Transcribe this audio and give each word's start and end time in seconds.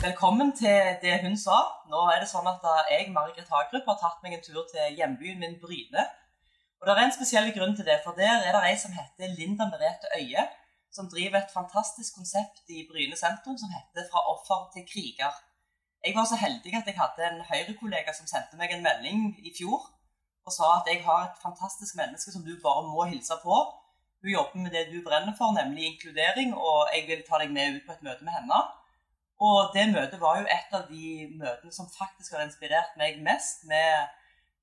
Velkommen 0.00 0.48
til 0.56 0.96
det 1.02 1.18
hun 1.20 1.34
sa. 1.36 1.58
Nå 1.92 1.98
er 2.08 2.22
det 2.22 2.28
sånn 2.30 2.46
at 2.48 2.62
jeg, 2.88 3.10
Margaret 3.12 3.50
Hagerup, 3.52 3.84
har 3.90 3.98
tatt 4.00 4.22
meg 4.24 4.32
en 4.32 4.44
tur 4.46 4.62
til 4.70 4.94
hjembyen 4.96 5.42
min 5.42 5.58
Bryne. 5.60 6.04
Og 6.80 6.88
det 6.88 6.94
er 6.94 7.00
en 7.02 7.12
spesiell 7.12 7.50
grunn 7.52 7.76
til 7.76 7.84
det, 7.84 7.98
for 8.06 8.16
der 8.16 8.46
er 8.46 8.56
det 8.56 8.62
ei 8.70 8.78
som 8.80 8.94
heter 8.96 9.34
Linda 9.36 9.66
Merete 9.68 10.08
Øie, 10.16 10.46
som 10.88 11.10
driver 11.12 11.42
et 11.42 11.52
fantastisk 11.52 12.16
konsept 12.16 12.72
i 12.72 12.86
Bryne 12.88 13.20
sentrum 13.20 13.60
som 13.60 13.74
heter 13.76 14.08
'Fra 14.08 14.24
offer 14.32 14.64
til 14.72 14.88
kriger'. 14.88 15.36
Jeg 16.06 16.16
var 16.16 16.24
så 16.32 16.40
heldig 16.46 16.74
at 16.80 16.88
jeg 16.88 17.00
hadde 17.02 17.28
en 17.28 17.44
Høyre-kollega 17.50 18.16
som 18.16 18.32
sendte 18.32 18.56
meg 18.56 18.72
en 18.72 18.86
melding 18.88 19.36
i 19.48 19.52
fjor 19.58 19.80
og 20.46 20.52
sa 20.58 20.66
at 20.80 20.88
jeg 20.88 21.04
har 21.04 21.20
et 21.28 21.42
fantastisk 21.46 21.92
menneske 22.00 22.32
som 22.32 22.42
du 22.48 22.56
bare 22.66 22.88
må 22.88 23.04
hilse 23.12 23.36
på. 23.44 23.56
Hun 24.22 24.32
jobber 24.38 24.58
med 24.64 24.70
det 24.70 24.88
du 24.92 24.98
brenner 25.04 25.36
for, 25.36 25.52
nemlig 25.52 25.84
inkludering, 25.84 26.56
og 26.56 26.88
jeg 26.94 27.02
vil 27.08 27.22
ta 27.28 27.36
deg 27.42 27.50
med 27.52 27.76
ut 27.76 27.86
på 27.86 27.92
et 27.92 28.06
møte 28.08 28.24
med 28.24 28.32
henne. 28.40 28.79
Og 29.40 29.72
det 29.74 29.86
møtet 29.94 30.20
var 30.20 30.40
jo 30.42 30.48
et 30.52 30.74
av 30.76 30.88
de 30.90 31.26
møtene 31.40 31.72
som 31.72 31.88
faktisk 31.88 32.34
har 32.36 32.44
inspirert 32.44 32.96
meg 33.00 33.22
mest. 33.24 33.64
Med, 33.70 34.10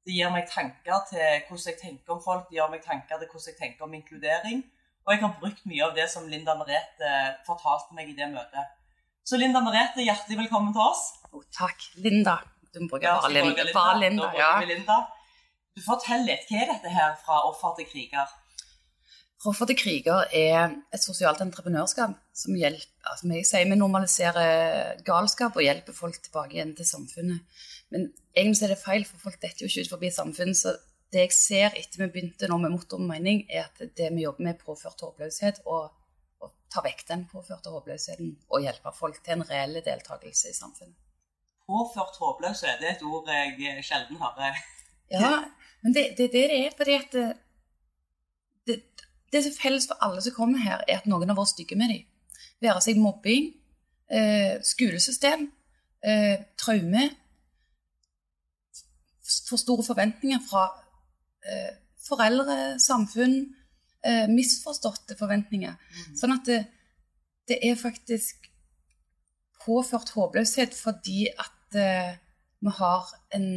det 0.06 0.14
gir 0.14 0.30
meg 0.34 0.50
tanker 0.52 1.06
til 1.10 1.24
hvordan 1.48 1.72
jeg 1.72 1.80
tenker 1.82 2.14
om 2.14 2.22
folk, 2.24 2.46
det 2.50 2.60
gir 2.60 2.70
meg 2.74 2.84
tanker 2.86 3.18
til 3.18 3.32
hvordan 3.32 3.52
jeg 3.52 3.60
tenker 3.62 3.88
om 3.88 3.96
inkludering. 3.98 4.62
Og 5.08 5.14
jeg 5.16 5.24
har 5.24 5.38
brukt 5.42 5.66
mye 5.66 5.86
av 5.88 5.96
det 5.98 6.06
som 6.12 6.28
Linda 6.30 6.54
Merete 6.60 7.12
fortalte 7.48 7.96
meg 7.98 8.12
i 8.12 8.16
det 8.18 8.28
møtet. 8.34 8.74
Så 9.28 9.40
Linda 9.40 9.64
Merete, 9.64 10.04
hjertelig 10.04 10.44
velkommen 10.44 10.76
til 10.76 10.84
oss. 10.84 11.08
Oh, 11.32 11.44
takk. 11.56 11.90
Linda. 12.04 12.38
Du 12.74 12.84
må 12.84 12.92
bruke 12.92 13.08
Ja, 13.08 13.18
bare 13.24 13.34
Linda. 13.34 13.66
Bare 13.74 14.02
Linda. 14.04 14.30
Ja. 14.38 14.52
Linda. 14.68 14.98
Du 15.76 15.82
Fortell 15.86 16.28
litt. 16.28 16.46
Hva 16.50 16.62
er 16.62 16.70
dette 16.76 16.92
her 16.94 17.16
fra 17.24 17.42
offer 17.50 17.74
til 17.80 17.90
kriger? 17.90 18.30
Offer 19.48 19.70
til 19.70 19.78
kriger 19.80 20.26
er 20.36 20.74
et 20.92 21.04
sosialt 21.04 21.40
entreprenørskap 21.44 22.16
som 22.36 22.56
hjelper 22.58 23.12
altså, 23.12 23.30
jeg 23.32 23.46
sier 23.48 23.70
Vi 23.70 23.78
normaliserer 23.80 24.98
galskap 25.08 25.56
og 25.56 25.64
hjelper 25.64 25.96
folk 25.96 26.18
tilbake 26.20 26.58
igjen 26.58 26.74
til 26.76 26.90
samfunnet. 26.90 27.62
Men 27.94 28.10
egentlig 28.36 28.66
er 28.66 28.74
det 28.74 28.82
feil, 28.82 29.06
for 29.08 29.22
folk 29.24 29.40
detter 29.40 29.64
jo 29.64 29.70
ikke 29.70 29.86
ut 29.86 29.94
forbi 29.94 30.12
samfunnet. 30.12 30.60
Så 30.60 30.74
det 31.14 31.24
jeg 31.24 31.38
ser 31.38 31.80
etter 31.80 32.04
vi 32.04 32.10
begynte 32.12 32.50
nå 32.52 32.58
med 32.60 32.74
motor 32.74 33.00
og 33.00 33.08
mening, 33.08 33.46
er 33.48 33.70
at 33.70 33.80
det 33.80 34.10
vi 34.12 34.26
jobber 34.26 34.50
med, 34.50 34.58
er 34.58 34.68
påført 34.68 35.06
håpløshet. 35.06 35.64
Og, 35.64 35.96
og 36.44 36.54
ta 36.74 36.84
vekk 36.84 37.06
den 37.08 37.26
påførte 37.32 37.72
håpløsheten 37.72 38.36
og 38.52 38.68
hjelpe 38.68 38.96
folk 39.00 39.24
til 39.24 39.38
en 39.38 39.48
reell 39.48 39.80
deltakelse 39.80 40.52
i 40.52 40.58
samfunnet. 40.58 40.98
Påført 41.68 42.20
håpløshet 42.20 42.84
det 42.84 42.92
er 42.92 43.00
et 43.00 43.08
ord 43.08 43.32
jeg 43.32 43.84
sjelden 43.88 44.20
hører. 44.20 44.60
Ja, 45.12 45.34
men 45.84 45.96
det, 45.96 46.10
det 46.20 46.28
er 46.28 46.36
det 46.36 46.48
det 46.52 46.64
er. 46.66 46.72
fordi 46.76 47.00
at 47.00 47.20
det, 48.68 48.82
det, 49.32 49.44
som 49.44 49.52
er 49.52 49.60
felles 49.62 49.88
for 49.90 50.00
alle 50.06 50.22
som 50.24 50.36
kommer 50.36 50.64
her, 50.64 50.84
er 50.88 51.02
at 51.02 51.08
noen 51.10 51.30
har 51.30 51.38
vært 51.38 51.54
stygge 51.54 51.78
med 51.80 51.92
dem. 51.94 52.06
Være 52.64 52.82
seg 52.84 53.00
mobbing, 53.02 53.52
eh, 54.10 54.58
skolesystem, 54.64 55.52
eh, 56.04 56.38
traume. 56.58 57.10
For 59.50 59.60
store 59.60 59.84
forventninger 59.84 60.40
fra 60.50 60.70
eh, 61.44 61.76
foreldre, 62.08 62.80
samfunn. 62.80 63.56
Eh, 64.08 64.28
misforståtte 64.32 65.18
forventninger. 65.20 65.74
Sånn 66.16 66.36
at 66.38 66.46
det, 66.48 66.62
det 67.50 67.58
er 67.66 67.76
faktisk 67.80 68.48
påført 69.64 70.14
håpløshet 70.16 70.76
fordi 70.78 71.26
at 71.34 71.76
eh, 71.76 72.14
vi 72.64 72.74
har 72.80 73.10
en 73.36 73.50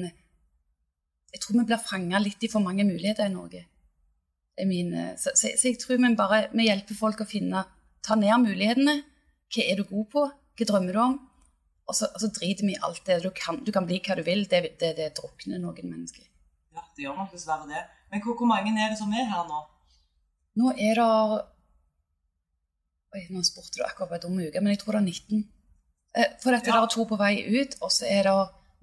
Jeg 1.30 1.40
tror 1.44 1.60
vi 1.60 1.64
blir 1.68 1.78
fanga 1.78 2.18
litt 2.18 2.42
i 2.42 2.48
for 2.50 2.58
mange 2.58 2.82
muligheter 2.82 3.28
i 3.28 3.30
Norge. 3.30 3.60
Er 4.60 4.68
min, 4.68 4.92
eh, 4.94 5.14
så, 5.16 5.32
så, 5.38 5.52
så 5.56 5.70
jeg 5.70 5.78
tror 5.80 5.96
vi 5.96 6.14
bare 6.18 6.40
vi 6.52 6.68
hjelper 6.68 6.98
folk 6.98 7.22
å 7.24 7.28
finne 7.28 7.64
Ta 8.00 8.16
ned 8.16 8.32
mulighetene. 8.40 8.94
Hva 9.52 9.64
er 9.68 9.76
du 9.76 9.84
god 9.90 10.06
på? 10.12 10.22
Hva 10.56 10.66
drømmer 10.70 10.96
du 10.96 11.00
om? 11.02 11.18
Og 11.90 11.96
så, 11.98 12.06
og 12.14 12.22
så 12.22 12.30
driter 12.32 12.64
vi 12.64 12.72
i 12.72 12.80
alt 12.86 13.02
det. 13.04 13.18
Du 13.24 13.28
kan, 13.36 13.58
du 13.66 13.72
kan 13.74 13.84
bli 13.88 13.98
hva 14.06 14.16
du 14.16 14.22
vil. 14.24 14.46
Det, 14.48 14.60
det, 14.80 14.94
det 14.96 15.10
drukner 15.18 15.60
noen 15.60 15.90
mennesker. 15.90 16.24
Ja, 16.72 16.84
det 16.96 17.04
gjør 17.04 17.18
nok 17.18 17.34
dessverre 17.34 17.68
det. 17.68 17.82
Men 18.12 18.22
hvor, 18.24 18.38
hvor 18.38 18.48
mange 18.48 18.72
er 18.72 18.92
det 18.92 18.98
som 19.00 19.12
er 19.12 19.26
her 19.28 19.44
nå? 19.50 19.60
Nå 20.60 20.72
er 20.78 21.00
det 21.00 21.08
Oi, 23.10 23.24
nå 23.34 23.42
spurte 23.42 23.74
du 23.74 23.82
akkurat 23.82 24.12
på 24.12 24.16
en 24.20 24.22
dum 24.22 24.36
uke, 24.38 24.60
men 24.62 24.70
jeg 24.70 24.80
tror 24.84 24.94
det 24.94 25.00
er 25.00 25.06
19. 25.10 25.40
Eh, 26.14 26.28
For 26.42 26.54
dette 26.54 26.70
Ja. 26.70 26.76
det 26.76 26.82
er 26.86 26.92
to 26.94 27.06
på 27.10 27.18
vei 27.18 27.32
ut, 27.42 27.74
og 27.82 27.90
så 27.90 28.06
er 28.06 28.28
det 28.28 28.34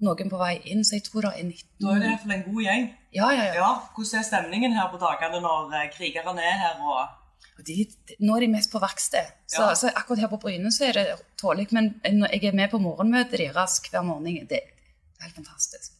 noen 0.04 0.30
på 0.30 0.38
vei 0.40 0.54
inn, 0.70 0.84
så 0.86 0.94
jeg 0.98 1.04
tror 1.08 1.26
det 1.26 1.32
er 1.36 1.46
19. 1.48 1.68
Da 1.82 1.92
er 1.94 2.02
det 2.02 2.06
i 2.06 2.10
hvert 2.12 2.24
fall 2.24 2.34
en 2.36 2.44
god 2.48 2.62
gjeng. 2.62 2.84
Ja, 3.16 3.28
ja, 3.34 3.44
ja. 3.48 3.54
Ja, 3.58 3.70
Hvordan 3.96 4.20
er 4.20 4.26
stemningen 4.28 4.76
her 4.76 4.90
på 4.92 5.00
dagene 5.02 5.40
når 5.42 5.72
eh, 5.80 5.88
krigerne 5.94 6.44
er 6.44 6.58
her? 6.64 6.82
og... 6.82 7.14
Og 7.58 7.66
De, 7.66 7.74
de, 8.06 8.14
nå 8.22 8.36
er 8.36 8.44
de 8.44 8.48
mest 8.52 8.70
på 8.70 8.78
verksted. 8.78 9.32
Så, 9.50 9.62
Ja. 9.64 9.74
så 9.74 9.90
akkurat 9.90 10.20
her 10.22 10.30
på 10.30 10.38
Bryne 10.42 10.70
så 10.70 10.84
er 10.86 10.92
det 10.94 11.06
tålelig. 11.40 11.72
Men 11.74 11.88
når 12.04 12.30
jeg 12.36 12.44
er 12.52 12.54
med 12.54 12.70
på 12.70 12.78
morgenmøtet 12.78 13.40
deres 13.40 13.80
hver 13.90 14.04
morgen. 14.06 14.24
Det, 14.46 14.46
det 14.48 15.18
er 15.18 15.24
helt 15.26 15.40
fantastisk. 15.40 15.96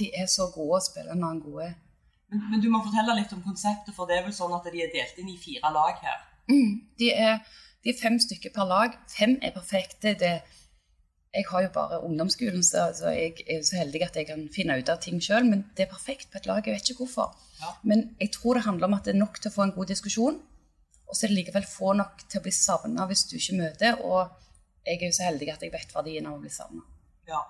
De 0.00 0.08
er 0.18 0.26
så 0.26 0.48
gode 0.54 0.80
å 0.80 0.82
spille 0.82 1.14
med 1.14 1.28
en 1.28 1.40
gode. 1.44 1.68
Men, 2.32 2.42
men 2.50 2.62
du 2.64 2.66
må 2.72 2.80
fortelle 2.82 3.14
litt 3.20 3.30
om 3.36 3.42
konseptet, 3.44 3.94
for 3.94 4.10
det 4.10 4.16
er 4.18 4.24
vel 4.26 4.34
sånn 4.34 4.54
at 4.56 4.66
de 4.66 4.82
er 4.82 4.90
delt 4.90 5.18
inn 5.22 5.30
i 5.30 5.38
fire 5.38 5.70
lag 5.76 6.00
her. 6.02 6.24
Mm, 6.50 6.72
de, 6.98 7.12
er, 7.14 7.38
de 7.86 7.92
er 7.94 8.00
fem 8.02 8.18
stykker 8.18 8.50
per 8.56 8.66
lag. 8.66 8.98
Fem 9.14 9.36
er 9.46 9.54
perfekte. 9.54 10.16
Det, 10.18 10.32
jeg 11.36 11.44
har 11.50 11.62
jo 11.66 11.70
bare 11.74 12.00
ungdomsskolen, 12.06 12.62
så, 12.64 12.86
jeg 13.12 13.42
er 13.44 13.58
jo 13.58 13.64
så 13.68 13.76
heldig 13.82 14.00
at 14.06 14.14
jeg 14.16 14.28
kan 14.30 14.46
finne 14.54 14.78
ut 14.80 14.88
av 14.88 15.00
ting 15.04 15.18
sjøl. 15.20 15.44
Men 15.44 15.66
det 15.76 15.84
er 15.84 15.92
perfekt 15.92 16.30
på 16.32 16.40
et 16.40 16.48
lag. 16.48 16.64
Jeg 16.64 16.78
vet 16.78 16.92
ikke 16.92 17.04
hvorfor. 17.04 17.34
Ja. 17.60 17.74
Men 17.84 18.06
jeg 18.20 18.32
tror 18.36 18.56
det 18.56 18.64
handler 18.64 18.88
om 18.88 18.96
at 18.96 19.04
det 19.04 19.12
er 19.12 19.20
nok 19.20 19.36
til 19.40 19.52
å 19.52 19.56
få 19.56 19.66
en 19.66 19.74
god 19.76 19.92
diskusjon. 19.92 20.38
Og 21.06 21.12
så 21.14 21.26
er 21.26 21.32
det 21.32 21.38
likevel 21.42 21.68
få 21.68 21.92
nok 21.98 22.24
til 22.24 22.40
å 22.40 22.46
bli 22.46 22.54
savna 22.56 23.04
hvis 23.10 23.26
du 23.28 23.36
ikke 23.36 23.58
møter. 23.60 24.00
Og 24.00 24.32
jeg 24.86 24.96
er 24.96 25.06
jo 25.10 25.18
så 25.18 25.28
heldig 25.28 25.52
at 25.52 25.66
jeg 25.66 25.74
vet 25.76 25.94
verdien 25.98 26.30
av 26.30 26.38
å 26.38 26.42
bli 26.42 26.54
savna. 26.54 26.82
Ja. 27.28 27.44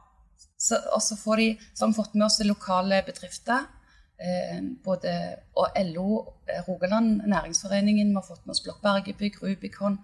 Og 0.97 1.01
så 1.05 1.21
får 1.21 1.43
de, 1.43 1.49
så 1.73 1.85
har 1.85 1.93
vi 1.93 2.01
fått 2.01 2.19
med 2.19 2.27
oss 2.27 2.41
lokale 2.43 3.01
bedrifter. 3.07 3.71
Eh, 4.17 4.61
både, 4.83 5.15
og 5.61 5.79
LO, 5.93 6.35
eh, 6.49 6.63
Rogaland 6.67 7.23
Næringsforeningen, 7.29 8.09
vi 8.09 8.19
har 8.19 8.27
fått 8.27 8.47
med 8.47 8.57
oss 8.57 8.65
Blokkbergebygg, 8.65 9.43
Rubicon, 9.43 9.99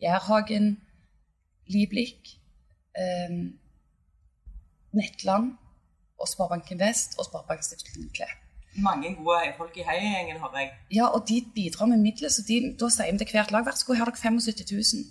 Jærhagen, 0.00 0.76
Liblik, 1.66 2.38
eh, 2.98 3.38
Nettland 4.98 5.54
og 6.18 6.28
Sparebanken 6.30 6.80
Vest 6.82 7.18
og 7.18 7.28
Sparebankstiftelsen 7.28 8.10
Klepp. 8.14 8.44
Mange 8.78 9.14
gode 9.16 9.52
folk 9.56 9.76
i 9.80 9.84
heiagjengen, 9.86 10.38
har 10.42 10.54
jeg. 10.54 10.72
Ja, 10.94 11.06
og 11.06 11.24
de 11.28 11.40
bidrar 11.54 11.88
med 11.90 12.02
midler, 12.02 12.30
så 12.30 12.44
de, 12.46 12.60
da 12.78 12.90
sier 12.92 13.10
vi 13.10 13.18
til 13.22 13.34
hvert 13.34 13.50
lag 13.54 13.64
vær 13.66 13.74
så 13.74 13.88
god, 13.88 13.98
her 13.98 14.06
har 14.06 14.12
dere 14.12 14.38
75 14.38 14.94
000. 14.94 15.06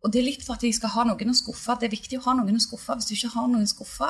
Og 0.00 0.12
det 0.12 0.20
er 0.20 0.28
litt 0.30 0.44
for 0.46 0.56
at 0.56 0.64
de 0.64 0.70
skal 0.72 0.92
ha 0.94 1.04
noen 1.10 1.32
å 1.32 1.36
skuffe. 1.36 1.76
Det 1.80 1.90
er 1.90 1.92
viktig 1.92 2.20
å 2.20 2.24
ha 2.24 2.36
noen 2.38 2.56
å 2.56 2.62
skuffe. 2.62 2.96
Hvis 2.96 3.10
du 3.10 3.14
ikke 3.18 3.34
har 3.34 3.50
noen 3.50 3.66
å 3.66 3.72
skuffe, 3.72 4.08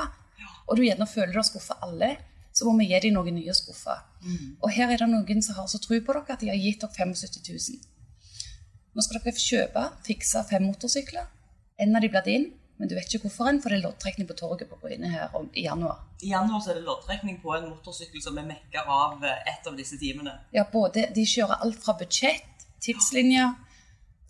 og 0.67 0.77
du 0.77 0.85
gjerne 0.85 1.07
føler 1.09 1.33
du 1.33 1.39
har 1.41 1.47
skuffa 1.47 1.75
alle, 1.83 2.13
så 2.55 2.67
må 2.67 2.77
vi 2.79 2.87
gi 2.91 2.99
dem 3.03 3.17
noen 3.17 3.35
nye 3.35 3.51
å 3.51 3.57
skuffe. 3.57 3.97
Og 4.61 4.71
her 4.71 4.91
er 4.91 5.03
det 5.03 5.09
noen 5.11 5.43
som 5.43 5.57
har 5.59 5.67
så 5.71 5.81
tro 5.83 5.99
på 5.99 6.15
dere 6.15 6.35
at 6.37 6.43
de 6.43 6.51
har 6.51 6.59
gitt 6.59 6.83
dere 6.83 6.95
75 6.95 7.43
000. 7.75 7.83
Nå 8.95 9.03
skal 9.03 9.19
dere 9.19 9.43
kjøpe, 9.43 9.83
fikse 10.07 10.43
fem 10.47 10.63
motorsykler. 10.67 11.27
En 11.79 11.95
av 11.95 12.03
de 12.03 12.11
blir 12.11 12.25
din, 12.27 12.47
men 12.81 12.89
du 12.89 12.95
vet 12.97 13.05
ikke 13.07 13.27
hvorfor 13.27 13.51
en, 13.51 13.61
for 13.61 13.69
det 13.69 13.77
er 13.77 13.85
loddtrekning 13.85 14.27
på 14.29 14.35
torget 14.39 14.69
på 14.69 14.79
Bryne 14.81 15.09
her 15.13 15.35
om, 15.37 15.47
i 15.53 15.67
januar. 15.67 16.01
I 16.25 16.33
januar 16.33 16.63
så 16.65 16.73
er 16.73 16.79
det 16.79 16.87
loddtrekning 16.87 17.37
på 17.43 17.53
en 17.53 17.67
motorsykkel 17.69 18.23
som 18.25 18.39
er 18.41 18.47
mekka 18.49 18.87
av 18.89 19.21
eh, 19.21 19.51
et 19.53 19.69
av 19.69 19.77
disse 19.77 19.99
timene. 20.01 20.33
Ja, 20.55 20.65
både, 20.71 21.05
de 21.13 21.25
kjører 21.29 21.61
alt 21.61 21.77
fra 21.83 21.93
budsjett, 22.01 22.65
tidslinjer 22.81 23.53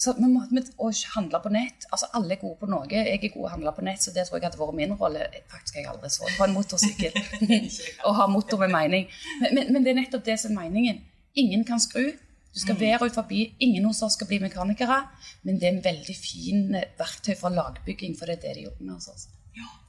så 0.01 0.13
vi 0.17 0.25
må, 0.25 0.41
vi, 0.50 0.62
og 0.81 0.97
handle 1.13 1.39
på 1.44 1.50
nett. 1.53 1.85
Altså, 1.94 2.07
Alle 2.17 2.34
er 2.34 2.39
gode 2.41 2.57
på 2.57 2.69
noe. 2.72 2.88
Jeg 2.89 3.06
er 3.06 3.22
god 3.35 3.44
å 3.45 3.51
handle 3.51 3.73
på 3.75 3.84
nett, 3.85 4.01
så 4.01 4.09
det 4.16 4.23
tror 4.25 4.39
jeg 4.39 4.47
hadde 4.47 4.57
vært 4.57 4.78
min 4.79 4.95
rolle. 4.97 5.28
Faktisk 5.51 5.78
har 5.78 5.83
jeg 5.83 5.91
aldri 5.91 6.09
så 6.09 6.29
på 6.39 6.47
en 6.47 6.56
motorsykkel 6.56 7.19
og 8.09 8.18
ha 8.18 8.25
motor 8.31 8.63
med 8.63 8.73
mening. 8.73 9.06
Men, 9.44 9.53
men, 9.59 9.69
men 9.75 9.85
det 9.85 9.94
er 9.94 10.00
nettopp 10.00 10.25
det 10.25 10.39
som 10.41 10.56
er 10.56 10.63
meningen. 10.63 11.03
Ingen 11.38 11.68
kan 11.68 11.83
skru. 11.83 12.07
Du 12.53 12.59
skal 12.59 12.79
være 12.79 13.06
ut 13.06 13.16
forbi. 13.16 13.56
Ingen 13.59 13.85
hos 13.85 14.01
oss 14.03 14.17
skal 14.17 14.28
bli 14.28 14.39
mekanikere. 14.44 14.97
Men 15.44 15.59
det 15.59 15.68
er 15.68 15.75
en 15.75 15.83
veldig 15.83 16.15
fin 16.15 16.75
eh, 16.75 16.89
verktøy 17.00 17.36
for 17.39 17.53
lagbygging, 17.56 18.18
for 18.19 18.27
det 18.27 18.38
er 18.38 18.42
det 18.42 18.56
de 18.56 18.65
jobber 18.68 18.86
med 18.86 18.94
hos 18.94 19.07
oss. 19.07 19.27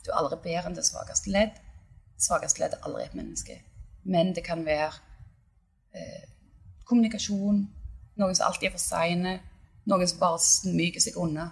Du 0.04 0.10
er 0.10 0.18
aldri 0.18 0.38
bedre 0.42 0.70
enn 0.70 0.76
det 0.78 0.86
svakeste 0.86 1.30
ledd. 1.30 1.58
Svakeste 2.18 2.62
ledd 2.62 2.76
er 2.76 2.86
aldri 2.86 3.06
et 3.06 3.16
menneske. 3.18 3.58
Men 4.04 4.34
det 4.34 4.44
kan 4.46 4.64
være 4.66 4.92
eh, 5.94 6.28
kommunikasjon, 6.86 7.64
noen 8.18 8.38
som 8.38 8.48
alltid 8.48 8.68
er 8.68 8.74
for 8.76 8.82
seine, 8.82 9.38
noen 9.86 10.08
som 10.10 10.22
bare 10.22 10.42
smyger 10.42 11.02
seg 11.02 11.18
unna. 11.18 11.50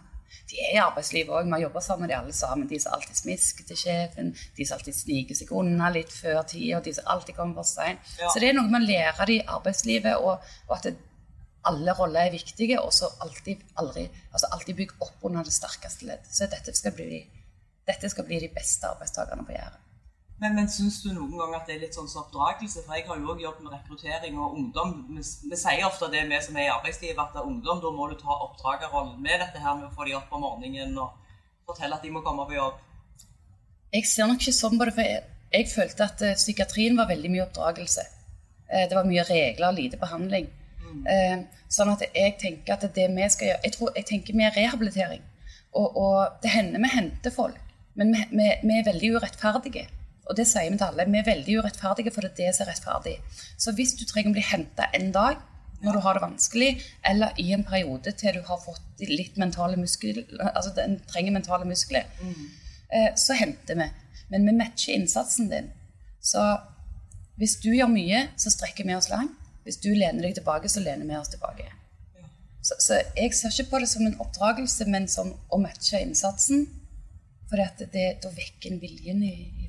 De 0.50 0.58
er 0.62 0.74
i 0.74 0.80
arbeidslivet 0.82 1.32
òg, 1.34 1.46
vi 1.46 1.54
har 1.54 1.64
jobba 1.64 1.82
sammen 1.84 2.06
med 2.06 2.12
de 2.12 2.18
alle 2.18 2.34
sammen. 2.36 2.68
De 2.70 2.80
som 2.82 2.94
alltid 2.96 3.18
smisker 3.18 3.66
til 3.68 3.78
sjefen, 3.82 4.32
de 4.56 4.66
som 4.66 4.78
alltid 4.78 4.96
sniker 4.96 5.38
seg 5.38 5.52
unna 5.60 5.90
litt 5.94 6.12
før 6.14 6.42
tid, 6.52 6.70
og 6.78 6.84
de 6.86 6.94
som 6.96 7.12
alltid 7.14 7.38
kommer 7.38 7.60
for 7.60 7.70
seint. 7.70 8.14
Ja. 8.20 8.30
Så 8.30 8.42
det 8.42 8.50
er 8.50 8.58
noe 8.58 8.70
man 8.72 8.86
lærer 8.86 9.34
i 9.34 9.40
arbeidslivet, 9.58 10.16
og, 10.16 10.52
og 10.68 10.76
at 10.78 10.88
det, 10.90 10.96
alle 11.68 11.92
roller 11.92 12.26
er 12.26 12.32
viktige, 12.32 12.80
og 12.80 12.92
så 12.96 13.10
alltid, 13.20 13.60
aldri, 13.82 14.06
altså 14.32 14.48
alltid 14.54 14.78
bygge 14.78 14.98
opp 15.04 15.28
under 15.28 15.44
det 15.44 15.52
sterkeste 15.54 16.08
ledd. 16.08 16.24
Så 16.32 16.48
dette 16.50 16.74
skal 16.76 16.94
bli, 16.96 17.20
dette 17.88 18.10
skal 18.12 18.26
bli 18.28 18.40
de 18.40 18.48
beste 18.54 18.88
arbeidstakerne 18.88 19.44
på 19.46 19.56
Jæren. 19.58 19.86
Men, 20.40 20.54
men 20.56 20.68
syns 20.72 21.02
du 21.04 21.10
noen 21.12 21.34
gang 21.36 21.54
at 21.58 21.66
det 21.68 21.74
er 21.74 21.82
litt 21.82 21.96
sånn 21.96 22.08
som 22.08 22.22
oppdragelse? 22.22 22.84
For 22.86 22.96
jeg 22.96 23.04
har 23.08 23.18
jo 23.20 23.32
òg 23.34 23.42
jobbet 23.44 23.64
med 23.66 23.74
rekruttering 23.74 24.38
og 24.40 24.54
ungdom. 24.56 24.94
Vi, 25.12 25.24
vi 25.50 25.58
sier 25.60 25.84
ofte 25.84 26.08
det 26.12 26.22
vi 26.30 26.38
som 26.40 26.56
er 26.56 26.68
i 26.68 26.72
arbeidslivet, 26.72 27.20
at 27.20 27.34
det 27.34 27.42
er 27.42 27.50
ungdom, 27.50 27.82
da 27.82 27.90
må 27.92 28.06
du 28.08 28.16
ta 28.20 28.38
oppdragerrollen 28.46 29.18
med 29.20 29.44
dette 29.44 29.60
her 29.60 29.76
med 29.76 29.90
å 29.90 29.92
få 29.92 30.08
de 30.08 30.16
opp 30.16 30.32
om 30.32 30.46
morgenen 30.46 30.96
og 30.96 31.12
fortelle 31.68 31.98
at 31.98 32.06
de 32.06 32.14
må 32.14 32.24
komme 32.24 32.48
på 32.48 32.56
jobb? 32.56 32.80
Jeg 33.92 34.08
ser 34.08 34.30
nok 34.30 34.40
ikke 34.40 34.56
sånn 34.56 34.80
på 34.80 34.88
det, 34.88 34.96
for 34.96 35.12
jeg, 35.12 35.28
jeg 35.52 35.68
følte 35.74 36.08
at 36.08 36.24
eh, 36.24 36.38
psykiatrien 36.40 36.96
var 36.96 37.12
veldig 37.12 37.34
mye 37.34 37.44
oppdragelse. 37.44 38.08
Eh, 38.70 38.88
det 38.88 38.96
var 38.96 39.12
mye 39.12 39.28
regler, 39.28 39.76
lite 39.76 40.00
behandling. 40.00 40.48
Eh, 41.06 41.36
sånn 41.70 41.92
at 41.92 42.08
jeg 42.08 42.38
tenker 42.40 42.74
at 42.74 42.88
det 42.96 43.04
vi 43.14 43.26
skal 43.30 43.46
gjøre 43.46 43.60
Jeg, 43.62 43.72
tror, 43.76 43.92
jeg 43.94 44.06
tenker 44.08 44.38
mer 44.40 44.56
rehabilitering. 44.56 45.20
Og, 45.76 46.00
og 46.00 46.40
det 46.42 46.56
hender 46.56 46.80
vi 46.82 46.96
henter 46.96 47.34
folk, 47.34 47.60
men 47.94 48.14
vi, 48.16 48.24
vi, 48.32 48.46
vi 48.64 48.78
er 48.80 48.88
veldig 48.88 49.16
urettferdige. 49.20 49.84
Og 50.30 50.36
det 50.38 50.46
sier 50.46 50.70
vi 50.70 50.78
til 50.78 50.86
alle. 50.86 51.08
Vi 51.10 51.18
er 51.18 51.26
veldig 51.26 51.56
urettferdige, 51.60 52.12
for 52.14 52.24
det 52.24 52.30
er 52.30 52.38
det 52.38 52.56
som 52.56 52.64
er 52.64 52.72
rettferdig. 52.72 53.16
Så 53.58 53.74
hvis 53.74 53.96
du 53.98 54.04
trenger 54.06 54.30
å 54.30 54.36
bli 54.38 54.46
henta 54.46 54.86
en 54.96 55.10
dag 55.14 55.40
når 55.80 55.96
du 55.96 56.02
har 56.04 56.16
det 56.16 56.22
vanskelig, 56.22 56.70
eller 57.08 57.36
i 57.40 57.52
en 57.56 57.64
periode 57.64 58.12
til 58.20 58.36
du 58.36 58.42
har 58.44 58.60
fått 58.60 59.04
litt 59.08 59.38
mentale 59.40 59.78
muskler, 59.80 60.26
altså 60.52 60.74
den 60.76 60.98
trenger 61.08 61.32
mentale 61.32 61.64
muskler, 61.64 62.04
mm. 62.20 62.48
så 63.16 63.36
henter 63.38 63.78
vi. 63.80 63.86
Men 64.30 64.44
vi 64.46 64.56
matcher 64.58 64.98
innsatsen 64.98 65.48
din. 65.50 65.70
Så 66.20 66.42
hvis 67.40 67.56
du 67.64 67.70
gjør 67.72 67.88
mye, 67.88 68.26
så 68.36 68.52
strekker 68.52 68.84
vi 68.84 68.96
oss 68.96 69.08
langt. 69.08 69.36
Hvis 69.64 69.80
du 69.80 69.88
lener 69.92 70.24
deg 70.24 70.36
tilbake, 70.36 70.68
så 70.68 70.82
lener 70.84 71.08
vi 71.08 71.16
oss 71.16 71.32
tilbake. 71.32 71.68
Så, 72.60 72.76
så 72.78 72.98
jeg 73.16 73.32
ser 73.36 73.54
ikke 73.54 73.70
på 73.70 73.80
det 73.80 73.88
som 73.88 74.04
en 74.04 74.18
oppdragelse, 74.20 74.84
men 74.92 75.08
som 75.08 75.32
å 75.48 75.60
matche 75.60 76.00
innsatsen. 76.04 76.66
For 77.48 77.60
det, 77.80 78.04
da 78.22 78.30
vekker 78.36 78.74
en 78.74 78.82
viljen 78.82 79.24
i. 79.24 79.59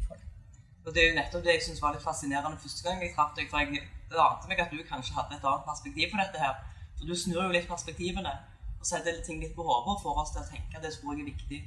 Og 0.85 0.93
Det 0.93 1.03
er 1.03 1.09
jo 1.11 1.17
nettopp 1.17 1.43
det 1.45 1.57
jeg 1.57 1.65
synes 1.67 1.81
var 1.81 1.93
litt 1.93 2.03
fascinerende 2.03 2.57
første 2.61 2.85
gang 2.85 3.01
jeg 3.03 3.13
traff 3.15 3.35
deg. 3.37 3.49
For 3.51 3.61
jeg 3.61 3.83
ante 4.25 4.49
meg 4.49 4.63
at 4.63 4.71
du 4.73 4.79
kanskje 4.87 5.17
hadde 5.17 5.37
et 5.37 5.45
annet 5.45 5.67
perspektiv 5.67 6.09
på 6.13 6.21
dette 6.21 6.41
her. 6.41 6.55
For 6.97 7.09
du 7.09 7.13
snur 7.17 7.43
jo 7.43 7.51
litt 7.53 7.69
perspektivene 7.69 8.33
og 8.81 8.87
setter 8.89 9.21
ting 9.25 9.43
litt 9.43 9.53
på 9.55 9.65
hodet 9.65 9.93
og 9.93 10.01
får 10.01 10.23
oss 10.23 10.33
til 10.33 10.41
å 10.41 10.49
tenke 10.49 10.79
at 10.79 10.85
det 10.85 10.93
tror 10.95 11.13
jeg 11.13 11.21
er 11.21 11.29
viktig. 11.29 11.61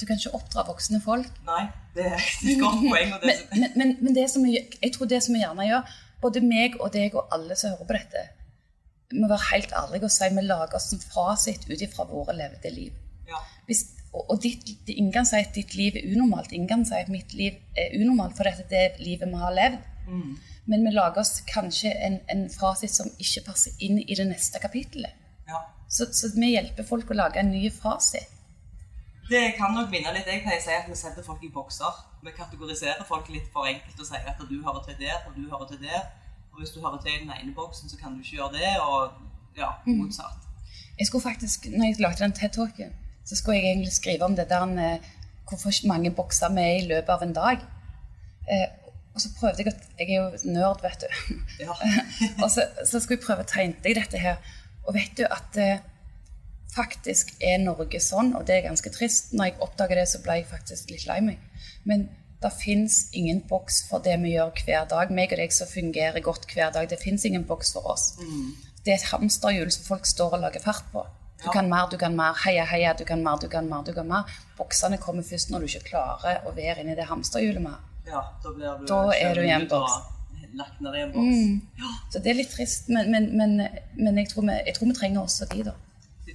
Du 0.00 0.06
kan 0.08 0.18
ikke 0.18 0.34
oppdra 0.36 0.64
voksne 0.68 1.00
folk. 1.00 1.36
Nei, 1.46 1.64
det 1.94 2.08
er 2.10 2.18
et 2.18 2.60
godt 2.64 2.82
poeng. 2.82 3.14
det, 3.22 3.34
Men, 3.52 3.60
men, 3.60 3.76
men, 3.80 3.92
men 4.02 4.16
det 4.16 4.26
som 4.32 4.44
jeg, 4.48 4.66
jeg 4.82 4.92
tror 4.96 5.08
det 5.10 5.22
som 5.24 5.36
vi 5.36 5.42
gjerne 5.44 5.68
gjør, 5.68 5.92
både 6.24 6.42
meg 6.44 6.76
og 6.80 6.90
deg 6.96 7.14
og 7.16 7.32
alle 7.34 7.56
som 7.56 7.72
hører 7.72 7.88
på 7.88 7.96
dette, 7.96 8.24
vi 9.12 9.22
må 9.22 9.28
være 9.30 9.48
helt 9.52 9.74
ærlige 9.78 10.08
og 10.08 10.12
si 10.12 10.28
vi 10.34 10.44
lager 10.44 10.76
oss 10.78 10.90
en 10.96 11.02
fasit 11.04 11.68
ut 11.70 11.84
ifra 11.86 12.06
våre 12.10 12.34
levde 12.36 12.72
liv. 12.74 12.92
ja. 13.30 13.40
Hvis, 13.68 13.86
og 14.14 14.36
ditt, 14.42 14.68
ingen 14.92 15.12
kan 15.12 15.26
si 15.26 15.40
at 15.42 15.54
ditt 15.56 15.74
liv 15.74 15.96
er 15.98 16.06
unormalt. 16.12 16.52
Ingen 16.54 16.68
kan 16.70 16.84
si 16.86 16.94
at 16.98 17.10
mitt 17.10 17.34
liv 17.34 17.56
er 17.78 17.96
unormalt, 17.98 18.36
for 18.38 18.46
dette 18.46 18.66
er 18.68 18.94
det 18.94 19.06
livet 19.06 19.30
vi 19.30 19.40
har 19.40 19.56
levd. 19.56 19.80
Mm. 20.06 20.36
Men 20.70 20.84
vi 20.86 20.92
lager 20.94 21.20
oss 21.24 21.40
kanskje 21.48 21.90
en, 22.06 22.20
en 22.30 22.44
fasit 22.52 22.92
som 22.92 23.10
ikke 23.18 23.46
passer 23.48 23.74
inn 23.84 23.98
i 24.00 24.14
det 24.14 24.28
neste 24.28 24.60
kapittelet. 24.62 25.16
ja. 25.48 25.64
Så, 25.88 26.06
så 26.16 26.30
vi 26.34 26.54
hjelper 26.54 26.86
folk 26.88 27.10
å 27.12 27.14
lage 27.14 27.38
en 27.38 27.52
ny 27.52 27.68
fasit. 27.70 28.30
Det 29.28 29.42
kan 29.58 29.72
nok 29.76 29.92
minne 29.92 30.12
litt. 30.12 30.26
Jeg 30.28 30.42
pleier 30.44 30.60
å 30.60 30.64
si 30.64 30.72
at 30.74 30.88
vi 30.88 30.96
setter 30.98 31.24
folk 31.24 31.44
i 31.44 31.50
bokser. 31.52 32.00
Vi 32.24 32.32
kategoriserer 32.36 33.04
folk 33.08 33.28
litt 33.32 33.46
for 33.52 33.68
enkelt 33.68 34.00
og 34.00 34.08
sier 34.08 34.26
at 34.30 34.40
du 34.40 34.56
hører 34.64 34.82
til 34.88 34.98
der, 35.00 35.20
og 35.28 35.36
du 35.36 35.44
hører 35.48 35.68
til 35.70 35.80
der. 35.84 36.02
Og 36.52 36.60
hvis 36.60 36.74
du 36.74 36.80
hører 36.84 37.00
til 37.02 37.14
i 37.14 37.20
den 37.22 37.32
ene 37.34 37.54
boksen, 37.54 37.88
så 37.88 37.96
kan 38.00 38.14
du 38.14 38.24
ikke 38.24 38.36
gjøre 38.40 38.52
det, 38.58 38.72
og 38.80 39.56
ja, 39.56 39.70
motsatt. 39.86 40.44
Jeg 40.98 41.06
skulle 41.06 41.22
faktisk, 41.22 41.66
når 41.72 41.88
jeg 41.88 42.02
lagde 42.04 42.24
den 42.24 42.36
TED-talken, 42.36 42.92
så 43.24 43.36
skulle 43.36 43.58
jeg 43.58 43.72
egentlig 43.72 43.92
skrive 43.92 44.26
om 44.26 44.36
det 44.36 44.48
der 44.50 44.64
med 44.68 45.12
hvorfor 45.48 45.86
mange 45.88 46.10
bokser 46.14 46.52
vi 46.54 46.64
er 46.64 46.78
i 46.80 46.88
løpet 46.88 47.12
av 47.14 47.22
en 47.24 47.36
dag. 47.36 47.64
Eh, 48.50 48.66
og 49.14 49.22
så 49.22 49.30
prøvde 49.38 49.62
jeg 49.62 49.70
å 49.70 49.76
Jeg 49.98 50.10
er 50.10 50.16
jo 50.16 50.52
nerd, 50.52 50.82
vet 50.82 51.04
du. 51.04 51.34
Ja. 51.62 51.74
og 52.42 52.50
så, 52.50 52.66
så 52.82 53.00
skulle 53.00 53.20
jeg 53.20 53.26
prøve 53.26 53.44
å 53.44 53.50
tegne 53.50 53.78
deg 53.84 53.96
dette 54.00 54.20
her. 54.20 54.40
Og 54.84 54.96
vet 54.96 55.14
du 55.16 55.24
at 55.28 55.60
eh, 55.60 55.84
faktisk 56.74 57.36
er 57.44 57.62
Norge 57.62 58.00
sånn, 58.02 58.34
og 58.34 58.46
det 58.48 58.58
er 58.58 58.68
ganske 58.68 58.90
trist. 58.92 59.32
Når 59.32 59.52
jeg 59.52 59.60
oppdager 59.64 60.00
det, 60.00 60.08
så 60.10 60.20
ble 60.24 60.40
jeg 60.40 60.50
faktisk 60.50 60.90
litt 60.90 61.06
lei 61.08 61.20
meg. 61.24 61.64
Men 61.88 62.08
det 62.42 62.52
fins 62.58 63.06
ingen 63.16 63.40
boks 63.48 63.84
for 63.88 64.04
det 64.04 64.18
vi 64.20 64.34
gjør 64.34 64.52
hver 64.66 64.88
dag. 64.90 65.12
Meg 65.14 65.32
og 65.32 65.40
deg 65.40 65.54
som 65.54 65.70
fungerer 65.70 66.24
godt 66.24 66.50
hver 66.50 66.74
dag. 66.74 66.90
Det 66.90 67.00
fins 67.00 67.24
ingen 67.24 67.46
boks 67.48 67.72
for 67.76 67.86
oss. 67.94 68.10
Det 68.84 68.92
er 68.92 68.98
et 68.98 69.12
hamsterhjul 69.14 69.70
som 69.72 69.86
folk 69.86 70.08
står 70.08 70.36
og 70.36 70.42
lager 70.44 70.64
fart 70.64 70.90
på. 70.92 71.06
Du 71.44 71.50
kan 71.52 71.68
mer, 71.68 71.88
du 71.90 71.96
kan 72.00 72.16
mer. 72.16 72.34
Heia, 72.44 72.64
heia, 72.64 72.94
du 72.98 73.04
kan 73.04 73.22
mer, 73.22 73.38
du 73.40 73.48
kan 73.48 73.68
mer. 73.68 73.84
du 73.84 73.92
kan 73.92 74.08
mer. 74.08 74.34
Boksene 74.58 74.98
kommer 74.98 75.22
først 75.22 75.50
når 75.52 75.64
du 75.64 75.70
ikke 75.70 75.90
klarer 75.92 76.46
å 76.48 76.54
være 76.56 76.82
inni 76.82 76.96
det 76.96 77.06
hamsterhjulet 77.10 77.62
mer. 77.62 77.78
ja, 78.06 78.24
da 78.42 78.50
du 78.50 78.86
Da 78.88 79.00
er 79.16 79.34
du 79.34 79.40
i 79.44 79.52
en 79.52 79.68
boks. 79.68 79.94
Mm. 79.94 80.58
Lagt 80.58 80.80
ned 80.80 80.94
i 80.94 81.00
en 81.02 81.12
boks. 81.12 81.40
Ja. 81.80 81.94
Så 82.12 82.22
det 82.24 82.30
er 82.30 82.38
litt 82.40 82.52
trist, 82.54 82.88
men, 82.88 83.10
men, 83.10 83.30
men, 83.36 83.56
men 83.96 84.20
jeg, 84.22 84.30
tror 84.32 84.46
vi, 84.48 84.60
jeg 84.66 84.76
tror 84.76 84.90
vi 84.92 84.98
trenger 85.00 85.20
også 85.22 85.48
de, 85.52 85.64
da. 85.70 85.74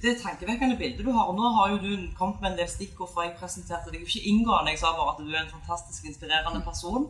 Det 0.00 0.10
er 0.10 0.20
tankevekkende 0.22 0.76
bilde 0.80 1.04
du 1.04 1.10
har. 1.12 1.28
og 1.28 1.36
Nå 1.36 1.48
har 1.56 1.72
jo 1.72 1.78
du 1.82 1.90
kommet 2.16 2.40
med 2.40 2.52
en 2.52 2.58
del 2.62 2.68
stikkord, 2.70 3.10
fra 3.12 3.26
jeg 3.26 3.34
presenterte 3.40 3.92
deg 3.92 4.06
ikke 4.06 4.22
inngående. 4.30 4.72
Jeg 4.72 4.80
sa 4.80 4.94
bare 4.96 5.12
at 5.12 5.20
du 5.20 5.32
er 5.34 5.42
en 5.42 5.54
fantastisk 5.56 6.06
inspirerende 6.08 6.62
person. 6.64 7.08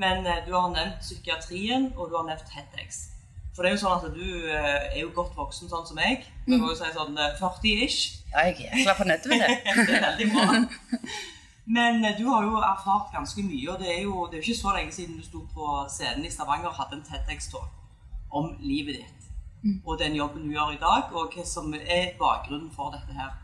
Men 0.00 0.24
eh, 0.26 0.40
du 0.46 0.54
har 0.56 0.70
nevnt 0.72 1.02
psykiatrien, 1.04 1.90
og 1.96 2.08
du 2.08 2.16
har 2.16 2.28
nevnt 2.30 2.46
TEDx. 2.48 3.02
For 3.54 3.66
det 3.66 3.70
er 3.70 3.74
jo 3.74 3.82
sånn 3.82 3.98
at 3.98 4.14
du 4.14 4.26
eh, 4.46 4.84
er 4.94 5.00
jo 5.02 5.10
godt 5.14 5.34
voksen, 5.36 5.70
sånn 5.70 5.86
som 5.88 5.98
meg. 5.98 6.22
Du 6.46 6.54
må 6.54 6.70
jo 6.70 6.78
si 6.78 6.90
sånn 6.94 7.18
eh, 7.18 7.34
40-ish. 7.40 8.00
Ja, 8.30 8.46
jeg 8.46 8.68
er 8.68 8.78
jækla 8.78 8.94
fornøyd 9.00 9.26
med 9.32 9.42
det. 9.42 9.50
det 9.88 9.96
er 9.98 10.04
veldig 10.06 10.28
bra. 10.34 10.46
Men 11.70 12.04
eh, 12.06 12.16
du 12.18 12.24
har 12.30 12.46
jo 12.46 12.62
erfart 12.62 13.10
ganske 13.14 13.42
mye, 13.46 13.66
og 13.72 13.82
det 13.82 13.90
er 13.96 14.00
jo 14.06 14.28
det 14.30 14.38
er 14.38 14.46
ikke 14.46 14.62
så 14.62 14.74
lenge 14.76 14.94
siden 14.94 15.18
du 15.18 15.26
sto 15.26 15.42
på 15.54 15.82
scenen 15.90 16.26
i 16.26 16.32
Stavanger 16.32 16.70
og 16.70 16.78
hadde 16.78 17.00
en 17.00 17.04
TEDx-talk 17.10 17.68
om 18.30 18.54
livet 18.62 19.00
ditt. 19.00 19.28
Og 19.84 19.98
den 20.00 20.14
jobben 20.16 20.46
du 20.46 20.54
gjør 20.54 20.72
i 20.72 20.80
dag, 20.80 21.10
og 21.12 21.34
hva 21.34 21.44
som 21.44 21.74
er 21.74 22.14
bakgrunnen 22.20 22.70
for 22.72 22.94
dette 22.94 23.12
her. 23.18 23.34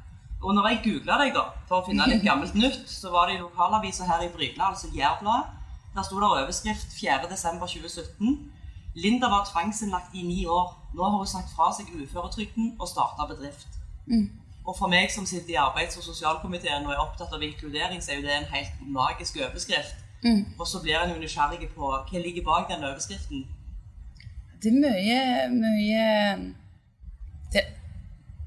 Og 0.40 0.54
når 0.54 0.68
jeg 0.70 0.82
googla 0.84 1.18
deg 1.20 1.34
da, 1.34 1.48
for 1.68 1.82
å 1.82 1.86
finne 1.86 2.06
litt 2.08 2.24
gammelt 2.30 2.56
nytt, 2.56 2.86
så 2.88 3.12
var 3.12 3.28
det 3.28 3.36
i 3.36 3.42
lokalavisa 3.42 4.08
her 4.08 4.24
i 4.24 4.32
Bryne, 4.32 4.70
altså 4.70 4.88
Jærbladet. 4.94 5.52
Der 5.96 6.04
sto 6.04 6.20
det 6.20 6.28
overskrift 6.28 6.92
4.12.2017. 6.96 8.36
Linda 8.96 9.28
var 9.28 9.48
tvangsinnlagt 9.52 10.14
i 10.14 10.22
ni 10.22 10.46
år. 10.46 10.68
Nå 10.94 11.04
har 11.04 11.18
hun 11.18 11.26
sagt 11.28 11.50
fra 11.56 11.68
seg 11.76 11.90
uføretrygden 11.92 12.76
og 12.80 12.88
starta 12.88 13.26
bedrift. 13.28 13.68
Og 14.66 14.74
for 14.78 14.88
meg 14.90 15.10
som 15.14 15.26
sitter 15.26 15.52
i 15.52 15.60
arbeids- 15.60 15.98
og 16.00 16.04
sosialkomiteen 16.04 16.86
og 16.86 16.92
er 16.92 17.02
opptatt 17.04 17.34
av 17.36 17.42
inkludering, 17.42 18.02
så 18.02 18.12
er 18.12 18.16
jo 18.16 18.26
det 18.26 18.36
en 18.36 18.52
helt 18.54 18.80
magisk 18.98 19.36
overskrift. 19.36 19.98
Og 20.58 20.66
så 20.66 20.80
blir 20.82 20.96
en 20.98 21.12
jo 21.14 21.20
nysgjerrig 21.20 21.68
på 21.74 21.90
hva 21.92 22.22
ligger 22.24 22.44
bak 22.44 22.70
den 22.70 22.84
overskriften. 22.84 23.44
Det 24.62 24.72
er 24.72 24.80
mye, 24.80 25.20
mye 25.52 26.04
det, 27.52 27.62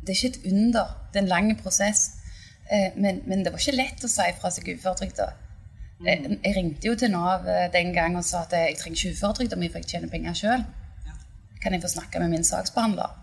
det 0.01 0.10
er 0.10 0.18
ikke 0.18 0.34
et 0.34 0.51
under. 0.51 0.86
Det 1.13 1.22
er 1.22 1.24
en 1.24 1.34
lang 1.36 1.54
prosess. 1.62 2.01
Eh, 2.72 2.89
men, 2.98 3.22
men 3.27 3.46
det 3.46 3.53
var 3.53 3.62
ikke 3.62 3.77
lett 3.77 4.03
å 4.03 4.10
si 4.12 4.27
fra 4.41 4.51
seg 4.53 4.74
uføretrygda. 4.74 5.29
Jeg, 6.06 6.38
jeg 6.44 6.56
ringte 6.56 6.88
jo 6.88 6.96
til 6.96 7.12
Nav 7.12 7.48
eh, 7.50 7.65
den 7.74 7.91
gang 7.94 8.15
og 8.18 8.24
sa 8.24 8.46
at 8.46 8.53
jeg 8.56 8.77
trenger 8.79 9.01
ikke 9.01 9.18
uføretrygda 9.18 9.58
mi, 9.60 9.68
for 9.72 9.82
jeg 9.82 9.91
tjener 9.91 10.12
penger 10.12 10.38
sjøl. 10.38 10.63
Ja. 11.08 11.18
Kan 11.63 11.75
jeg 11.75 11.84
få 11.84 11.91
snakke 11.91 12.22
med 12.24 12.32
min 12.32 12.48
saksbehandler? 12.48 13.18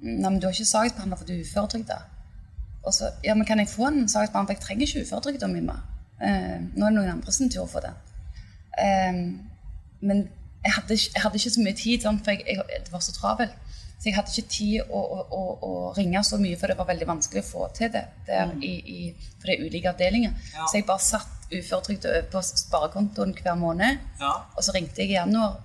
Nei, 0.00 0.30
men 0.30 0.40
du 0.40 0.48
har 0.48 0.56
ikke 0.56 0.70
saksbehandler 0.70 1.20
for 1.20 1.28
du 1.28 1.34
er 1.34 1.44
uføretrygda. 1.44 1.98
Og 2.88 2.94
så, 2.96 3.10
ja, 3.24 3.34
men 3.36 3.44
kan 3.44 3.60
jeg 3.60 3.68
få 3.68 3.90
en 3.90 4.08
saksbehandler, 4.08 4.54
for 4.54 4.56
jeg 4.56 4.64
trenger 4.64 4.86
ikke 4.86 5.04
uføretrygda 5.04 5.50
mi 5.52 5.64
mer. 5.66 5.82
Eh, 6.20 6.56
nå 6.72 6.86
er 6.86 6.94
det 6.94 6.96
noen 6.96 7.16
andre 7.18 7.34
sin 7.36 7.52
tur 7.52 7.68
for 7.68 7.84
det. 7.84 7.92
Eh, 8.80 9.20
men 10.00 10.22
jeg 10.64 10.72
hadde, 10.76 10.96
ikke, 10.96 11.10
jeg 11.14 11.22
hadde 11.22 11.40
ikke 11.40 11.52
så 11.56 11.64
mye 11.66 11.76
tid, 11.82 12.06
sant, 12.06 12.24
for 12.24 12.32
jeg, 12.32 12.46
jeg, 12.48 12.80
det 12.86 12.92
var 12.92 13.04
så 13.04 13.12
travelt. 13.16 13.58
Så 14.00 14.08
jeg 14.08 14.16
hadde 14.16 14.32
ikke 14.32 14.52
tid 14.54 14.88
å, 14.88 15.00
å, 15.00 15.18
å, 15.36 15.42
å 15.68 15.72
ringe 15.96 16.22
så 16.24 16.38
mye, 16.40 16.56
for 16.56 16.72
det 16.72 16.78
var 16.78 16.88
veldig 16.88 17.08
vanskelig 17.08 17.42
å 17.44 17.48
få 17.50 17.68
til 17.76 17.92
det 17.92 18.06
der 18.24 18.54
i, 18.64 18.72
i, 18.80 19.00
for 19.36 19.50
det 19.50 19.58
er 19.58 19.66
ulike 19.68 19.92
avdelinger. 19.92 20.32
Ja. 20.54 20.64
Så 20.64 20.80
jeg 20.80 20.86
bare 20.88 21.04
satt 21.04 21.39
uføretrygd 21.50 22.06
over 22.10 22.28
på 22.32 22.42
sparekontoen 22.46 23.34
hver 23.42 23.58
måned. 23.58 23.98
Ja. 24.20 24.32
Og 24.56 24.64
så 24.64 24.74
ringte 24.76 25.02
jeg 25.02 25.12
i 25.12 25.18
januar 25.18 25.58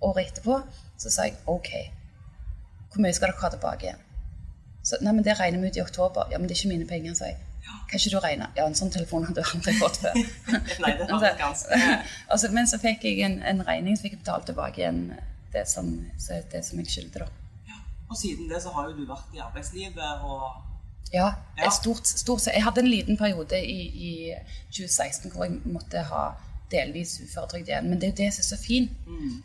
året 0.00 0.30
etterpå. 0.32 0.60
Så 0.96 1.12
sa 1.12 1.28
jeg 1.28 1.36
OK, 1.46 1.70
hvor 2.92 3.04
mye 3.04 3.14
skal 3.16 3.30
dere 3.30 3.42
ha 3.42 3.52
tilbake 3.52 3.88
igjen? 3.88 4.02
Så, 4.86 5.00
nei, 5.02 5.12
men 5.12 5.24
Det 5.24 5.34
regner 5.40 5.60
vi 5.60 5.68
ut 5.68 5.76
i 5.76 5.82
oktober. 5.82 6.28
Ja, 6.30 6.38
men 6.38 6.48
det 6.48 6.56
er 6.56 6.62
ikke 6.62 6.74
mine 6.74 6.86
penger, 6.88 7.14
sa 7.18 7.30
jeg. 7.32 7.42
Kan 7.90 8.00
ikke 8.00 8.12
du 8.14 8.20
regne? 8.22 8.46
Ja, 8.56 8.66
en 8.66 8.76
sånn 8.78 8.92
telefon 8.94 9.26
hadde 9.26 9.42
jeg 9.42 9.58
aldri 9.58 9.74
fått 9.80 9.98
før. 10.02 10.14
Nei, 10.84 10.92
det 10.98 11.08
Altså, 11.10 11.32
ganske 11.38 11.80
altså, 12.32 12.50
Men 12.54 12.70
så 12.70 12.78
fikk 12.82 13.04
jeg 13.06 13.24
en, 13.26 13.40
en 13.42 13.64
regning, 13.66 13.98
så 13.98 14.06
fikk 14.06 14.16
jeg 14.16 14.22
betalt 14.22 14.46
tilbake 14.50 14.82
igjen 14.82 15.02
det 15.54 15.64
som, 15.70 15.90
det 16.52 16.62
som 16.66 16.80
jeg 16.82 16.92
skyldte, 16.92 17.26
da. 17.26 17.28
Og 18.06 18.18
siden 18.18 18.46
det 18.50 18.60
så 18.62 18.70
har 18.70 18.90
jo 18.90 19.00
du 19.00 19.06
vært 19.08 19.34
i 19.34 19.42
arbeidslivet 19.42 20.22
og 20.22 20.65
Ja, 21.12 21.32
Ja. 21.58 21.70
stort, 21.70 22.06
stort. 22.08 22.46
Jeg 22.46 22.64
hadde 22.64 22.80
en 22.80 22.88
liten 22.88 23.16
periode 23.16 23.64
i, 23.66 23.80
i 24.08 24.32
2016 24.70 25.30
hvor 25.32 25.44
jeg 25.44 25.52
måtte 25.64 26.02
ha 26.02 26.24
delvis 26.70 27.20
uføretrygd 27.24 27.68
igjen. 27.68 27.88
Men 27.88 28.00
det 28.00 28.06
er 28.08 28.12
jo 28.12 28.16
det 28.24 28.32
som 28.34 28.40
er 28.42 28.56
så 28.56 28.62
fint, 28.66 28.90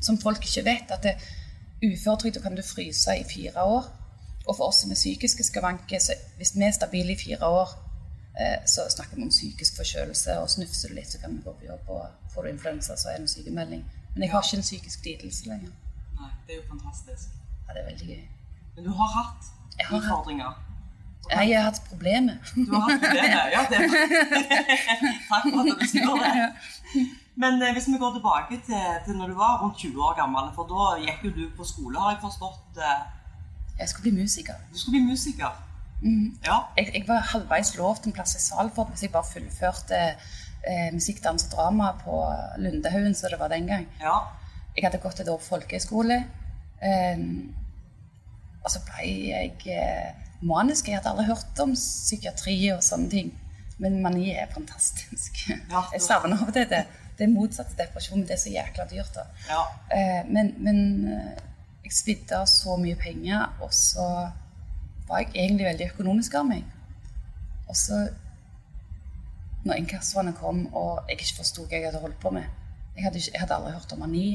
som 0.02 0.18
folk 0.22 0.42
ikke 0.46 0.66
vet, 0.66 0.92
at 0.92 1.06
uføretrygd 1.84 2.42
kan 2.42 2.56
du 2.56 2.62
fryse 2.62 3.18
i 3.20 3.24
fire 3.34 3.64
år. 3.64 3.84
Og 4.48 4.56
for 4.58 4.66
oss 4.68 4.82
som 4.82 4.92
er 4.92 4.96
psykiske 4.96 5.44
skavanker, 5.44 6.00
så 6.00 6.14
hvis 6.38 6.56
vi 6.56 6.64
er 6.64 6.72
stabile 6.72 7.12
i 7.14 7.18
fire 7.26 7.46
år, 7.48 7.70
eh, 8.42 8.58
så 8.66 8.82
snakker 8.90 9.16
vi 9.16 9.22
om 9.24 9.30
psykisk 9.30 9.76
forkjølelse, 9.76 10.40
og 10.40 10.50
snufser 10.50 10.88
du 10.90 10.94
litt, 10.96 11.12
så 11.12 11.20
kan 11.20 11.36
vi 11.38 11.42
gå 11.46 11.54
på 11.54 11.66
jobb, 11.66 11.90
og 11.90 12.08
får 12.34 12.42
du 12.42 12.50
influensa, 12.50 12.96
så 12.98 13.08
er 13.10 13.14
det 13.14 13.22
en 13.22 13.28
sykemelding. 13.28 13.86
Men 14.14 14.24
jeg 14.24 14.32
har 14.32 14.42
ikke 14.44 14.58
en 14.58 14.62
psykisk 14.70 15.06
lidelse 15.06 15.46
lenger. 15.46 15.72
Nei, 16.20 16.32
det 16.48 16.56
er 16.56 16.60
jo 16.62 16.68
fantastisk. 16.74 17.28
Ja, 17.68 17.74
det 17.74 17.82
er 17.84 17.90
veldig 17.92 18.08
gøy. 18.08 18.24
Men 18.76 18.84
du 18.84 18.92
har 18.92 19.10
hatt 19.18 19.44
har 19.80 19.98
utfordringer. 19.98 20.71
Nei, 21.30 21.46
jeg 21.52 21.58
har 21.62 21.70
hatt 21.70 21.82
problemer. 21.88 22.38
Du 22.56 22.72
har 22.74 22.90
hatt 22.90 23.02
problemer? 23.06 23.52
Ja, 23.54 23.62
det 23.70 23.78
Takk 25.30 25.46
for 25.48 25.62
at 25.62 25.80
du 25.82 25.86
sier 25.88 26.18
det. 26.24 27.04
Men 27.40 27.62
eh, 27.64 27.72
hvis 27.78 27.88
vi 27.88 27.98
går 28.02 28.16
tilbake 28.18 28.58
til, 28.66 28.82
til 29.06 29.16
når 29.20 29.32
du 29.32 29.36
var 29.40 29.62
rundt 29.62 29.78
20 29.80 30.02
år 30.08 30.18
gammel, 30.18 30.50
for 30.56 30.68
da 30.68 30.90
gikk 31.06 31.24
jo 31.30 31.32
du 31.38 31.44
på 31.58 31.64
skole, 31.70 32.00
har 32.02 32.16
jeg 32.18 32.22
forstått. 32.26 32.82
Eh, 32.84 33.02
Jeg 33.80 33.90
skulle 33.90 34.10
bli 34.12 34.22
musiker. 34.24 34.58
du 34.74 34.78
skulle 34.80 34.98
bli 35.00 35.12
musiker. 35.14 35.54
Mhm. 36.02 36.28
Ja. 36.46 36.58
Jeg, 36.78 36.90
jeg 36.98 37.06
var 37.08 37.22
halvveis 37.32 37.76
lovt 37.78 38.06
en 38.10 38.14
plass 38.18 38.36
i 38.36 38.42
Salford 38.42 38.90
hvis 38.90 39.04
jeg 39.06 39.12
bare 39.14 39.28
fullførte 39.32 40.00
eh, 40.02 40.90
musikk, 40.94 41.22
dans 41.24 41.46
og 41.46 41.52
drama 41.56 41.92
på 42.04 42.20
Lundehaugen, 42.58 43.16
som 43.16 43.30
det 43.32 43.40
var 43.40 43.48
den 43.54 43.68
gang. 43.70 43.88
ja. 44.02 44.18
Jeg 44.76 44.86
hadde 44.88 45.02
gått 45.04 45.20
et 45.20 45.28
år 45.28 45.38
på 45.42 45.50
folkehøyskole. 45.52 46.18
Eh, 46.82 47.24
og 48.64 48.70
så 48.72 48.80
ble 48.88 49.08
jeg 49.32 49.52
eh, 49.68 50.12
manisk. 50.42 50.88
Jeg 50.88 51.00
hadde 51.00 51.14
aldri 51.14 51.28
hørt 51.30 51.62
om 51.64 51.76
psykiatri 51.78 52.58
og 52.76 52.84
sånne 52.86 53.10
ting. 53.12 53.32
Men 53.82 54.02
mani 54.04 54.32
er 54.38 54.50
fantastisk. 54.54 55.46
Ja, 55.50 55.86
jeg 55.94 56.04
savner 56.06 56.42
av 56.44 56.52
det. 56.54 56.68
Det, 56.70 56.84
det 57.18 57.26
er 57.26 57.34
motsatt 57.34 57.72
til 57.72 57.82
depresjon, 57.82 58.26
det 58.26 58.36
er 58.36 58.42
så 58.42 58.54
jækla 58.54 58.86
dyrt. 58.92 59.16
da. 59.16 59.26
ja. 59.50 59.64
Eh, 59.98 60.22
men 60.30 60.54
men 60.62 60.78
eh, 61.10 61.32
jeg 61.84 61.98
spidde 61.98 62.38
av 62.38 62.46
så 62.50 62.78
mye 62.80 62.96
penger, 62.96 63.58
og 63.62 63.74
så 63.74 64.06
var 65.08 65.24
jeg 65.24 65.34
egentlig 65.34 65.68
veldig 65.68 65.90
økonomisk 65.92 66.38
av 66.40 66.46
meg. 66.48 66.68
Og 67.68 67.76
så, 67.76 67.98
når 69.66 69.82
inkassoene 69.82 70.34
kom, 70.38 70.66
og 70.74 71.10
jeg 71.10 71.20
ikke 71.20 71.42
forsto 71.42 71.66
hva 71.66 71.78
jeg 71.78 71.90
hadde 71.90 72.04
holdt 72.04 72.20
på 72.22 72.32
med 72.36 72.48
Jeg 72.96 73.06
hadde, 73.06 73.20
ikke, 73.20 73.32
jeg 73.34 73.42
hadde 73.42 73.56
aldri 73.56 73.72
hørt 73.72 73.94
om 73.96 74.02
mani, 74.04 74.26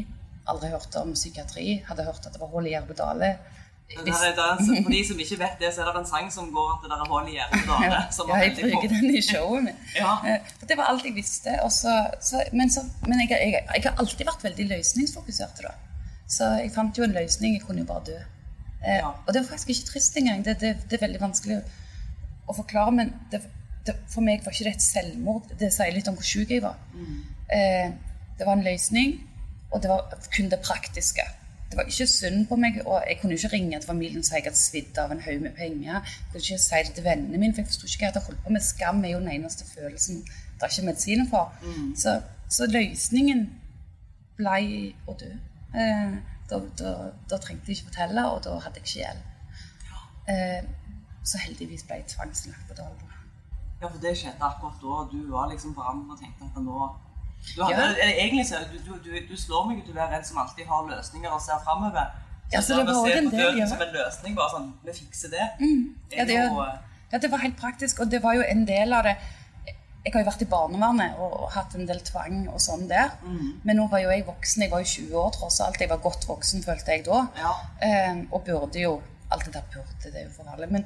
aldri 0.48 0.68
hørt 0.72 0.94
om 1.00 1.10
psykiatri, 1.14 1.66
hadde 1.86 2.04
hørt 2.06 2.26
at 2.26 2.32
det 2.32 2.40
var 2.40 2.52
hull 2.52 2.66
i 2.66 2.72
Jervedale. 2.72 3.32
Er- 3.94 4.82
for 4.82 4.90
de 4.90 5.00
som 5.08 5.18
ikke 5.22 5.38
vet 5.38 5.58
det, 5.62 5.68
så 5.74 5.80
er 5.82 5.92
det 5.92 6.00
en 6.02 6.06
sang 6.10 6.30
som 6.32 6.48
går 6.52 6.68
at 6.74 6.80
det 6.82 6.90
der 6.90 7.02
er 7.04 7.08
hull 7.12 7.28
i 7.30 7.36
hjertet. 7.36 7.66
Ja, 8.28 8.34
jeg 8.42 8.56
bruker 8.72 8.88
den 8.94 9.14
i 9.16 9.22
showet 9.22 9.62
mitt. 9.68 9.82
Ja. 10.02 10.12
Eh, 10.26 10.40
For 10.58 10.66
det 10.66 10.76
var 10.80 10.90
alt 10.90 11.04
jeg 11.04 11.14
visste. 11.14 11.54
Og 11.62 11.70
så, 11.72 11.92
så, 12.20 12.42
men 12.52 12.70
så, 12.70 12.82
men 13.06 13.20
jeg, 13.22 13.30
jeg, 13.30 13.62
jeg 13.76 13.82
har 13.86 13.94
alltid 14.02 14.26
vært 14.26 14.42
veldig 14.48 14.66
løsningsfokusert. 14.74 15.62
Da. 15.62 15.74
Så 16.28 16.48
jeg 16.62 16.72
fant 16.74 16.98
jo 16.98 17.04
en 17.06 17.14
løsning. 17.14 17.54
Jeg 17.54 17.62
kunne 17.68 17.84
jo 17.84 17.88
bare 17.92 18.04
dø. 18.10 18.16
Eh, 18.86 18.96
Ja. 18.98 19.08
Og 19.26 19.30
det 19.34 19.40
var 19.42 19.48
faktisk 19.54 19.68
ikke 19.76 19.88
trist 19.92 20.16
engang. 20.16 20.42
Det, 20.44 20.56
det, 20.60 20.74
det 20.90 20.98
er 20.98 21.06
veldig 21.06 21.20
vanskelig 21.22 21.60
å, 22.48 22.52
forklare. 22.58 22.92
Men 22.98 23.14
det, 23.32 23.40
for 24.10 24.20
meg 24.26 24.42
var 24.44 24.52
ikke 24.52 24.64
det 24.68 24.74
et 24.76 24.82
selvmord. 24.82 25.46
Det 25.62 25.70
sier 25.74 25.94
litt 25.94 26.08
om 26.10 26.18
hvor 26.18 26.26
sjuk 26.26 26.50
jeg 26.50 26.62
var. 26.66 26.74
Eh, 27.54 27.90
det 28.38 28.46
var 28.46 28.58
en 28.58 28.66
løsning, 28.66 29.14
og 29.70 29.82
det 29.82 29.88
var 29.94 30.10
kun 30.34 30.50
det 30.52 30.58
praktiske. 30.66 31.22
Det 31.70 31.76
var 31.76 31.88
ikke 31.90 32.06
synd 32.06 32.46
på 32.46 32.56
meg, 32.62 32.78
og 32.86 33.02
jeg 33.08 33.18
kunne 33.20 33.34
ikke 33.34 33.52
ringe 33.52 33.80
til 33.80 33.88
familien 33.88 34.22
og 34.22 34.26
si 34.28 34.34
jeg 34.36 34.44
hadde 34.46 34.60
svidd 34.60 34.98
av 35.02 35.12
en 35.12 35.22
haug 35.24 35.40
med 35.42 35.56
penger. 35.58 35.94
Jeg 35.94 36.32
kunne 36.32 36.44
ikke 36.44 36.58
si 36.62 36.82
det 36.86 36.94
til 36.94 37.04
vennene 37.04 37.40
mine, 37.42 37.54
for 37.54 37.62
jeg 37.62 37.70
forsto 37.72 37.88
ikke 37.88 37.98
hva 38.02 38.06
jeg 38.06 38.12
hadde 38.14 38.26
holdt 38.26 38.44
på 38.44 38.54
med. 38.54 38.66
Skam 38.66 39.04
er 39.04 39.14
jo 39.14 39.22
den 39.24 39.32
eneste 39.34 39.66
følelsen 39.72 40.22
det 40.56 40.62
er 40.62 40.72
ikke 40.72 40.86
medisiner 40.86 41.26
for. 41.30 41.52
Så, 41.96 42.20
så 42.48 42.66
løsningen 42.70 43.42
ble 44.38 44.60
å 45.08 45.16
dø. 45.20 45.32
Eh, 45.76 46.14
da, 46.50 46.60
da, 46.80 46.92
da 47.28 47.38
trengte 47.42 47.72
jeg 47.72 47.80
ikke 47.80 47.90
fortelle, 47.90 48.24
og 48.30 48.40
da 48.46 48.54
hadde 48.64 48.80
jeg 48.80 48.86
ikke 48.86 49.02
gjeld. 49.02 49.20
Eh, 50.32 50.62
så 51.26 51.42
heldigvis 51.42 51.84
ble 51.84 52.00
jeg 52.00 52.08
tvangslagt 52.14 52.68
på 52.68 52.78
Dalbro. 52.78 53.10
Ja, 53.82 53.90
for 53.90 54.00
det 54.00 54.14
skjedde 54.16 54.48
akkurat 54.48 54.80
da. 54.80 55.02
Du 55.12 55.18
var 55.32 55.50
liksom 55.50 55.74
forandret 55.76 56.16
og 56.16 56.22
tenkte 56.22 56.48
at 56.48 56.62
nå 56.64 56.86
du 57.54 57.62
hadde, 57.62 57.74
Ja. 57.76 57.88
eller 58.02 58.16
Egentlig 58.24 58.46
så 58.48 58.56
du, 58.72 58.78
du, 58.86 58.92
du, 59.04 59.10
du 59.28 59.36
slår 59.36 59.68
meg 59.68 59.78
ut 59.78 59.84
til 59.88 59.94
å 59.94 60.00
være 60.00 60.18
en 60.18 60.24
som 60.24 60.38
alltid 60.42 60.66
har 60.66 60.88
løsninger 60.90 61.30
og 61.30 61.40
ser 61.44 61.62
framover. 61.64 62.10
Ja, 62.52 62.60
så 62.62 62.76
det 62.78 62.86
var 62.86 62.94
også 63.00 63.16
en 63.18 63.30
del, 63.32 63.58
ja. 63.58 63.66
som 63.66 63.80
en 63.82 63.94
løsning, 63.94 64.34
bare 64.38 64.50
sånn 64.52 64.68
Vi 64.86 64.92
fikser 65.00 65.32
det. 65.32 65.46
Ja, 66.14 66.24
det, 66.28 66.36
jo, 66.36 66.60
eh, 66.62 66.76
ja, 67.12 67.18
det 67.22 67.30
var 67.32 67.42
helt 67.42 67.56
praktisk, 67.58 68.00
og 68.04 68.10
det 68.10 68.20
var 68.22 68.34
jo 68.38 68.44
en 68.46 68.62
del 68.68 68.92
av 68.94 69.02
det. 69.08 69.16
Jeg 70.06 70.12
har 70.14 70.22
jo 70.22 70.28
vært 70.28 70.42
i 70.44 70.46
barnevernet 70.46 71.16
og, 71.18 71.32
og 71.42 71.48
hatt 71.50 71.72
en 71.74 71.86
del 71.88 71.98
tvang 72.06 72.44
og 72.52 72.60
sånn 72.62 72.84
der. 72.86 73.10
Men 73.66 73.74
nå 73.80 73.88
var 73.90 74.04
jo 74.04 74.12
jeg 74.14 74.22
voksen, 74.28 74.62
jeg 74.62 74.70
var 74.70 74.84
jo 74.84 74.90
20 74.92 75.16
år 75.18 75.32
tross 75.34 75.58
alt. 75.64 75.80
Jeg 75.82 75.90
var 75.90 75.98
godt 76.04 76.28
voksen, 76.28 76.62
følte 76.62 76.94
jeg 76.94 77.02
da. 77.08 77.24
ja. 77.40 77.54
Eh, 77.82 78.20
og 78.30 78.44
burde 78.46 78.78
jo 78.84 78.96
Alt 79.34 79.42
det 79.48 79.56
der 79.56 79.64
burde, 79.72 79.96
det 80.04 80.20
er 80.20 80.28
jo 80.28 80.34
for 80.36 80.46
alle. 80.52 80.68
Men, 80.70 80.84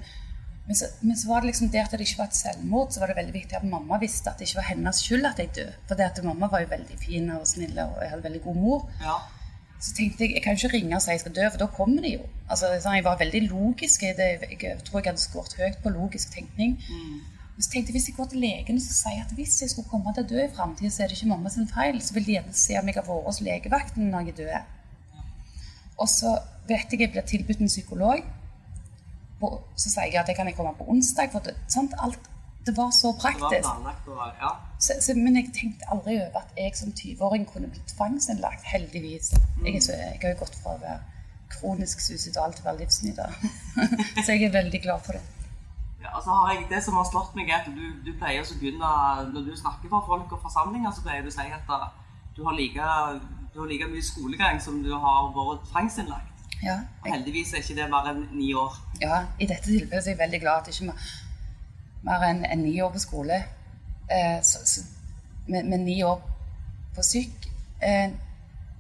men, 0.70 0.76
så, 0.78 0.86
men 1.00 1.16
så 1.18 1.28
var 1.28 1.40
det 1.42 1.48
liksom 1.48 1.68
det 1.74 1.80
at 1.82 1.90
det 1.90 2.04
ikke 2.04 2.20
var 2.20 2.28
et 2.30 2.36
selvmord, 2.38 2.92
så 2.94 3.00
var 3.02 3.10
det 3.10 3.16
veldig 3.16 3.32
viktig 3.34 3.56
at 3.58 3.64
mamma 3.66 3.96
visste 3.98 4.30
at 4.30 4.38
det 4.38 4.46
ikke 4.46 4.60
var 4.60 4.68
hennes 4.68 5.00
skyld 5.02 5.26
at 5.26 5.40
jeg 5.42 5.50
døde. 5.56 5.72
For 5.88 5.98
det 5.98 6.04
at 6.06 6.20
mamma 6.22 6.46
var 6.52 6.62
jo 6.62 6.68
veldig 6.70 6.98
fin 7.00 7.26
og 7.34 7.48
snill, 7.50 7.72
og 7.82 7.96
jeg 8.04 8.12
hadde 8.12 8.26
veldig 8.28 8.42
god 8.44 8.58
mor. 8.62 8.84
ja. 9.02 9.16
Så 9.80 9.94
tenkte 9.96 10.26
jeg 10.26 10.36
jeg 10.36 10.42
kan 10.44 10.58
ikke 10.58 10.70
ringe 10.76 10.94
og 10.94 11.02
si 11.02 11.10
jeg 11.10 11.22
skal 11.24 11.34
dø, 11.34 11.48
for 11.50 11.62
da 11.64 11.66
kommer 11.74 12.04
de 12.04 12.12
jo. 12.12 12.24
Altså, 12.46 12.70
sånn, 12.84 12.98
jeg 13.00 13.04
var 13.08 13.18
veldig 13.18 13.40
logisk. 13.48 14.02
jeg 14.06 14.16
tror 14.86 15.00
jeg 15.00 15.06
hadde 15.08 15.22
skåret 15.22 15.56
høyt 15.58 15.78
på 15.82 15.92
logisk 15.94 16.34
tenkning. 16.36 16.76
Men 17.56 17.66
så 17.66 17.72
tenkte 17.72 17.90
jeg 17.90 17.96
hvis 17.96 18.08
jeg 18.12 18.16
går 18.20 18.28
til 18.30 18.44
legen 18.44 18.78
og 18.78 18.84
sier 18.84 19.22
at 19.24 19.32
hvis 19.38 19.56
jeg 19.62 19.72
skulle 19.72 19.88
komme 19.90 20.12
til 20.14 20.22
å 20.22 20.30
dø 20.34 20.44
i 20.44 20.50
framtida, 20.54 20.90
så 20.92 21.02
er 21.02 21.10
det 21.10 21.16
ikke 21.18 21.32
mamma 21.32 21.50
sin 21.50 21.66
feil, 21.68 21.98
så 22.04 22.14
vil 22.14 22.28
de 22.28 22.36
gjerne 22.36 22.54
se 22.54 22.78
om 22.78 22.92
jeg 22.92 23.00
har 23.00 23.08
vært 23.08 23.26
hos 23.32 23.40
legevakten 23.48 24.12
når 24.12 24.30
jeg 24.30 24.36
dør. 24.44 24.68
Og 25.98 26.08
så 26.08 26.36
vet 26.68 26.92
jeg 26.92 27.08
jeg 27.08 27.14
blir 27.16 27.26
tilbudt 27.32 27.64
en 27.64 27.72
psykolog. 27.72 28.22
Og 29.40 29.60
så 29.76 29.90
sier 29.90 30.10
jeg 30.12 30.20
at 30.20 30.28
jeg 30.28 30.36
kan 30.36 30.48
jeg 30.50 30.56
komme 30.56 30.74
på 30.78 30.88
onsdag. 30.92 31.30
For 31.32 31.44
det, 31.44 31.56
sant? 31.68 31.94
Alt, 32.04 32.30
det 32.66 32.76
var 32.76 32.90
så 32.90 33.08
Det 33.08 33.22
var 33.22 33.22
praktisk. 33.24 33.68
planlagt 33.68 34.08
og 34.08 34.20
ja. 34.42 34.50
Så, 34.78 34.92
så, 35.00 35.14
men 35.16 35.36
jeg 35.36 35.52
tenkte 35.60 35.88
aldri 35.92 36.16
over 36.20 36.42
at 36.42 36.50
jeg 36.56 36.76
som 36.76 36.92
20-åring 37.00 37.46
kunne 37.52 37.68
blitt 37.68 37.94
tvangsinnlagt, 37.96 38.64
heldigvis. 38.64 39.32
Jeg, 39.64 39.74
er 39.76 39.80
så, 39.80 39.92
jeg 39.92 40.20
har 40.22 40.34
jo 40.34 40.40
gått 40.44 40.56
fra 40.62 40.76
å 40.76 40.82
være 40.84 41.00
kronisk 41.50 42.00
suicidal 42.00 42.54
til 42.54 42.64
å 42.64 42.68
være 42.70 42.80
livsnyter. 42.84 43.36
så 44.24 44.32
jeg 44.32 44.48
er 44.48 44.56
veldig 44.60 44.82
glad 44.82 45.04
for 45.06 45.18
det. 45.18 45.24
Ja, 46.00 46.14
altså 46.16 46.30
har 46.30 46.52
jeg, 46.54 46.66
det 46.70 46.80
som 46.84 46.96
har 46.96 47.08
slått 47.08 47.34
meg, 47.36 47.50
er 47.50 47.60
at 47.60 47.68
du, 47.68 47.82
du 48.06 48.12
pleier 48.16 48.40
å 48.40 48.56
begynne 48.60 48.92
Når 49.34 49.50
du 49.50 49.56
snakker 49.56 49.92
for 49.92 50.06
folk 50.06 50.32
og 50.32 50.40
forsamlinger, 50.46 50.92
så 50.96 51.04
pleier 51.04 51.26
du 51.26 51.28
å 51.28 51.34
si 51.34 51.44
at 51.44 51.74
du 52.36 52.44
har 52.46 52.56
like, 52.56 52.86
du 53.52 53.60
har 53.60 53.68
like 53.68 53.88
mye 53.90 54.04
skolegang 54.04 54.60
som 54.64 54.80
du 54.84 54.92
har 54.94 55.32
vært 55.36 55.66
tvangsinnlagt. 55.72 56.29
Ja, 56.62 56.76
jeg, 57.04 57.12
heldigvis 57.14 57.52
er 57.54 57.62
ikke 57.62 57.76
det 57.78 57.86
mer 57.90 58.08
enn 58.10 58.24
ni 58.36 58.50
år. 58.54 58.74
ja, 59.00 59.22
I 59.40 59.46
dette 59.48 59.64
tilfellet 59.64 60.06
er 60.06 60.10
jeg 60.12 60.18
veldig 60.18 60.40
glad 60.42 60.58
at 60.60 60.66
det 60.68 60.74
ikke 60.76 60.92
er 60.92 61.12
mer 62.04 62.24
enn 62.28 62.44
en 62.44 62.62
ni 62.64 62.74
år 62.84 62.92
på 62.92 63.00
skole. 63.00 63.38
Eh, 64.10 64.40
så, 64.44 64.60
så, 64.68 64.84
med, 65.48 65.64
med 65.70 65.86
ni 65.86 66.02
år 66.04 66.20
på 66.96 67.02
syk 67.06 67.46
eh, 67.82 68.10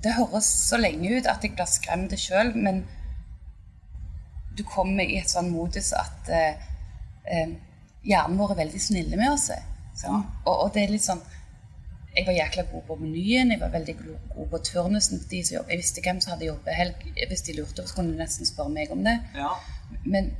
Det 0.02 0.12
høres 0.16 0.48
så 0.68 0.76
lenge 0.80 1.12
ut 1.16 1.26
at 1.30 1.44
jeg 1.44 1.54
blir 1.54 1.68
skremt 1.70 2.14
sjøl, 2.18 2.52
men 2.56 2.82
du 4.58 4.64
kommer 4.66 5.04
i 5.06 5.18
et 5.20 5.30
sånn 5.30 5.50
modus 5.52 5.92
at 5.96 6.28
eh, 6.34 6.54
eh, 7.30 7.52
hjernen 8.04 8.38
vår 8.40 8.54
er 8.54 8.60
veldig 8.64 8.80
snille 8.82 9.16
med 9.20 9.32
oss. 9.32 9.50
eh, 9.54 9.62
Sånn. 10.00 10.22
Og, 10.46 10.54
og 10.54 10.72
det 10.74 10.84
er 10.86 10.92
litt 10.94 11.04
sånn 11.04 11.20
Jeg 12.16 12.26
var 12.26 12.32
jækla 12.32 12.62
god 12.72 12.82
på 12.88 12.94
menyen, 12.98 13.50
jeg 13.52 13.60
var 13.60 13.68
veldig 13.70 13.94
god 14.34 14.46
på 14.50 14.58
turnusen. 14.66 15.20
De 15.30 15.44
som 15.46 15.54
jobb, 15.56 15.68
jeg 15.70 15.78
visste 15.78 16.02
hvem 16.04 16.20
som 16.20 16.32
hadde 16.32 16.46
jobbehelg. 16.48 16.94
Hvis 17.28 17.42
de 17.46 17.54
lurte, 17.56 17.86
så 17.86 17.94
kunne 17.94 18.12
de 18.12 18.18
nesten 18.18 18.46
spørre 18.48 18.72
meg 18.74 18.90
om 18.90 19.04
det. 19.06 19.16
Ja. 19.36 19.52
Men, 20.04 20.32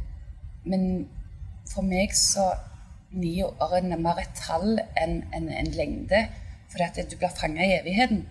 men 0.65 1.09
for 1.75 1.83
meg 1.87 2.15
så 2.19 2.49
ni 3.12 3.37
år 3.43 3.77
er 3.79 3.87
mer 3.99 4.19
et 4.23 4.35
tall 4.39 4.79
enn 4.99 5.23
en, 5.35 5.49
en 5.49 5.71
lengde. 5.77 6.25
Fordi 6.71 6.85
at 7.03 7.11
du 7.11 7.17
blir 7.19 7.33
fanga 7.39 7.62
i 7.67 7.79
evigheten. 7.81 8.27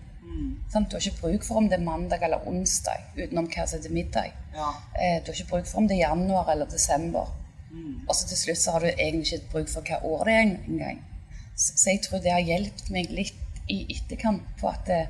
Sant? 0.72 0.90
Du 0.90 0.94
har 0.96 1.00
ikke 1.08 1.20
bruk 1.20 1.42
for 1.44 1.58
om 1.58 1.66
det 1.68 1.78
er 1.80 1.84
mandag 1.84 2.22
eller 2.22 2.44
onsdag, 2.48 3.00
utenom 3.18 3.48
hva 3.50 3.64
som 3.66 3.80
er 3.84 3.92
middag. 3.92 4.30
ja. 4.54 4.68
Eh, 5.00 5.16
du 5.24 5.32
har 5.32 5.40
ikke 5.40 5.50
bruk 5.50 5.66
for 5.66 5.78
om 5.80 5.88
det 5.88 5.96
er 5.96 6.04
januar 6.08 6.52
eller 6.52 6.68
desember. 6.70 7.32
Og 8.08 8.14
så 8.14 8.28
til 8.28 8.36
slutt 8.36 8.58
så 8.58 8.70
har 8.76 8.80
du 8.80 8.86
egentlig 8.92 9.32
ikke 9.32 9.50
bruk 9.52 9.68
for 9.68 9.80
hva 9.86 9.98
år 10.04 10.24
det 10.24 10.34
er 10.34 10.40
en- 10.42 10.60
engang. 10.68 11.00
Så, 11.60 11.90
jeg 11.90 12.00
tror 12.06 12.22
det 12.24 12.32
har 12.32 12.40
hjulpet 12.46 12.90
meg 12.94 13.10
litt 13.12 13.58
i 13.68 13.82
etterkant 13.94 14.46
på 14.60 14.68
at, 14.70 14.86
det- 14.86 15.08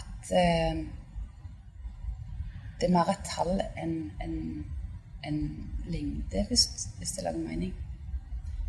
at 0.00 0.30
eh, 0.32 0.80
det 2.80 2.88
er 2.88 2.94
mer 2.94 3.10
et 3.12 3.24
tall 3.26 3.60
enn 3.82 3.94
en, 4.24 4.38
en 5.28 5.38
lengde, 5.90 6.44
hvis, 6.48 6.64
hvis 6.98 7.12
det 7.18 7.24
lager 7.26 7.42
mening. 7.44 7.74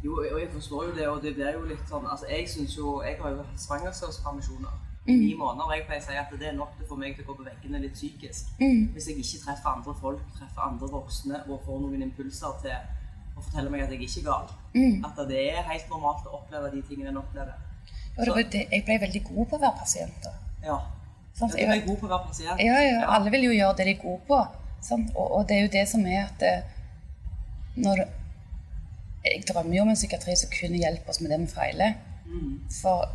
Jo, 0.04 0.16
og 0.20 0.40
jeg 0.42 0.50
forstår 0.54 0.86
jo 0.90 0.94
det, 0.96 1.08
og 1.12 1.24
det 1.24 1.34
blir 1.36 1.52
jo 1.58 1.66
litt 1.68 1.82
sånn 1.90 2.06
Altså, 2.08 2.24
jeg 2.32 2.46
synes 2.48 2.72
jo 2.78 3.02
Jeg 3.04 3.18
har 3.20 3.34
jo 3.34 3.42
hatt 3.42 3.60
svangerskapspermisjoner 3.66 4.78
i 5.10 5.12
Mm. 5.12 5.20
ni 5.26 5.34
måneder, 5.34 5.66
og 5.66 5.74
jeg 5.76 5.84
pleier 5.88 6.02
å 6.02 6.06
si 6.06 6.16
at 6.22 6.32
det 6.40 6.48
er 6.48 6.56
nok 6.56 6.74
for 6.88 6.96
meg 7.00 7.16
til 7.16 7.24
å 7.26 7.28
gå 7.32 7.36
på 7.40 7.46
veggene 7.48 7.80
litt 7.82 7.94
psykisk. 7.98 8.50
Mm. 8.60 8.84
Hvis 8.94 9.08
jeg 9.10 9.18
ikke 9.18 9.40
treffer 9.46 9.70
andre 9.72 9.94
folk, 10.02 10.20
treffer 10.38 10.62
andre 10.62 10.88
voksne 10.92 11.40
og 11.50 11.62
får 11.66 11.80
noen 11.82 12.02
impulser 12.06 12.60
til 12.62 12.76
å 13.40 13.46
fortelle 13.48 13.72
meg 13.74 13.84
at 13.86 13.94
jeg 13.96 14.06
ikke 14.06 14.22
er 14.22 14.28
gal. 14.30 14.54
Mm. 14.76 15.04
At 15.08 15.20
det 15.30 15.42
er 15.56 15.68
helt 15.72 15.90
normalt 15.92 16.28
å 16.30 16.38
oppleve 16.40 16.72
de 16.76 16.82
tingene 16.88 17.14
en 17.14 17.22
opplever. 17.24 17.58
Og 18.20 18.40
det 18.52 18.66
jeg 18.68 18.86
ble 18.86 18.98
veldig 19.02 19.22
god 19.30 19.46
på 19.48 19.58
å 19.58 19.62
være 19.64 19.80
pasient. 19.80 20.30
Ja. 20.66 20.80
Sånn, 21.40 21.54
Jeg 21.56 21.70
er 21.72 21.86
god 21.86 22.00
på 22.02 22.08
å 22.08 22.12
være 22.12 22.28
pasient. 22.28 22.60
Ja, 22.64 22.80
ja, 22.84 23.04
alle 23.16 23.32
vil 23.32 23.48
jo 23.48 23.56
gjøre 23.56 23.78
det 23.80 23.86
de 23.88 23.96
er 23.96 24.02
gode 24.02 24.26
på. 24.28 24.40
Sånn, 24.84 25.06
Og, 25.16 25.26
og 25.38 25.48
det 25.48 25.58
er 25.58 25.66
jo 25.66 25.72
det 25.72 25.86
som 25.92 26.06
er 26.08 26.26
at 26.26 26.44
eh, 26.48 26.68
når 27.80 28.06
Jeg 29.24 29.44
drømmer 29.48 29.76
jo 29.76 29.82
om 29.84 29.90
en 29.92 29.98
psykiatri 30.00 30.36
som 30.40 30.52
kunne 30.52 30.80
hjelpe 30.80 31.12
oss 31.12 31.20
med 31.20 31.32
det 31.34 31.40
vi 31.42 31.50
feiler. 31.52 31.98
For 32.72 33.08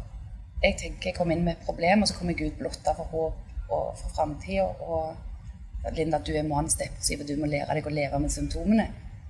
jeg 0.64 0.76
tenker 0.80 1.10
jeg 1.10 1.16
kom 1.16 1.30
inn 1.32 1.44
med 1.44 1.56
et 1.56 1.66
problem, 1.66 2.02
og 2.02 2.08
så 2.08 2.16
kom 2.18 2.30
jeg 2.32 2.50
ut 2.50 2.58
blotta 2.58 2.94
for 2.96 3.08
håp 3.12 3.70
og 3.72 3.86
for 4.00 4.16
framtida. 4.16 4.66
Og 4.84 5.94
Linda, 5.96 6.18
du 6.18 6.32
er 6.32 6.46
manisk 6.48 6.80
depressiv, 6.80 7.20
og 7.20 7.28
du 7.28 7.36
må 7.40 7.48
lære 7.50 7.76
deg 7.76 7.88
å 7.88 7.92
leve 7.92 8.20
med 8.20 8.32
symptomene. 8.32 8.86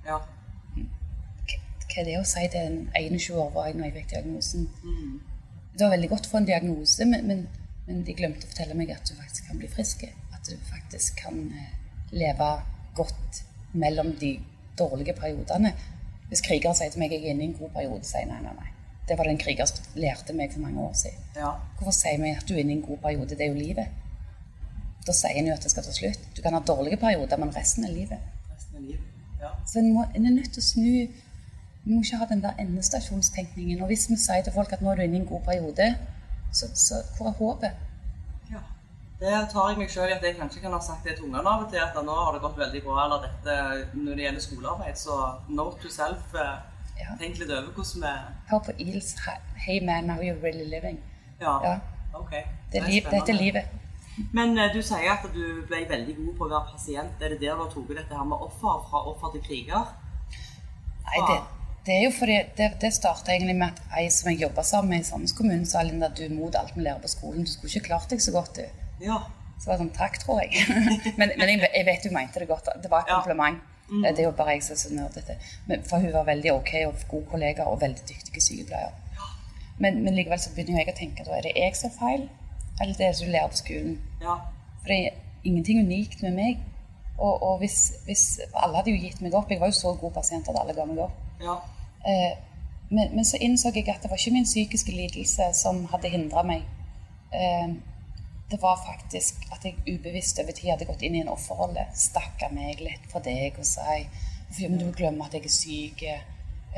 Ja. 0.07 0.19
Hva 1.95 2.03
er 2.03 2.09
det 2.09 2.15
å 2.19 2.27
si 2.27 2.43
til 2.51 2.65
en 2.67 2.79
21 2.91 3.37
år 3.39 3.51
var 3.55 3.69
jeg 3.69 3.77
når 3.77 3.87
jeg 3.87 3.95
fikk 3.95 4.09
diagnosen. 4.11 4.67
Mm. 4.83 5.13
Det 5.75 5.83
var 5.85 5.93
veldig 5.95 6.09
godt 6.11 6.27
å 6.27 6.31
få 6.33 6.39
en 6.41 6.47
diagnose, 6.49 7.07
men, 7.07 7.23
men, 7.29 7.43
men 7.87 8.01
de 8.07 8.15
glemte 8.17 8.47
å 8.47 8.51
fortelle 8.51 8.75
meg 8.75 8.91
at 8.91 9.07
du 9.07 9.15
faktisk 9.15 9.47
kan 9.47 9.61
bli 9.61 9.69
frisk. 9.71 10.03
At 10.35 10.49
du 10.49 10.55
faktisk 10.67 11.21
kan 11.23 11.39
eh, 11.55 11.73
leve 12.11 12.49
godt 12.99 13.41
mellom 13.79 14.11
de 14.19 14.33
dårlige 14.79 15.15
periodene. 15.15 15.71
Hvis 16.27 16.43
krigere 16.43 16.75
sier 16.75 16.91
til 16.91 16.99
meg 16.99 17.13
at 17.13 17.19
jeg 17.19 17.29
er 17.29 17.35
inne 17.35 17.45
i 17.45 17.51
en 17.53 17.59
god 17.59 17.71
periode, 17.77 18.07
sier 18.07 18.25
jeg 18.25 18.31
nei, 18.33 18.41
nei, 18.43 18.55
nei. 18.59 18.71
Det 19.07 19.15
var 19.15 19.27
det 19.27 19.35
en 19.35 19.43
kriger 19.45 19.69
som 19.69 19.99
lærte 20.01 20.33
meg 20.35 20.51
for 20.51 20.65
mange 20.65 20.81
år 20.81 20.95
siden. 20.97 21.27
Ja. 21.37 21.51
Hvorfor 21.77 21.95
sier 21.95 22.19
vi 22.19 22.31
at 22.35 22.47
du 22.49 22.55
er 22.55 22.63
inne 22.63 22.73
i 22.73 22.79
en 22.79 22.87
god 22.87 23.03
periode? 23.03 23.37
Det 23.37 23.45
er 23.45 23.53
jo 23.53 23.59
livet. 23.59 24.01
Da 25.05 25.13
sier 25.13 25.37
en 25.37 25.51
jo 25.51 25.55
at 25.55 25.63
det 25.63 25.71
skal 25.71 25.85
ta 25.85 25.93
slutt. 25.93 26.31
Du 26.35 26.41
kan 26.41 26.57
ha 26.57 26.63
dårlige 26.65 26.99
perioder, 26.99 27.39
men 27.39 27.53
resten 27.55 27.85
er 27.85 27.93
livet. 27.93 28.31
Resten 28.49 28.81
er 28.81 28.87
livet. 28.87 29.11
Ja. 29.39 29.53
Så 29.69 29.79
en, 29.79 29.91
må, 29.93 30.07
en 30.11 30.25
er 30.25 30.33
nødt 30.33 30.51
til 30.55 30.63
å 30.63 30.65
snu. 30.65 31.24
Vi 31.85 31.93
må 31.93 32.01
ikke 32.01 32.17
ha 32.17 32.25
den 32.25 32.41
der 32.43 32.53
endestasjonstenkningen. 32.59 33.81
Og 33.81 33.87
hvis 33.87 34.09
vi 34.09 34.17
sier 34.17 34.43
til 34.43 34.53
folk 34.53 34.71
at 34.73 34.81
nå 34.81 34.91
er 34.91 34.95
du 34.95 35.01
inne 35.05 35.19
i 35.19 35.21
en 35.21 35.27
god 35.29 35.41
periode, 35.45 35.95
så, 36.51 36.69
så 36.73 37.01
hvor 37.17 37.27
er 37.29 37.37
håpet? 37.41 37.71
ja. 38.51 38.61
Det 39.19 39.33
tar 39.51 39.69
jeg 39.69 39.77
meg 39.79 39.89
sjøl 39.93 40.09
i 40.09 40.15
at 40.17 40.23
jeg 40.23 40.35
kanskje 40.39 40.61
kan 40.63 40.73
ha 40.75 40.79
sagt 40.83 41.05
det 41.07 41.15
til 41.15 41.27
ungene 41.29 41.47
av 41.49 41.63
og 41.63 41.69
til, 41.71 41.79
at 41.79 41.95
nå 42.03 42.15
har 42.21 42.33
det 42.35 42.41
gått 42.43 42.57
veldig 42.59 42.81
bra, 42.83 43.05
eller 43.05 43.27
dette 43.27 43.57
når 43.93 44.17
det 44.17 44.25
gjelder 44.25 44.43
skolearbeid, 44.47 44.97
så 44.99 45.19
note 45.49 45.81
to 45.81 45.89
self. 45.89 46.33
eh, 46.35 46.55
Ja. 46.95 47.11
Tenk 47.19 47.39
litt 47.39 47.49
over 47.51 47.71
hvordan 47.75 48.03
vi 48.03 48.11
Hør 48.49 48.59
på 48.59 48.71
Eels 48.79 49.15
'Hey 49.65 49.79
man, 49.85 50.09
how 50.09 50.21
you 50.21 50.35
really 50.43 50.67
living'. 50.75 50.99
Ja. 51.41 51.53
Ja. 51.63 51.79
Ok. 52.13 52.31
Det 52.71 52.81
er 52.81 52.85
er 52.85 53.09
dette 53.11 53.31
er 53.31 53.41
livet. 53.41 53.63
Men 54.33 54.57
eh, 54.57 54.73
du 54.73 54.81
sier 54.81 55.11
at 55.11 55.25
du 55.33 55.65
ble 55.67 55.85
veldig 55.89 56.15
god 56.15 56.33
på 56.37 56.45
å 56.45 56.49
være 56.49 56.65
pasient. 56.71 57.21
Er 57.21 57.29
det 57.29 57.41
der 57.41 57.55
du 57.55 57.63
har 57.63 57.71
tatt 57.73 57.89
dette 57.97 58.17
her 58.17 58.23
med 58.23 58.37
offer, 58.47 58.87
fra 58.89 58.99
offer 59.11 59.31
til 59.33 59.41
kriger? 59.47 59.83
Nei, 61.05 61.19
det, 61.29 61.39
det 61.85 61.93
er 61.95 62.03
jo 62.05 62.11
fordi 62.19 62.35
Det, 62.57 62.67
det 62.81 62.93
starta 62.93 63.31
egentlig 63.31 63.55
med 63.55 63.67
at 63.67 63.81
ei 63.99 64.09
som 64.09 64.29
jeg 64.31 64.41
jobba 64.41 64.63
sammen 64.63 64.89
med 64.89 64.99
i 64.99 65.03
Sandnes 65.03 65.33
kommune, 65.37 65.65
sa 65.65 65.81
Linda 65.83 66.07
du 66.09 66.23
mot 66.33 66.55
alt 66.55 66.75
vi 66.75 66.81
lærer 66.81 66.99
på 67.03 67.07
skolen. 67.11 67.43
Du 67.45 67.51
skulle 67.51 67.71
ikke 67.73 67.85
klart 67.91 68.09
deg 68.09 68.21
så 68.21 68.31
godt, 68.31 68.55
du. 68.55 68.65
Ja. 69.05 69.19
Så 69.59 69.69
var 69.69 69.77
det 69.77 69.85
sånn 69.85 69.93
takk, 69.97 70.17
tror 70.23 70.41
jeg. 70.41 70.65
men 71.19 71.31
men 71.37 71.49
jeg, 71.49 71.69
jeg 71.75 71.85
vet 71.85 72.03
du 72.03 72.09
mente 72.15 72.39
det 72.39 72.47
godt. 72.49 72.69
Det 72.83 72.91
var 72.91 73.05
et 73.05 73.09
Ja. 73.13 73.19
kompliment. 73.21 73.59
Eh, 73.91 74.11
Det 74.15 74.19
er 74.19 74.23
jo 74.29 74.31
bare 74.31 74.55
jeg 74.57 74.63
som 74.63 74.73
er 74.73 74.79
så 74.81 74.93
nerdete. 74.93 75.37
For 75.89 75.97
hun 75.99 76.13
var 76.13 76.23
veldig 76.25 76.51
ok 76.53 76.71
og 76.87 76.95
god 77.07 77.25
kollega 77.31 77.63
og 77.69 77.81
veldig 77.81 78.01
dyktig 78.09 78.41
sykepleier. 78.43 78.91
Men, 79.79 80.03
men 80.03 80.15
likevel 80.15 80.39
så 80.39 80.49
begynner 80.55 80.79
jeg 80.85 80.93
å 80.93 80.97
tenke 80.97 81.23
da 81.27 81.35
er 81.37 81.41
det 81.43 81.51
jeg 81.55 81.75
som 81.75 81.89
er 81.91 81.95
feil, 81.99 82.21
eller 82.81 82.93
det 82.95 83.05
er 83.05 83.11
det 83.11 83.25
du 83.25 83.31
lærer 83.31 83.51
på 83.51 83.57
skolen. 83.61 83.97
ja. 84.21 84.35
For 84.81 84.87
det 84.93 84.97
er 85.05 85.13
ingenting 85.43 85.79
unikt 85.85 86.21
med 86.23 86.33
meg. 86.33 86.57
Og, 87.17 87.43
og 87.43 87.59
hvis, 87.59 87.93
hvis 88.05 88.39
Alle 88.53 88.75
hadde 88.77 88.91
jo 88.91 88.99
gitt 89.01 89.21
meg 89.21 89.33
opp. 89.33 89.49
Jeg 89.51 89.59
var 89.61 89.67
jo 89.71 89.77
så 89.77 89.93
god 90.01 90.11
pasient 90.17 90.49
at 90.49 90.57
alle 90.59 90.73
ga 90.73 90.85
meg 90.85 90.97
opp. 91.05 91.15
ja. 91.41 91.55
Eh, 92.05 92.37
men, 92.89 93.15
men 93.15 93.25
så 93.25 93.37
innså 93.41 93.71
jeg 93.73 93.89
at 93.89 94.03
det 94.03 94.11
var 94.11 94.21
ikke 94.21 94.35
min 94.35 94.45
psykiske 94.45 94.93
lidelse 94.93 95.49
som 95.57 95.85
hadde 95.91 96.11
hindra 96.13 96.43
meg. 96.45 96.63
Eh, 97.33 97.75
det 98.51 98.61
var 98.61 98.77
faktisk 98.85 99.47
at 99.51 99.65
jeg 99.65 99.75
ubevisst 99.95 100.39
over 100.39 100.53
tid 100.53 100.69
hadde 100.69 100.85
gått 100.85 101.01
inn 101.01 101.17
i 101.17 101.23
en 101.25 101.33
offerrolle. 101.33 101.87
Stakka 101.97 102.51
meg 102.53 102.81
litt 102.85 103.09
for 103.11 103.25
deg 103.25 103.57
og 103.57 103.65
si 103.65 104.05
men 104.59 104.77
du 104.79 104.91
glemmer 104.95 105.25
at 105.25 105.33
jeg 105.33 105.45
er 105.49 105.51
syk. 105.51 106.03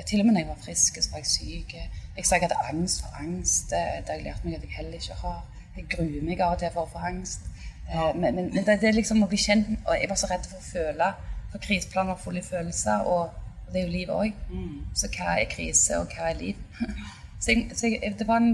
Til 0.07 0.21
og 0.21 0.25
med 0.25 0.33
når 0.33 0.43
jeg 0.43 0.49
var 0.49 0.61
frisk, 0.61 0.97
så 1.01 1.11
var 1.11 1.23
jeg 1.23 1.29
syk. 1.31 1.73
Jeg 2.17 2.25
sa 2.25 2.37
jeg 2.37 2.47
hadde 2.47 2.59
angst 2.71 3.03
for 3.03 3.19
angst. 3.21 3.73
eh, 3.73 3.99
Det 4.01 4.09
har 4.09 4.15
jeg 4.15 4.23
lært 4.23 4.45
meg 4.45 4.55
at 4.55 4.63
jeg 4.63 4.77
heller 4.77 4.93
ikke 4.93 5.19
har. 5.21 5.43
Jeg 5.77 5.85
gruer 5.89 6.23
meg 6.23 6.41
av 6.41 6.55
og 6.55 6.59
til 6.59 6.71
for 6.73 6.85
å 6.85 6.91
få 6.93 7.01
angst. 7.09 7.49
Ja. 7.89 8.11
Men, 8.13 8.35
men, 8.35 8.49
men 8.53 8.65
det, 8.65 8.79
det 8.81 8.89
er 8.89 8.97
liksom 8.97 9.21
å 9.23 9.29
bli 9.31 9.37
kjent 9.39 9.69
Og 9.87 9.93
jeg 9.95 10.09
var 10.09 10.17
så 10.19 10.27
redd 10.27 10.47
for 10.49 10.59
å 10.59 10.65
føle. 10.65 11.11
For 11.51 11.63
kriseplaner 11.63 12.17
fulle 12.19 12.41
full 12.41 12.41
av 12.41 12.49
følelser, 12.49 13.05
og, 13.07 13.29
og 13.67 13.73
det 13.73 13.81
er 13.81 13.85
jo 13.85 13.91
livet 13.91 14.15
òg. 14.15 14.41
Mm. 14.49 14.79
Så 14.95 15.09
hva 15.11 15.35
er 15.35 15.49
krise, 15.51 15.99
og 15.99 16.13
hva 16.15 16.31
er 16.31 16.39
liv? 16.39 16.55
så 17.41 17.51
jeg, 17.51 17.69
så 17.75 17.91
jeg, 17.91 18.15
det 18.19 18.27
var 18.27 18.41
en 18.43 18.53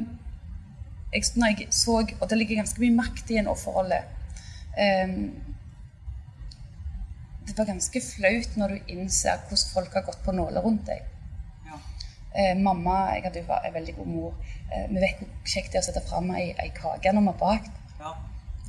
jeg, 1.14 1.24
når 1.36 1.48
jeg 1.48 1.68
så, 1.70 2.00
Og 2.20 2.30
det 2.30 2.38
ligger 2.38 2.56
ganske 2.56 2.82
mye 2.82 2.96
makt 2.96 3.30
i 3.30 3.38
en 3.38 3.48
offerrolle. 3.48 4.00
Um, 4.74 5.32
det 7.48 7.58
var 7.58 7.66
ganske 7.66 8.02
flaut 8.02 8.58
når 8.58 8.68
du 8.68 8.94
innser 8.96 9.42
hvordan 9.48 9.74
folk 9.74 9.94
har 9.94 10.06
gått 10.08 10.24
på 10.26 10.32
nåler 10.32 10.62
rundt 10.66 10.88
deg. 10.88 11.04
ja. 11.68 11.80
Eh, 12.36 12.58
mamma 12.58 12.96
jeg 13.14 13.24
hadde 13.28 13.44
jo 13.44 13.58
en 13.68 13.74
veldig 13.74 13.96
god 13.96 14.08
mor. 14.10 14.34
Eh, 14.72 14.90
vi 14.90 15.02
vet 15.04 15.20
hvor 15.20 15.52
kjekt 15.54 15.74
det 15.74 15.78
er 15.78 15.84
å 15.84 15.88
sette 15.90 16.06
fram 16.08 16.32
ei, 16.34 16.54
ei 16.64 16.72
kake 16.74 17.14
når 17.14 17.22
vi 17.28 17.34
har 17.34 17.42
bakt. 17.42 17.82
ja. 18.00 18.14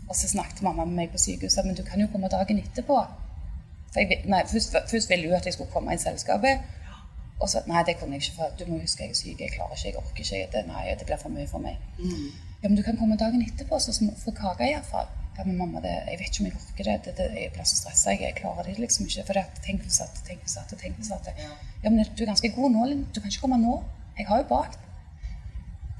Og 0.08 0.16
så 0.16 0.28
snakket 0.28 0.60
mamma 0.62 0.84
med 0.84 0.98
meg 0.98 1.12
på 1.12 1.18
sykehuset 1.18 1.64
men 1.64 1.78
du 1.78 1.82
kan 1.86 2.00
jo 2.00 2.10
komme 2.12 2.28
dagen 2.28 2.58
etterpå. 2.60 2.98
Jeg, 3.96 4.22
nei, 4.30 4.42
først, 4.50 4.76
først 4.90 5.10
ville 5.10 5.28
hun 5.28 5.36
at 5.38 5.46
jeg 5.46 5.56
skulle 5.56 5.70
komme 5.70 5.94
i 5.94 6.00
selskapet. 6.02 6.64
Og 7.42 7.50
så 7.50 7.60
nei, 7.66 7.82
det 7.86 7.96
kunne 7.98 8.16
jeg 8.16 8.24
ikke, 8.24 8.36
for 8.38 8.56
du 8.58 8.64
må 8.70 8.78
huske 8.80 9.04
jeg 9.04 9.10
er 9.10 9.18
syk, 9.18 9.40
jeg 9.40 9.52
klarer 9.56 9.74
ikke, 9.76 9.88
jeg 9.88 9.96
orker 10.00 10.24
ikke. 10.24 10.46
Det, 10.52 10.62
nei, 10.70 10.84
det 10.98 11.06
blir 11.08 11.20
for 11.20 11.34
mye 11.34 11.48
for 11.50 11.62
meg. 11.62 11.78
Mm. 11.98 12.30
Ja, 12.62 12.68
men 12.68 12.78
du 12.78 12.82
kan 12.86 12.96
komme 12.96 13.18
dagen 13.20 13.42
etterpå, 13.44 13.78
så 13.82 13.94
må 14.06 14.14
få 14.18 14.32
kake 14.38 14.70
iallfall. 14.70 15.10
Ja, 15.36 15.42
men 15.44 15.56
mamma, 15.58 15.80
det, 15.82 15.92
jeg 16.10 16.20
vet 16.20 16.30
ikke 16.30 16.44
om 16.44 16.46
jeg 16.46 16.56
orker 16.60 16.88
det. 16.88 16.94
det, 17.04 17.14
det 17.18 17.42
jeg 17.42 17.52
blir 17.56 17.66
så 17.66 17.76
stressa. 17.80 18.14
Jeg, 18.14 18.20
jeg 18.22 18.36
klarer 18.38 18.68
det 18.68 18.78
liksom 18.78 19.08
ikke. 19.08 19.24
For 19.26 19.38
det, 19.38 19.44
tenk 19.66 19.82
hvis 19.82 19.98
at, 20.04 20.20
tenk 20.28 20.46
hvis 20.46 20.56
at, 20.60 20.74
tenk 20.78 21.00
hvis 21.00 21.10
at. 21.14 21.30
Ja. 21.38 21.50
Ja, 21.82 21.90
men 21.90 22.06
du 22.06 22.22
er 22.22 22.30
ganske 22.30 22.50
god 22.54 22.70
nå, 22.70 22.84
Linn. 22.90 23.02
Du 23.10 23.20
kan 23.20 23.32
ikke 23.32 23.42
komme 23.42 23.58
nå. 23.60 23.80
Jeg 24.18 24.28
har 24.30 24.44
jo 24.44 24.46
bakt. 24.52 24.78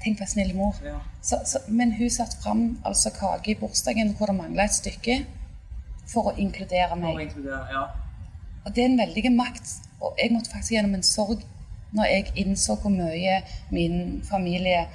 Tenk 0.05 0.21
på 0.21 0.23
en 0.23 0.31
snill 0.31 0.53
mor. 0.55 0.79
Ja. 0.85 1.01
Så, 1.21 1.41
så, 1.51 1.61
men 1.67 1.91
hun 1.99 2.09
satte 2.13 2.39
fram 2.43 2.63
altså 2.87 3.11
kake 3.11 3.51
i 3.51 3.57
bursdagen 3.59 4.15
hvor 4.15 4.31
det 4.31 4.37
mangla 4.39 4.69
et 4.69 4.77
stykke, 4.77 5.19
for 6.09 6.31
å 6.31 6.35
inkludere 6.37 6.91
For 6.93 6.97
å 6.97 7.01
meg. 7.01 7.27
inkludere, 7.27 7.65
ja. 7.71 7.83
Og 8.65 8.75
det 8.75 8.83
er 8.83 8.91
en 8.91 9.01
veldig 9.01 9.31
makt. 9.35 9.73
Og 10.01 10.19
jeg 10.19 10.33
måtte 10.33 10.51
faktisk 10.51 10.75
gjennom 10.75 10.97
en 10.97 11.05
sorg 11.05 11.43
når 11.95 12.11
jeg 12.11 12.31
innså 12.43 12.75
hvor 12.81 12.91
mye 12.91 13.39
min 13.71 14.21
familie 14.27 14.85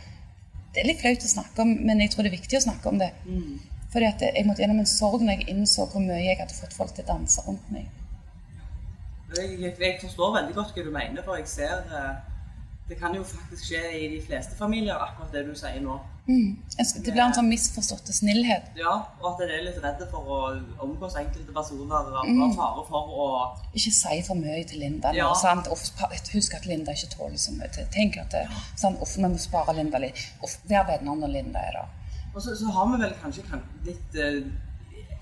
Det 0.70 0.82
er 0.82 0.86
litt 0.86 1.00
flaut 1.00 1.24
å 1.24 1.28
snakke 1.28 1.64
om, 1.64 1.70
men 1.82 1.98
jeg 1.98 2.12
tror 2.12 2.22
det 2.22 2.30
er 2.30 2.36
viktig 2.36 2.58
å 2.60 2.62
snakke 2.62 2.88
om 2.92 3.00
det. 3.00 3.08
Mm. 3.26 3.56
Fordi 3.90 4.06
at 4.06 4.20
jeg 4.22 4.46
måtte 4.46 4.62
gjennom 4.62 4.78
en 4.78 4.86
sorg 4.86 5.24
når 5.24 5.40
jeg 5.40 5.48
innså 5.50 5.86
hvor 5.90 6.04
mye 6.04 6.20
jeg 6.22 6.38
hadde 6.38 6.54
fått 6.54 6.76
folk 6.76 6.92
til 6.94 7.02
å 7.02 7.08
danse 7.08 7.42
rundt 7.42 7.72
meg. 7.74 7.88
Jeg, 9.34 9.56
jeg, 9.58 9.74
jeg 9.80 9.96
forstår 10.02 10.36
veldig 10.36 10.54
godt 10.54 10.76
hva 10.76 10.84
du 10.86 10.92
mener, 10.94 11.24
for 11.26 11.38
jeg 11.38 11.48
ser 11.50 11.90
eh, 11.90 12.14
Det 12.86 12.98
kan 12.98 13.14
jo 13.14 13.26
faktisk 13.26 13.66
skje 13.66 13.82
i 13.98 14.06
de 14.14 14.22
fleste 14.22 14.54
familier, 14.58 14.94
akkurat 14.94 15.34
det 15.34 15.44
du 15.46 15.52
sier 15.58 15.82
nå. 15.82 15.98
Mm. 16.30 16.50
Det 16.78 17.10
blir 17.12 17.22
en 17.24 17.34
sånn 17.34 17.48
misforstått 17.50 18.06
snillhet. 18.14 18.70
Ja, 18.78 18.92
og 19.20 19.26
at 19.32 19.40
en 19.44 19.50
er 19.56 19.64
litt 19.66 19.80
redde 19.82 20.06
for 20.12 20.30
å 20.36 20.38
omgås 20.86 21.16
enkelte 21.18 21.52
personer 21.56 22.06
og 22.06 22.24
Mm. 22.28 22.54
fare 22.56 22.84
for 22.86 23.10
å 23.24 23.28
Ikke 23.74 23.92
si 23.92 24.22
for 24.22 24.34
mye 24.38 24.64
til 24.68 24.78
Linda. 24.80 25.10
nå, 25.10 25.16
Ja. 25.16 25.32
Uff, 25.72 25.90
husk 26.32 26.54
at 26.54 26.66
Linda 26.66 26.92
ikke 26.92 27.10
tåler 27.16 27.36
så 27.36 27.52
mye. 27.58 27.68
Tenk 27.90 28.16
at 28.18 28.30
det, 28.30 28.46
sant? 28.76 29.00
Of, 29.02 29.16
vi 29.16 29.22
må 29.22 29.38
spare 29.38 29.74
Linda 29.74 29.98
litt. 29.98 30.16
Vær 30.68 30.86
venner 30.86 31.16
når 31.16 31.28
Linda 31.32 31.58
er 31.58 31.72
der. 31.72 31.88
Og 32.34 32.42
så, 32.42 32.54
så 32.56 32.70
har 32.70 32.86
vi 32.86 33.02
vel 33.02 33.14
kanskje 33.22 33.42
kan, 33.50 33.62
litt 33.84 34.14
eh, 34.14 34.42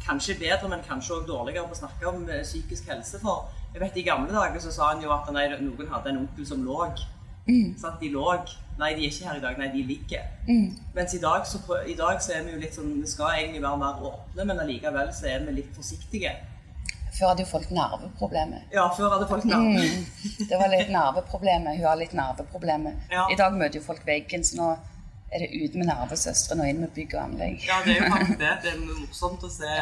Kanskje 0.09 0.39
bedre, 0.39 0.69
men 0.71 0.81
kanskje 0.87 1.11
også 1.17 1.27
dårligere 1.27 1.67
på 1.69 1.75
å 1.75 1.79
snakke 1.81 2.07
om 2.09 2.29
eh, 2.31 2.43
psykisk 2.43 2.87
helse. 2.89 3.19
For 3.21 3.49
jeg 3.75 3.81
vet 3.83 3.97
i 3.97 4.03
gamle 4.07 4.33
dager 4.33 4.61
så 4.61 4.71
sa 4.73 4.93
en 4.93 5.03
jo 5.03 5.11
at 5.11 5.27
nei, 5.35 5.49
noen 5.59 5.89
hadde 5.91 6.07
en 6.13 6.19
onkel 6.23 6.47
som 6.47 6.63
lå. 7.49 7.79
Sant? 7.81 8.01
De 8.01 8.11
lå. 8.13 8.27
Nei, 8.79 8.93
de 8.95 9.07
er 9.07 9.11
ikke 9.11 9.27
her 9.27 9.39
i 9.39 9.43
dag. 9.43 9.57
Nei, 9.59 9.71
de 9.73 9.83
ligger. 9.83 10.27
Mm. 10.49 10.69
Mens 10.95 11.15
i 11.15 11.21
dag, 11.23 11.47
så, 11.47 11.59
i 11.87 11.97
dag 11.99 12.21
så 12.23 12.37
er 12.37 12.45
vi 12.47 12.55
jo 12.55 12.61
litt 12.63 12.77
sånn 12.77 12.93
Vi 13.01 13.11
skal 13.11 13.41
egentlig 13.41 13.63
være 13.65 13.81
mer 13.81 14.05
åpne, 14.11 14.45
men 14.45 14.63
allikevel 14.63 15.11
så 15.17 15.33
er 15.33 15.43
vi 15.47 15.57
litt 15.57 15.73
forsiktige. 15.77 16.37
Før 17.19 17.33
hadde 17.33 17.43
jo 17.43 17.51
folk 17.51 17.73
nerveproblemer. 17.75 18.69
Ja, 18.71 18.85
før 18.95 19.17
hadde 19.17 19.27
folk 19.31 19.49
nerve. 19.49 19.81
Mm. 19.83 20.45
Det 20.51 20.61
var 20.61 20.71
litt 20.71 20.93
nerveproblemer. 20.95 21.81
Hun 21.81 21.89
har 21.89 21.99
litt 21.99 22.15
nerveproblemer. 22.15 23.01
Ja. 23.11 23.27
I 23.33 23.39
dag 23.41 23.57
møter 23.59 23.81
jo 23.81 23.87
folk 23.89 24.07
veggen, 24.07 24.45
så 24.47 24.61
nå 24.61 24.69
er 25.35 25.43
det 25.43 25.49
ut 25.59 25.75
med 25.75 25.91
nervesøstrene 25.91 26.65
og 26.65 26.71
inn 26.71 26.85
med 26.85 26.95
bygg 26.95 27.17
og 27.17 27.25
anlegg. 27.25 27.67
Ja, 27.67 27.81
det 27.85 27.97
er 27.97 28.05
jo 28.05 28.13
faktisk 28.15 28.39
det. 28.45 28.55
Det 28.63 28.71
er 28.77 28.79
morsomt 28.85 29.43
å 29.45 29.51
se. 29.53 29.75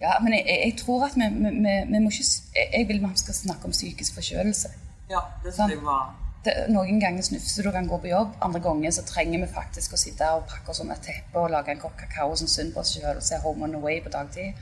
Ja, 0.00 0.16
men 0.24 0.32
jeg, 0.38 0.46
jeg, 0.48 0.72
tror 0.80 1.04
at 1.10 1.18
vi, 1.20 1.28
vi, 1.28 1.52
vi, 1.60 1.76
vi 1.90 2.00
må 2.00 2.08
ikke 2.08 2.64
Jeg 2.72 2.86
vil 2.88 3.02
vi 3.04 3.12
skal 3.20 3.36
snakke 3.36 3.68
om 3.68 3.76
psykisk 3.76 4.16
forkjølelse. 4.16 4.72
Ja, 5.12 5.26
det 5.44 5.52
syns 5.52 5.74
jeg 5.74 5.84
var 5.84 6.08
Det, 6.44 6.54
noen 6.72 7.00
ganger 7.02 7.24
snufser 7.26 7.62
du 7.62 7.68
og 7.68 7.74
kan 7.76 7.88
gå 7.88 7.98
på 8.00 8.08
jobb, 8.08 8.32
andre 8.40 8.60
ganger 8.64 8.94
så 8.96 9.02
trenger 9.04 9.42
vi 9.42 9.48
faktisk 9.52 9.92
å 9.92 9.98
sitte 10.00 10.28
og 10.38 10.46
pakke 10.48 10.72
oss 10.72 10.80
under 10.80 10.96
et 10.96 11.04
teppe 11.04 11.36
og 11.36 11.50
lage 11.52 11.74
en 11.74 11.82
kopp 11.82 11.98
kakao 12.00 12.32
som 12.40 12.48
synd 12.48 12.72
på 12.72 12.80
oss 12.80 12.94
sjøl 12.94 13.18
og 13.18 13.26
se 13.26 13.36
Home 13.42 13.66
on 13.66 13.74
the 13.76 13.80
Way 13.82 14.00
på 14.00 14.12
dagtid. 14.14 14.56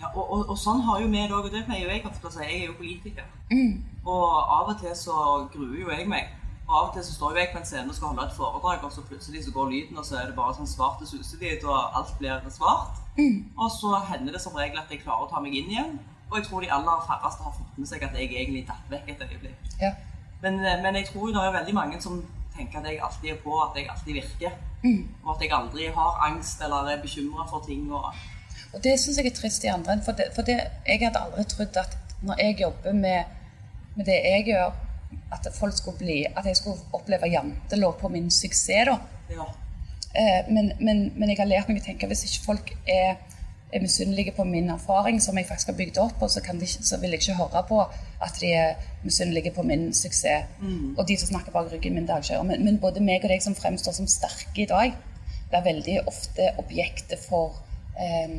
ja, 0.00 0.10
og, 0.16 0.24
og, 0.24 0.48
og 0.50 0.58
sånn 0.58 0.82
har 0.82 0.98
jo 0.98 1.06
vi 1.12 1.20
det 1.22 1.30
òg, 1.30 1.46
og 1.46 1.54
det 1.54 1.62
pleier 1.68 1.86
jo 1.86 1.94
jeg 1.94 2.06
ofte 2.10 2.26
å 2.26 2.34
si. 2.34 2.42
Jeg 2.42 2.56
er 2.56 2.66
jo 2.66 2.78
politiker. 2.80 3.28
Mm. 3.52 3.76
Og 4.02 4.24
av 4.58 4.72
og 4.72 4.80
til 4.82 4.96
så 4.98 5.18
gruer 5.52 5.78
jo 5.78 5.92
jeg 5.94 6.08
meg. 6.10 6.32
Og 6.66 6.74
av 6.74 6.88
og 6.88 6.96
til 6.96 7.06
så 7.06 7.14
står 7.14 7.38
jeg 7.38 7.52
på 7.52 7.60
en 7.60 7.68
scene 7.70 7.92
og 7.92 7.94
skal 7.94 8.10
holde 8.10 8.26
et 8.26 8.34
foredrag, 8.34 8.82
og 8.82 8.94
så 8.94 9.06
plutselig 9.06 9.44
så 9.46 9.54
går 9.54 9.70
lyden, 9.70 10.02
og 10.02 10.08
så 10.08 10.18
er 10.18 10.26
det 10.26 10.38
bare 10.38 10.56
sånn 10.58 10.70
svart 10.70 11.06
suselyd, 11.06 11.62
og 11.62 11.98
alt 12.00 12.14
blir 12.18 12.50
svart. 12.50 12.98
Og 13.60 13.68
så 13.78 13.98
hender 14.10 14.34
det 14.34 14.42
som 14.42 14.58
regel 14.58 14.82
at 14.82 14.90
jeg 14.90 15.04
klarer 15.04 15.28
å 15.28 15.30
ta 15.30 15.42
meg 15.44 15.54
inn 15.54 15.70
igjen. 15.70 16.00
Og 16.32 16.38
jeg 16.40 16.48
tror 16.48 16.64
de 16.64 16.72
aller 16.72 17.04
færreste 17.06 17.44
har 17.44 17.54
fått 17.54 17.78
med 17.78 17.90
seg 17.90 18.02
at 18.06 18.16
jeg 18.16 18.32
egentlig 18.32 18.64
datt 18.66 18.90
vekk 18.90 19.10
et 19.12 19.24
øyeblikk. 19.28 19.70
Ja. 19.82 19.92
Men, 20.42 20.60
eh, 20.60 20.82
men 20.82 20.94
jeg 20.98 21.08
tror 21.10 21.28
jo 21.28 21.34
det 21.34 21.42
er 21.46 21.58
veldig 21.58 21.74
mange 21.74 22.00
som 22.02 22.20
tenker 22.56 22.80
at 22.80 22.86
jeg 22.90 23.00
alltid 23.02 23.30
er 23.30 23.40
på, 23.44 23.58
at 23.64 23.76
jeg 23.78 23.88
alltid 23.90 24.12
virker. 24.12 24.56
Mm. 24.82 25.08
Og 25.24 25.34
at 25.34 25.42
jeg 25.42 25.52
aldri 25.56 25.88
har 25.94 26.22
angst 26.28 26.62
eller 26.64 26.90
er 26.90 27.02
bekymra 27.02 27.46
for 27.50 27.64
ting. 27.66 27.92
Og, 27.92 28.14
Og 28.74 28.84
det 28.84 28.98
syns 29.00 29.18
jeg 29.18 29.26
er 29.26 29.36
trist 29.36 29.64
i 29.64 29.72
andre. 29.72 30.00
For, 30.04 30.12
det, 30.12 30.30
for 30.34 30.42
det, 30.42 30.58
jeg 30.86 31.04
hadde 31.04 31.22
aldri 31.26 31.44
trodd 31.44 31.76
at 31.76 31.98
når 32.22 32.42
jeg 32.42 32.60
jobber 32.60 32.92
med, 32.92 33.24
med 33.96 34.04
det 34.04 34.18
jeg 34.24 34.44
gjør, 34.46 34.72
at 35.32 35.48
folk 35.54 35.76
skulle 35.76 35.98
bli 35.98 36.24
At 36.36 36.46
jeg 36.46 36.56
skulle 36.56 36.76
oppleve 36.92 37.28
jantelov 37.28 37.98
på 38.00 38.08
min 38.08 38.30
suksess, 38.30 38.88
da. 38.88 38.98
Ja. 39.30 39.44
Eh, 40.14 40.52
men, 40.52 40.72
men, 40.80 41.12
men 41.16 41.30
jeg 41.30 41.38
har 41.38 41.48
lært 41.48 41.68
meg 41.68 41.80
å 41.80 41.84
tenke 41.84 42.08
hvis 42.08 42.24
ikke 42.28 42.44
folk 42.44 42.72
er, 42.88 43.16
er 43.72 43.80
misunnelige 43.80 44.32
på 44.36 44.44
min 44.44 44.70
erfaring, 44.70 45.22
som 45.22 45.38
jeg 45.38 45.46
faktisk 45.48 45.70
har 45.72 45.76
bygd 45.76 45.98
opp, 45.98 46.22
og 46.22 46.30
så, 46.30 46.40
kan 46.44 46.60
de, 46.60 46.66
så 46.66 46.98
vil 47.00 47.10
jeg 47.10 47.22
ikke 47.22 47.38
høre 47.38 47.62
på 47.68 47.80
at 48.22 48.40
de 48.40 48.52
er 48.52 48.74
misunnelige 49.04 49.50
på 49.56 49.62
min 49.62 49.92
suksess. 49.94 50.44
Og 50.98 51.08
de 51.08 51.16
som 51.16 51.28
snakker 51.28 51.52
bak 51.52 51.72
ryggen 51.72 51.94
min 51.94 52.06
dagskjører. 52.06 52.42
Men, 52.42 52.64
men 52.64 52.78
både 52.78 53.00
meg 53.00 53.24
og 53.24 53.32
deg 53.32 53.42
som 53.42 53.54
fremstår 53.56 53.92
som 53.96 54.06
sterke 54.06 54.62
i 54.62 54.68
dag, 54.68 54.92
blir 55.52 55.64
veldig 55.64 55.98
ofte 56.08 56.52
objektet 56.58 57.20
for 57.20 57.60
eh, 58.00 58.36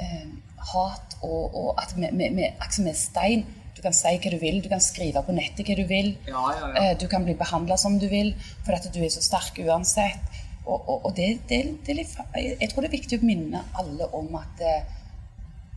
eh, 0.00 0.26
hat 0.72 1.16
og, 1.22 1.54
og 1.54 1.82
at 1.82 1.94
vi, 1.96 2.08
vi, 2.12 2.30
vi, 2.36 2.48
er 2.48 2.92
stein. 2.96 3.46
Du 3.76 3.82
kan 3.84 3.92
si 3.92 4.08
hva 4.08 4.30
du 4.32 4.38
vil, 4.40 4.62
du 4.64 4.70
kan 4.72 4.80
skrive 4.80 5.20
på 5.22 5.34
nettet 5.36 5.68
hva 5.68 5.76
du 5.76 5.84
vil. 5.88 6.14
Ja, 6.26 6.44
ja, 6.56 6.68
ja. 6.72 6.92
Eh, 6.92 6.98
Du 6.98 7.06
kan 7.08 7.24
bli 7.24 7.34
behandla 7.36 7.76
som 7.76 7.98
du 8.00 8.08
vil, 8.08 8.34
for 8.64 8.72
at 8.72 8.88
du 8.92 9.00
er 9.02 9.12
så 9.12 9.22
sterk 9.24 9.60
uansett. 9.66 10.22
Og, 10.66 10.88
og, 10.88 11.04
og 11.06 11.16
det, 11.16 11.28
det, 11.48 11.60
det 11.86 11.92
er 11.92 11.98
litt, 12.00 12.14
jeg 12.34 12.68
tror 12.72 12.82
det 12.82 12.88
er 12.90 12.96
viktig 12.98 13.18
å 13.20 13.26
minne 13.26 13.60
alle 13.78 14.08
om 14.18 14.32
at 14.34 14.62
eh, 14.66 14.94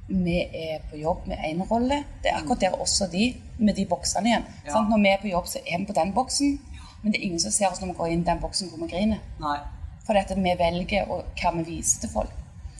vi 0.10 0.40
er 0.42 0.80
på 0.90 0.98
jobb 0.98 1.28
med 1.30 1.38
én 1.46 1.62
rolle. 1.70 2.00
Det 2.24 2.32
er 2.32 2.40
akkurat 2.40 2.64
der 2.64 2.78
også 2.82 3.06
de, 3.12 3.28
med 3.60 3.78
de 3.78 3.86
boksene 3.86 4.32
igjen. 4.32 4.48
Ja. 4.66 4.72
Sant? 4.74 4.90
Når 4.90 5.04
vi 5.04 5.12
er 5.12 5.22
på 5.22 5.30
jobb, 5.30 5.48
så 5.52 5.62
er 5.62 5.78
vi 5.78 5.86
på 5.86 5.94
den 6.00 6.14
boksen. 6.16 6.56
Men 7.04 7.14
det 7.14 7.20
er 7.20 7.28
ingen 7.28 7.40
som 7.44 7.54
ser 7.54 7.70
oss 7.70 7.82
når 7.84 7.92
vi 7.94 7.98
går 8.00 8.16
inn 8.16 8.24
i 8.26 8.30
den 8.32 8.42
boksen 8.42 8.72
hvor 8.72 8.82
vi 8.82 8.90
griner. 8.92 9.22
Nei. 9.40 9.60
For 10.08 10.18
at 10.18 10.34
vi 10.36 10.56
velger 10.64 11.12
og 11.14 11.30
hva 11.38 11.54
vi 11.60 11.68
viser 11.70 12.02
til 12.02 12.14
folk. 12.16 12.34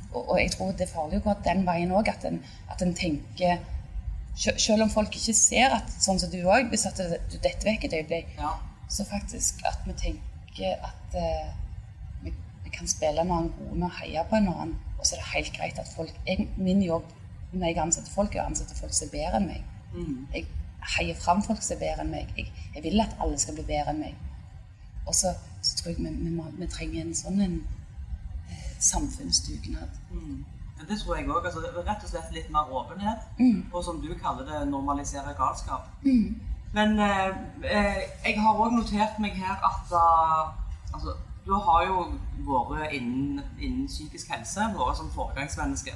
Og, 0.10 0.24
og 0.24 0.40
jeg 0.42 0.50
tror 0.56 0.74
det 0.74 0.88
er 0.88 0.92
farlig 0.96 1.20
å 1.22 1.28
gå 1.28 1.36
den 1.46 1.62
veien 1.68 1.94
òg, 1.94 2.10
at, 2.10 2.26
at 2.74 2.82
en 2.86 2.96
tenker 2.98 3.60
Selv 4.40 4.86
om 4.86 4.90
folk 4.90 5.14
ikke 5.18 5.34
ser 5.36 5.74
at 5.76 5.90
sånn 6.00 6.20
som 6.22 6.30
du 6.32 6.38
òg, 6.48 6.70
hvis 6.72 6.86
at 6.88 6.98
du 7.02 7.34
detter 7.44 7.66
vekk 7.68 7.90
et 7.90 7.96
øyeblikk, 7.98 8.30
Ja. 8.40 8.54
så 8.88 9.04
faktisk 9.04 9.60
at 9.68 9.82
vi 9.84 9.94
tenker 10.00 10.78
at 10.86 11.18
eh, 11.20 11.50
vi, 12.70 12.72
vi 12.72 12.78
kan 12.78 12.88
spille 12.88 13.22
annen 13.22 13.52
god 13.58 13.76
med 13.76 13.88
å 13.90 13.96
heie 14.00 14.26
på 14.30 14.38
en 14.38 14.52
annen. 14.54 14.78
Og 15.00 15.06
så 15.06 15.16
er 15.16 15.24
det 15.24 15.34
helt 15.34 15.54
greit 15.56 15.80
at 15.80 15.90
folk 15.96 16.14
jeg, 16.28 16.48
Min 16.58 16.82
jobb 16.84 17.06
når 17.52 17.68
jeg 17.68 17.82
ansetter 17.82 18.12
folk, 18.14 18.36
er 18.36 18.44
å 18.44 18.50
ansette 18.50 18.76
folk 18.78 18.94
som 18.94 19.08
er 19.08 19.14
bedre 19.16 19.40
enn 19.40 19.48
meg. 19.50 19.64
Mm. 19.94 20.28
Jeg 20.34 20.46
heier 20.98 21.18
fram 21.18 21.42
folk 21.42 21.64
som 21.66 21.78
er 21.78 21.82
bedre 21.82 22.06
enn 22.06 22.12
meg. 22.14 22.34
Jeg, 22.38 22.52
jeg 22.76 22.84
vil 22.86 23.02
at 23.02 23.16
alle 23.20 23.40
skal 23.42 23.58
bli 23.58 23.66
bedre 23.66 23.96
enn 23.96 24.04
meg. 24.04 24.20
Og 25.08 25.16
så, 25.18 25.34
så 25.66 25.80
tror 25.80 25.96
jeg 25.96 26.04
vi, 26.04 26.12
vi, 26.28 26.46
vi 26.60 26.70
trenger 26.70 27.02
en 27.02 27.18
sånn 27.18 27.42
en, 27.42 27.58
eh, 28.54 28.70
samfunnsdugnad. 28.92 29.98
Mm. 30.14 30.46
Det 30.90 31.00
tror 31.02 31.18
jeg 31.18 31.28
òg. 31.28 31.42
Altså, 31.42 31.64
rett 31.82 32.06
og 32.06 32.12
slett 32.12 32.36
litt 32.36 32.54
mer 32.54 32.70
åpenhet. 32.70 33.26
Mm. 33.40 33.66
Og 33.74 33.82
som 33.84 34.00
du 34.04 34.12
kaller 34.22 34.46
det, 34.48 34.62
normalisere 34.70 35.34
galskap. 35.40 35.90
Mm. 36.06 36.38
Men 36.78 37.00
eh, 37.02 37.30
eh, 37.66 38.04
jeg 38.28 38.38
har 38.38 38.62
òg 38.62 38.78
notert 38.78 39.18
meg 39.22 39.34
her 39.42 39.58
at 39.66 39.90
uh, 39.90 40.52
altså, 40.94 41.16
du 41.46 41.54
har 41.54 41.86
jo 41.88 42.04
vært 42.48 42.94
innen, 42.98 43.42
innen 43.60 43.88
psykisk 43.88 44.32
helse, 44.34 44.68
vært 44.76 45.00
som 45.00 45.12
foregangsmenneske. 45.16 45.96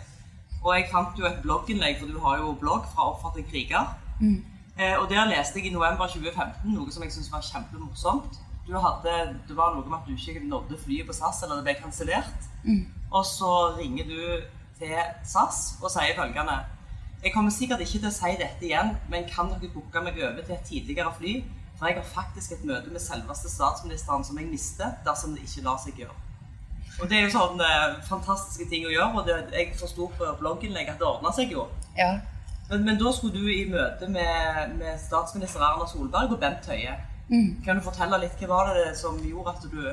Og 0.63 0.71
jeg 0.77 0.87
fant 0.91 1.19
jo 1.19 1.27
et 1.27 1.41
blogginnlegg, 1.43 1.99
for 1.99 2.07
du 2.07 2.19
har 2.23 2.39
jo 2.39 2.55
blogg 2.59 2.87
fra 2.93 3.09
offer 3.11 3.35
til 3.35 3.47
kriger. 3.51 3.93
Mm. 4.19 4.39
Eh, 4.79 4.95
og 4.97 5.09
der 5.09 5.27
leste 5.29 5.59
jeg 5.59 5.69
i 5.69 5.73
november 5.73 6.07
2015 6.07 6.73
noe 6.73 6.91
som 6.91 7.03
jeg 7.03 7.13
syntes 7.13 7.31
var 7.31 7.43
kjempemorsomt. 7.45 8.39
Du 8.67 8.77
hadde, 8.79 9.15
det 9.47 9.57
var 9.57 9.75
noe 9.75 9.85
med 9.85 9.99
at 9.99 10.07
du 10.07 10.15
ikke 10.15 10.47
nådde 10.47 10.79
flyet 10.85 11.07
på 11.07 11.13
SAS, 11.13 11.43
eller 11.43 11.59
det 11.59 11.67
ble 11.67 11.75
kansellert. 11.81 12.47
Mm. 12.63 12.85
Og 13.11 13.25
så 13.27 13.51
ringer 13.77 14.07
du 14.07 14.21
til 14.79 14.95
SAS 15.23 15.75
og 15.81 15.91
sier 15.91 16.15
følgende 16.17 16.63
Jeg 17.23 17.31
kommer 17.33 17.51
sikkert 17.51 17.83
ikke 17.83 17.99
til 17.99 18.09
å 18.09 18.15
si 18.15 18.31
dette 18.39 18.65
igjen, 18.67 18.95
men 19.11 19.27
kan 19.29 19.51
dere 19.51 19.71
booke 19.71 20.01
meg 20.03 20.17
over 20.19 20.41
til 20.41 20.55
et 20.55 20.65
tidligere 20.67 21.11
fly? 21.19 21.35
For 21.83 21.91
jeg 21.91 21.97
har 21.99 22.11
faktisk 22.23 22.51
et 22.51 22.61
møte 22.63 22.91
med 22.95 23.01
selveste 23.03 23.49
statsministeren 23.51 24.21
som 24.23 24.37
jeg 24.39 24.45
mister 24.47 24.93
dersom 25.03 25.33
det 25.35 25.41
ikke 25.43 25.63
lar 25.65 25.81
seg 25.83 25.97
gjøre. 25.99 26.13
Og 27.01 27.09
det 27.11 27.17
er 27.17 27.25
jo 27.25 27.33
sånne 27.33 27.71
fantastiske 28.07 28.69
ting 28.71 28.85
å 28.87 28.93
gjøre, 28.93 29.09
og 29.19 29.27
det, 29.27 29.35
jeg 29.51 29.73
forsto 29.75 30.07
på 30.15 30.29
blogginnlegget 30.39 30.93
at 30.93 31.01
det 31.01 31.09
ordna 31.09 31.33
seg 31.35 31.51
jo. 31.51 31.65
Ja. 31.97 32.13
Men, 32.69 32.85
men 32.87 33.01
da 33.01 33.11
skulle 33.11 33.35
du 33.35 33.51
i 33.51 33.65
møte 33.67 34.07
med, 34.07 34.77
med 34.77 34.95
statsminister 35.01 35.59
Erna 35.59 35.89
Solberg 35.91 36.31
og 36.37 36.39
Bent 36.39 36.71
Høie. 36.71 36.95
Mm. 37.27 37.51
Kan 37.67 37.81
du 37.81 37.83
fortelle 37.83 38.21
litt 38.23 38.39
hva 38.39 38.53
var 38.53 38.71
det 38.79 38.93
som 39.03 39.19
gjorde 39.19 39.57
at 39.57 39.67
du 39.67 39.83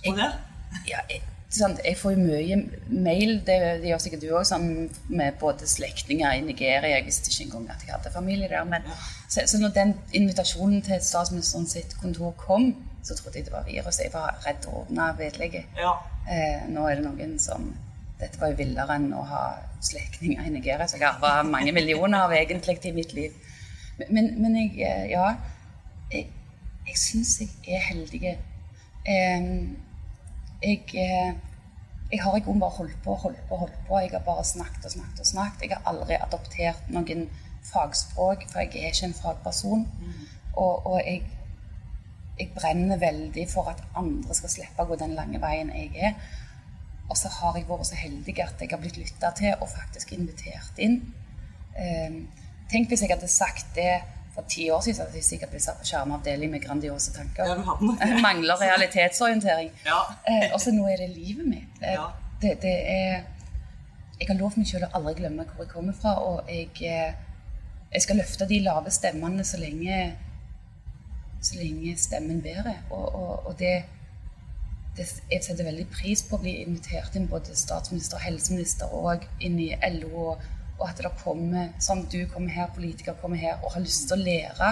skulle 0.00 0.16
der? 0.22 0.40
ja 0.88 1.04
jeg, 1.12 1.20
sånn, 1.52 1.76
jeg 1.84 1.96
får 1.98 2.16
jo 2.16 2.24
mye 2.24 2.56
mail, 2.90 3.36
det, 3.46 3.56
det 3.82 3.90
gjør 3.90 4.02
sikkert 4.02 4.24
du 4.24 4.28
òg, 4.32 4.42
sånn, 4.48 4.66
med 5.12 5.38
både 5.40 5.68
slektninger 5.70 6.38
i 6.38 6.42
Nigeria. 6.44 6.96
Jeg 6.96 7.06
visste 7.06 7.30
ikke 7.30 7.46
engang 7.46 7.70
at 7.76 7.86
jeg 7.86 7.94
hadde 7.94 8.12
familie 8.14 8.50
der. 8.50 8.66
Men, 8.68 8.86
så, 9.28 9.46
så 9.46 9.60
når 9.62 9.74
den 9.76 9.94
invitasjonen 10.18 10.82
til 10.86 11.00
statsministeren 11.02 11.68
sitt 11.70 11.96
kontor 12.02 12.34
kom, 12.40 12.72
så 13.06 13.14
trodde 13.14 13.38
jeg 13.38 13.46
det 13.46 13.54
var 13.54 13.66
virus. 13.68 14.00
Jeg 14.02 14.12
var 14.14 14.38
redd 14.46 14.66
å 14.66 14.82
åpne 14.82 15.10
vedlegget. 15.20 15.78
Ja. 15.78 15.94
Eh, 16.26 16.66
nå 16.72 16.88
er 16.90 16.98
det 16.98 17.06
noen 17.06 17.36
som 17.42 17.74
Dette 18.16 18.40
var 18.40 18.48
jo 18.48 18.56
villere 18.56 18.94
enn 18.96 19.10
å 19.12 19.22
ha 19.28 19.40
slektninger 19.84 20.46
i 20.48 20.52
Nigeria, 20.54 20.86
så 20.88 20.96
jeg 20.96 21.04
arva 21.04 21.42
mange 21.44 21.74
millioner 21.76 22.22
av 22.24 22.32
egentlig 22.32 22.78
i 22.88 22.92
mitt 22.96 23.10
liv. 23.12 23.34
Men, 23.98 24.08
men, 24.16 24.30
men 24.40 24.56
jeg 24.62 24.72
eh, 24.80 25.04
Ja. 25.12 25.34
Jeg, 26.06 26.30
jeg 26.86 27.00
syns 27.02 27.34
jeg 27.42 27.50
er 27.76 27.82
heldig. 27.90 28.32
Eh, 29.10 29.50
jeg, 30.62 30.82
eh, 30.94 31.34
jeg 32.12 32.22
har 32.22 32.36
ikke 32.36 32.58
bare 32.60 32.70
holdt 32.70 33.02
på 33.04 33.10
og 33.10 33.18
holdt 33.18 33.48
på. 33.48 33.56
holdt 33.56 33.78
på. 33.88 33.98
Jeg 33.98 34.10
har 34.12 34.24
bare 34.26 34.44
snakket 34.44 34.84
og 34.84 34.90
snakket 34.90 35.20
og 35.20 35.26
snakket. 35.26 35.62
Jeg 35.62 35.76
har 35.76 35.92
aldri 35.92 36.14
adoptert 36.14 36.88
noen 36.88 37.28
fagspråk, 37.66 38.46
for 38.50 38.60
jeg 38.60 38.68
er 38.74 38.92
ikke 38.92 39.06
en 39.10 39.14
fagperson. 39.14 39.86
Og, 40.56 40.86
og 40.86 41.00
jeg, 41.04 41.22
jeg 42.38 42.50
brenner 42.54 42.96
veldig 42.96 43.48
for 43.50 43.68
at 43.72 43.82
andre 43.96 44.34
skal 44.34 44.52
slippe 44.52 44.82
å 44.82 44.88
gå 44.88 44.98
den 45.00 45.16
lange 45.18 45.40
veien 45.42 45.72
jeg 45.74 45.92
er. 46.10 46.14
Og 47.10 47.16
så 47.16 47.30
har 47.30 47.56
jeg 47.58 47.68
vært 47.68 47.86
så 47.86 47.98
heldig 47.98 48.34
at 48.42 48.60
jeg 48.60 48.72
har 48.72 48.82
blitt 48.82 48.98
lytta 48.98 49.30
til 49.38 49.54
og 49.60 49.68
faktisk 49.70 50.12
invitert 50.16 50.78
inn. 50.82 51.00
Eh, 51.76 52.22
tenk 52.70 52.88
hvis 52.90 53.02
jeg 53.04 53.12
hadde 53.12 53.30
sagt 53.30 53.74
det 53.76 54.00
for 54.36 54.44
ti 54.52 54.66
år 54.70 54.82
siden, 54.84 55.00
hadde 55.06 55.16
jeg 55.18 55.24
sikkert 55.24 55.50
blitt 55.54 55.64
satt 55.64 55.78
på 55.80 55.86
skjermavdeling 55.88 56.50
med 56.52 56.62
grandiose 56.66 57.12
tanker. 57.16 57.48
ja. 57.48 58.16
Mangler 58.26 58.60
realitetsorientering. 58.60 59.70
Ja. 59.86 60.02
Eh, 60.28 60.50
og 60.52 60.60
så 60.60 60.74
nå 60.76 60.84
er 60.92 61.00
det 61.02 61.10
livet 61.16 61.48
mitt. 61.48 61.80
Eh, 61.82 61.94
Ja. 61.96 62.06
det, 62.42 62.58
det 62.62 62.76
er 62.92 63.22
Jeg 64.20 64.28
har 64.28 64.38
lovt 64.40 64.56
meg 64.56 64.66
selv 64.68 64.86
å 64.86 64.92
aldri 64.96 65.14
glemme 65.22 65.44
hvor 65.44 65.64
jeg 65.64 65.72
kommer 65.72 65.92
fra, 65.96 66.14
og 66.24 66.48
jeg, 66.48 66.68
eh, 66.84 67.12
jeg 67.92 68.02
skal 68.04 68.16
løfte 68.16 68.46
de 68.48 68.60
lave 68.64 68.90
stemmene 68.90 69.44
så 69.44 69.58
lenge 69.60 69.98
så 71.42 71.58
lenge 71.60 71.92
stemmen 72.00 72.40
bærer. 72.42 72.78
Og, 72.90 73.14
og, 73.14 73.46
og 73.46 73.58
det, 73.58 73.74
det 74.96 75.06
Jeg 75.30 75.44
setter 75.44 75.64
veldig 75.68 75.84
pris 75.92 76.22
på 76.28 76.36
å 76.36 76.42
bli 76.42 76.54
invitert 76.62 77.14
inn 77.16 77.28
både 77.28 77.54
statsminister 77.56 78.16
og 78.16 78.24
helseminister 78.24 78.92
og 78.96 79.24
inn 79.40 79.58
i 79.60 79.68
LO, 79.98 80.12
og, 80.30 80.46
og 80.78 80.88
at 80.88 80.98
det 81.00 81.12
kommer, 81.22 81.68
som 81.80 82.04
du 82.12 82.26
kommer 82.32 82.52
her, 82.52 82.66
politikere 82.74 83.16
kommer 83.20 83.36
her 83.36 83.62
og 83.64 83.72
har 83.72 83.84
lyst 83.84 84.08
til 84.08 84.18
å 84.18 84.24
lære. 84.24 84.70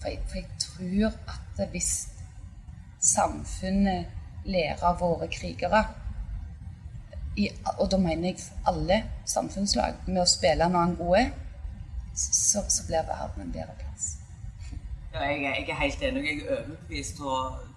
For 0.00 0.10
jeg, 0.10 0.22
for 0.28 0.36
jeg 0.40 0.48
tror 0.58 1.12
at 1.34 1.68
hvis 1.70 1.92
samfunnet 3.02 4.06
lærer 4.44 4.82
av 4.86 4.98
våre 5.00 5.28
krigere 5.30 5.84
i, 7.36 7.48
Og 7.78 7.90
da 7.90 7.96
mener 7.96 8.28
jeg 8.28 8.42
alle 8.68 8.98
samfunnslag 9.24 10.02
med 10.06 10.20
å 10.20 10.28
spille 10.28 10.66
han 10.68 10.96
gode, 10.98 11.22
så, 12.14 12.60
så 12.68 12.84
blir 12.86 13.06
verden 13.08 13.46
en 13.46 13.54
bedre 13.54 13.76
plass. 13.78 14.10
Ja, 15.14 15.22
jeg, 15.30 15.40
jeg 15.44 15.70
er 15.70 15.78
helt 15.80 16.02
enig. 16.02 16.24
Jeg 16.26 16.42
er 16.42 16.58
overbevist. 16.58 17.22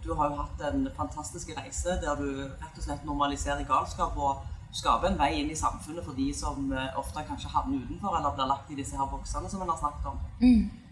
Du 0.04 0.14
har 0.14 0.32
jo 0.32 0.42
hatt 0.42 0.66
en 0.74 0.90
fantastisk 0.98 1.54
reise 1.56 1.96
der 2.04 2.20
du 2.20 2.28
rett 2.44 2.76
og 2.76 2.84
slett 2.84 3.08
normaliserer 3.08 3.64
galskap 3.70 4.18
og 4.18 4.44
skaper 4.76 5.12
en 5.12 5.20
vei 5.20 5.32
inn 5.40 5.52
i 5.52 5.58
samfunnet 5.58 6.06
for 6.06 6.18
de 6.18 6.32
som 6.36 6.72
eh, 6.74 6.98
ofte 7.00 7.24
kanskje 7.28 7.52
havner 7.54 7.84
utenfor 7.86 8.18
eller 8.18 8.36
blir 8.36 8.50
lagt 8.50 8.72
i 8.72 8.80
disse 8.80 8.98
her 9.00 9.08
boksene 9.12 9.52
som 9.52 9.64
en 9.64 9.72
har 9.72 9.80
snakket 9.80 10.10
om. 10.12 10.20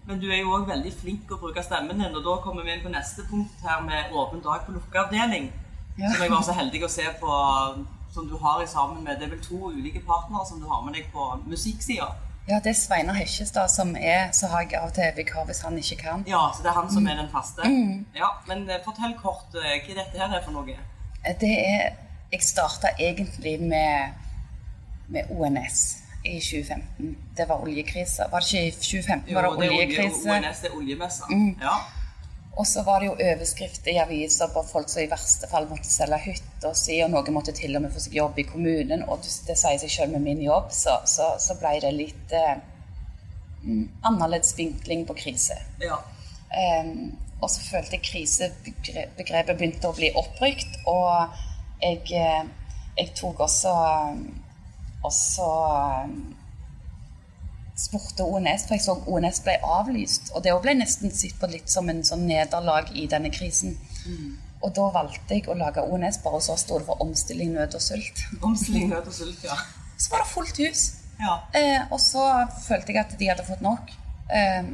Men 0.08 0.20
du 0.20 0.28
er 0.32 0.42
jo 0.42 0.56
òg 0.58 0.68
veldig 0.68 0.92
flink 1.00 1.32
å 1.32 1.40
bruke 1.40 1.64
stemmen 1.64 2.00
din, 2.00 2.16
og 2.16 2.24
da 2.26 2.38
kommer 2.44 2.66
vi 2.66 2.74
inn 2.76 2.84
på 2.84 2.92
neste 2.92 3.24
punkt 3.30 3.62
her 3.64 3.84
med 3.86 4.12
åpen 4.12 4.44
dag 4.44 4.66
på 4.66 4.76
lukkeavdeling. 4.76 5.52
Ja. 6.00 6.10
Som 6.10 6.24
jeg 6.26 6.32
var 6.34 6.44
så 6.44 6.56
heldig 6.58 6.84
å 6.84 6.92
se 6.92 7.06
på, 7.22 7.40
som 8.14 8.28
du 8.28 8.36
har 8.42 8.64
i 8.64 8.68
sammen 8.68 9.04
med 9.06 9.20
Det 9.20 9.28
er 9.28 9.36
vel 9.36 9.44
to 9.46 9.70
ulike 9.70 10.02
partnere 10.08 10.46
som 10.50 10.60
du 10.60 10.68
har 10.68 10.82
med 10.84 10.98
deg 10.98 11.10
på 11.14 11.28
musikksida. 11.46 12.10
Ja, 12.48 12.58
det 12.60 12.74
er 12.74 12.76
Sveinar 12.76 13.16
Hekkjestad 13.16 13.72
som 13.72 13.94
er, 13.96 14.32
så 14.36 14.50
har 14.52 14.66
jeg 14.66 14.76
av 14.76 14.90
og 14.90 14.96
til 14.98 15.14
vikar 15.16 15.46
hvis 15.48 15.62
han 15.64 15.78
ikke 15.80 16.00
kan. 16.02 16.26
Ja, 16.28 16.42
så 16.52 16.66
det 16.66 16.74
er 16.74 16.76
han 16.76 16.90
som 16.92 17.06
er 17.08 17.22
den 17.22 17.30
faste. 17.32 17.64
Mm. 17.64 18.02
Ja, 18.18 18.34
Men 18.50 18.66
eh, 18.70 18.82
fortell 18.84 19.16
kort 19.22 19.56
eh, 19.56 19.78
hva 19.86 19.96
dette 20.02 20.20
her 20.20 20.36
er 20.36 20.44
for 20.44 20.58
noe. 20.58 20.76
Det 21.40 21.54
er 21.54 21.94
Jeg 22.34 22.42
starta 22.42 22.90
egentlig 23.00 23.60
med, 23.62 24.14
med 25.14 25.30
ONS 25.30 25.82
i 26.26 26.40
2015. 26.40 27.18
Det 27.38 27.46
var 27.50 27.62
oljekrise. 27.62 28.26
Var 28.32 28.40
det 28.40 28.48
ikke 28.48 28.68
i 28.68 28.72
2015? 28.72 29.36
var 29.36 29.42
det 29.42 29.52
det 29.60 29.68
er 29.68 30.06
olje- 30.06 30.38
ONS 30.38 30.64
er 30.64 30.78
oljemessa. 30.78 31.30
Mm. 31.30 31.52
Ja. 31.62 31.76
Og 32.58 32.68
så 32.68 32.84
var 32.84 33.00
det 33.00 33.06
jo 33.06 33.14
overskrifter 33.14 33.92
i 33.92 33.98
aviser 33.98 34.50
på 34.54 34.64
folk 34.72 34.90
som 34.90 35.02
i 35.02 35.10
verste 35.10 35.50
fall 35.50 35.70
måtte 35.70 35.90
selge 35.90 36.20
hytta 36.26 36.74
si, 36.78 37.00
og 37.06 37.10
noen 37.14 37.34
måtte 37.34 37.54
til 37.54 37.76
og 37.76 37.86
med 37.86 37.94
få 37.94 38.02
seg 38.02 38.18
jobb 38.18 38.38
i 38.40 38.46
kommunen. 38.50 39.06
Og 39.10 39.22
det, 39.26 39.34
det 39.48 39.58
sier 39.58 39.80
seg 39.82 39.94
selv 39.98 40.18
med 40.18 40.26
min 40.26 40.42
jobb, 40.42 40.70
så, 40.74 41.00
så, 41.10 41.34
så 41.42 41.58
ble 41.62 41.80
det 41.86 41.94
litt 41.98 42.34
eh, 42.38 42.56
mm, 43.64 43.88
annerledes 44.10 44.58
vinkling 44.58 45.06
på 45.10 45.18
krise. 45.26 45.60
ja. 45.82 46.02
Um, 46.54 47.16
og 47.42 47.50
så 47.50 47.64
følte 47.66 47.98
jeg 47.98 48.06
krisebegrepet 48.06 49.58
begynte 49.58 49.90
å 49.90 49.96
bli 49.98 50.12
opprykt, 50.16 50.78
og 50.88 51.34
jeg, 51.84 52.00
eh, 52.16 52.48
jeg 52.98 53.14
tok 53.20 53.44
også 53.48 53.74
også 55.04 55.48
spurte 57.84 58.24
ONS, 58.24 58.68
for 58.68 58.78
jeg 58.78 58.84
så 58.86 58.96
ONS 59.10 59.42
ble 59.46 59.58
avlyst. 59.78 60.32
Og 60.38 60.44
det 60.46 60.54
ble 60.64 60.76
nesten 60.78 61.14
sett 61.14 61.36
på 61.42 61.50
litt 61.52 61.72
som 61.72 61.90
en 61.92 62.04
sånn 62.06 62.26
nederlag 62.30 62.92
i 62.96 63.08
denne 63.12 63.32
krisen. 63.34 63.76
Mm. 64.06 64.34
Og 64.64 64.72
da 64.78 64.88
valgte 64.96 65.36
jeg 65.36 65.50
å 65.52 65.58
lage 65.60 65.84
ONS, 65.84 66.22
bare 66.24 66.40
så 66.46 66.56
sto 66.60 66.80
det 66.80 66.88
for 66.88 67.02
omstilling, 67.04 67.52
nød 67.58 67.76
og 67.80 67.84
sult. 67.84 68.26
Omstilling, 68.48 68.92
nød 68.94 69.10
og 69.10 69.18
sult, 69.18 69.42
ja. 69.44 69.58
Så 69.98 70.14
var 70.14 70.24
det 70.24 70.32
fullt 70.32 70.62
hus. 70.64 70.86
Ja. 71.20 71.36
Eh, 71.56 71.82
og 71.90 72.00
så 72.02 72.24
følte 72.64 72.94
jeg 72.94 73.04
at 73.04 73.18
de 73.20 73.30
hadde 73.32 73.48
fått 73.48 73.64
nok. 73.66 73.92
Eh, 74.32 74.72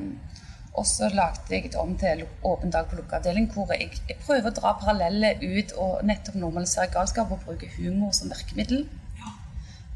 og 0.73 0.86
så 0.88 1.10
lagde 1.13 1.49
jeg 1.49 1.71
det 1.71 1.79
om 1.82 1.95
til 1.97 2.23
åpen 2.45 2.71
dag 2.71 2.88
på 2.88 2.99
lukkeavdeling, 2.99 3.49
hvor 3.53 3.71
jeg, 3.73 3.89
jeg, 4.08 4.17
prøver 4.25 4.51
å 4.51 4.55
dra 4.55 4.75
paralleller 4.79 5.41
ut 5.41 5.73
og 5.82 6.03
nettopp 6.08 6.38
normalisere 6.39 6.91
galskap 6.93 7.32
og 7.34 7.41
bruke 7.45 7.71
humor 7.77 8.13
som 8.15 8.32
virkemiddel. 8.32 8.86
Ja. 9.19 9.34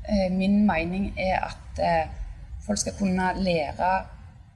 Eh, 0.09 0.27
min 0.33 0.63
mening 0.67 1.11
er 1.19 1.45
at 1.51 1.79
eh, 1.79 2.09
folk 2.65 2.81
skal 2.81 2.97
kunne 2.97 3.29
lære 3.39 3.93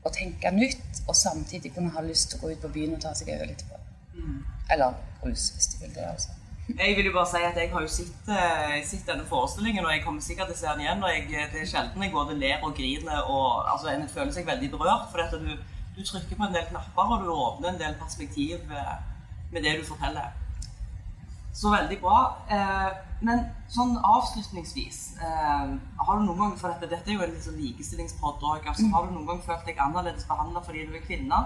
å 0.04 0.12
tenke 0.14 0.52
nytt, 0.56 1.04
og 1.08 1.16
samtidig 1.16 1.74
kunne 1.76 1.94
ha 1.96 2.04
lyst 2.04 2.32
til 2.32 2.40
å 2.40 2.46
gå 2.46 2.56
ut 2.56 2.66
på 2.66 2.74
byen 2.74 2.98
og 2.98 3.04
ta 3.04 3.14
seg 3.16 3.32
over 3.36 3.52
litt 3.52 3.64
på. 3.70 3.80
Mm. 4.18 4.42
Eller 4.74 5.00
rus, 5.24 5.50
hvis 5.56 5.72
de 5.74 5.86
vil 5.86 5.96
det. 5.96 6.10
altså. 6.10 6.36
Jeg 6.68 6.98
vil 6.98 7.08
jo 7.08 7.14
bare 7.16 7.30
si 7.32 7.40
at 7.48 7.56
jeg 7.56 7.70
har 7.72 7.84
jo 7.84 7.88
sett, 7.88 8.28
eh, 8.28 8.82
sett 8.84 9.08
denne 9.08 9.24
forestillingen, 9.26 9.86
og 9.86 9.94
jeg 9.94 10.04
kommer 10.04 10.22
sikkert 10.22 10.52
til 10.52 10.58
å 10.58 10.60
se 10.60 10.68
den 10.74 10.84
igjen. 10.84 11.04
og 11.04 11.10
jeg, 11.14 11.50
Det 11.54 11.62
er 11.62 11.70
sjelden 11.72 12.04
jeg 12.04 12.12
både 12.12 12.36
ler 12.36 12.64
og 12.64 12.76
griner, 12.76 13.22
og 13.24 13.72
altså, 13.72 13.88
en 13.94 14.10
føler 14.10 14.34
seg 14.36 14.46
veldig 14.46 14.72
berørt. 14.72 15.08
For 15.12 15.24
dette 15.24 15.40
du, 15.40 15.56
du, 15.98 16.04
trykker 16.06 16.38
på 16.38 16.46
en 16.46 16.54
del 16.54 16.68
knapper, 16.70 17.14
og 17.14 17.24
du 17.24 17.32
åpner 17.34 17.74
en 17.74 17.80
del 17.82 17.96
perspektiv 17.98 18.72
eh, 18.72 18.98
med 19.52 19.66
det 19.66 19.80
du 19.80 19.86
forteller. 19.88 20.36
Så 21.58 21.72
veldig 21.74 21.98
bra. 22.04 22.18
Eh, 22.54 22.90
men 23.26 23.48
sånn 23.74 23.96
avslutningsvis 23.98 25.00
eh, 25.26 25.72
har 25.74 26.20
du 26.20 26.26
noen 26.28 26.44
gang, 26.44 26.58
for 26.62 26.70
dette, 26.70 26.92
dette 26.92 27.10
er 27.10 27.18
jo 27.18 27.26
en 27.26 27.34
liksom 27.34 27.58
likestillingspod 27.58 28.46
òg, 28.46 28.68
altså, 28.70 28.86
har 28.94 29.08
du 29.08 29.16
noen 29.16 29.30
gang 29.32 29.46
følt 29.46 29.66
deg 29.66 29.82
annerledes 29.88 30.28
behandla 30.30 30.62
fordi 30.66 30.86
du 30.86 30.94
er 30.94 31.08
kvinne? 31.08 31.46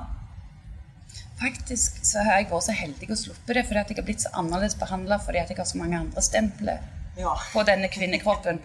Faktisk 1.40 2.04
så 2.06 2.22
har 2.28 2.42
jeg 2.42 2.52
vært 2.52 2.68
så 2.68 2.76
heldig 2.76 3.08
å 3.16 3.22
sluppe 3.24 3.56
det, 3.56 3.64
fordi 3.68 3.82
jeg 3.82 3.98
har 3.98 4.10
blitt 4.10 4.26
så 4.26 4.34
annerledes 4.38 4.76
behandla 4.78 5.18
fordi 5.24 5.42
jeg 5.42 5.58
har 5.58 5.70
så 5.70 5.80
mange 5.80 6.04
andre 6.04 6.24
stempler 6.28 6.84
ja. 7.22 7.36
på 7.54 7.64
denne 7.68 7.90
kvinnekroppen. 7.92 8.60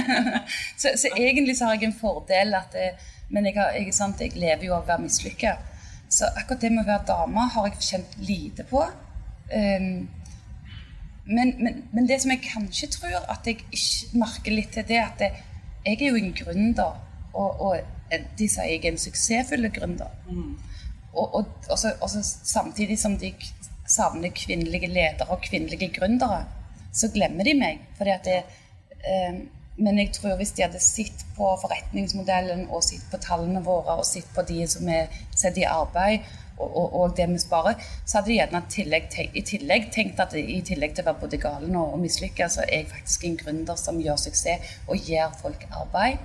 så, 0.80 0.92
så, 0.96 1.10
egentlig 1.16 1.56
så 1.58 1.68
har 1.68 1.78
jeg 1.78 1.88
en 1.90 1.98
fordel 2.00 2.54
at 2.58 2.76
det, 2.76 2.92
Men 3.28 3.44
jeg, 3.44 3.58
har, 3.58 3.74
jeg, 3.76 3.92
sant, 3.92 4.20
jeg, 4.24 4.32
lever 4.40 4.70
jo 4.70 4.76
av 4.76 4.86
å 4.86 4.88
være 4.88 5.04
mislykka. 5.04 5.56
Så 6.08 6.30
akkurat 6.30 6.62
det 6.64 6.70
med 6.72 6.86
å 6.86 6.88
være 6.88 7.08
dame 7.10 7.42
har 7.52 7.66
jeg 7.68 7.88
kjent 7.90 8.14
lite 8.24 8.64
på. 8.70 8.80
Um, 9.52 10.06
men, 11.28 11.52
men, 11.58 11.82
men, 11.92 12.06
det 12.08 12.22
som 12.22 12.32
jeg 12.32 12.40
kanskje 12.46 12.88
tror 12.94 13.18
at 13.28 13.44
jeg 13.44 13.60
ikke 13.60 14.22
merker 14.22 14.56
litt 14.56 14.72
til, 14.72 14.86
det 14.88 14.96
er 14.96 15.10
at 15.10 15.20
det, 15.20 15.28
jeg 15.84 16.00
er 16.00 16.06
jo 16.08 16.22
en 16.22 16.32
gründer. 16.40 16.96
Og, 17.36 17.60
og 17.60 18.16
de 18.38 18.48
sier 18.48 18.72
jeg 18.72 18.80
er 18.80 18.94
en 18.94 19.02
suksessfull 19.02 19.68
gründer. 19.76 20.08
Mm. 20.30 20.54
Og, 21.12 21.34
og, 21.34 21.44
og, 21.68 21.76
så, 21.78 21.92
og 22.00 22.10
så, 22.10 22.22
samtidig 22.24 22.96
som 22.98 23.18
de 23.20 23.34
savner 23.88 24.32
kvinnelige 24.32 24.88
ledere 24.88 25.28
og 25.28 25.44
kvinnelige 25.44 25.92
gründere, 25.98 26.46
så 26.92 27.10
glemmer 27.14 27.44
de 27.44 27.54
meg. 27.58 27.84
Det, 27.98 28.42
eh, 29.04 29.40
men 29.78 29.98
jeg 29.98 30.12
tror 30.16 30.36
hvis 30.36 30.52
de 30.56 30.64
hadde 30.66 30.80
sett 30.82 31.24
på 31.36 31.48
forretningsmodellen 31.62 32.66
og 32.66 32.82
sett 32.82 33.04
på 33.12 33.20
tallene 33.22 33.62
våre 33.64 34.00
og 34.00 34.06
sett 34.06 34.28
på 34.34 34.42
de 34.48 34.64
som 34.70 34.88
er 34.90 35.06
satt 35.36 35.58
i 35.60 35.66
arbeid, 35.68 36.26
og, 36.58 36.76
og, 36.76 36.94
og, 37.00 37.16
det 37.16 37.28
vi 37.30 37.38
sparer, 37.38 37.84
så 38.04 38.18
hadde 38.18 38.32
de 38.32 38.38
gjerne 38.40 38.62
tillegg 38.72 39.12
i 39.38 39.42
tillegg 39.46 39.92
tenkt 39.94 40.18
at 40.18 40.34
i 40.34 40.58
tillegg 40.66 40.96
til 40.96 41.04
å 41.04 41.10
være 41.12 41.22
både 41.22 41.38
galen 41.38 41.76
og, 41.78 41.92
og 41.94 42.02
mislykka, 42.02 42.48
så 42.50 42.64
er 42.64 42.80
jeg 42.80 42.90
faktisk 42.90 43.28
en 43.28 43.38
gründer 43.38 43.78
som 43.78 44.00
gjør 44.02 44.18
suksess 44.18 44.74
og 44.88 44.98
gir 45.06 45.30
folk 45.38 45.68
arbeid. 45.70 46.18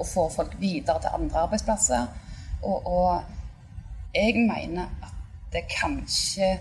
Og 0.00 0.06
får 0.08 0.30
folk 0.32 0.52
videre 0.60 1.02
til 1.02 1.12
andre 1.12 1.42
arbeidsplasser. 1.42 2.06
Og, 2.62 2.86
og 2.86 4.14
jeg 4.14 4.46
mener 4.46 4.86
at 5.02 5.18
det 5.52 5.66
kanskje 5.74 6.54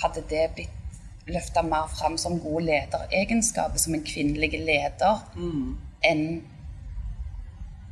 hadde 0.00 0.22
det 0.30 0.46
blitt 0.54 0.79
løfta 1.34 1.62
mer 1.66 1.90
fram 1.92 2.16
som 2.20 2.38
gode 2.42 2.66
lederegenskaper, 2.68 3.80
som 3.80 3.94
en 3.96 4.06
kvinnelig 4.06 4.52
leder, 4.58 5.22
mm. 5.36 5.76
enn 6.10 6.24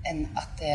en 0.09 0.27
at 0.38 0.53
det, 0.61 0.74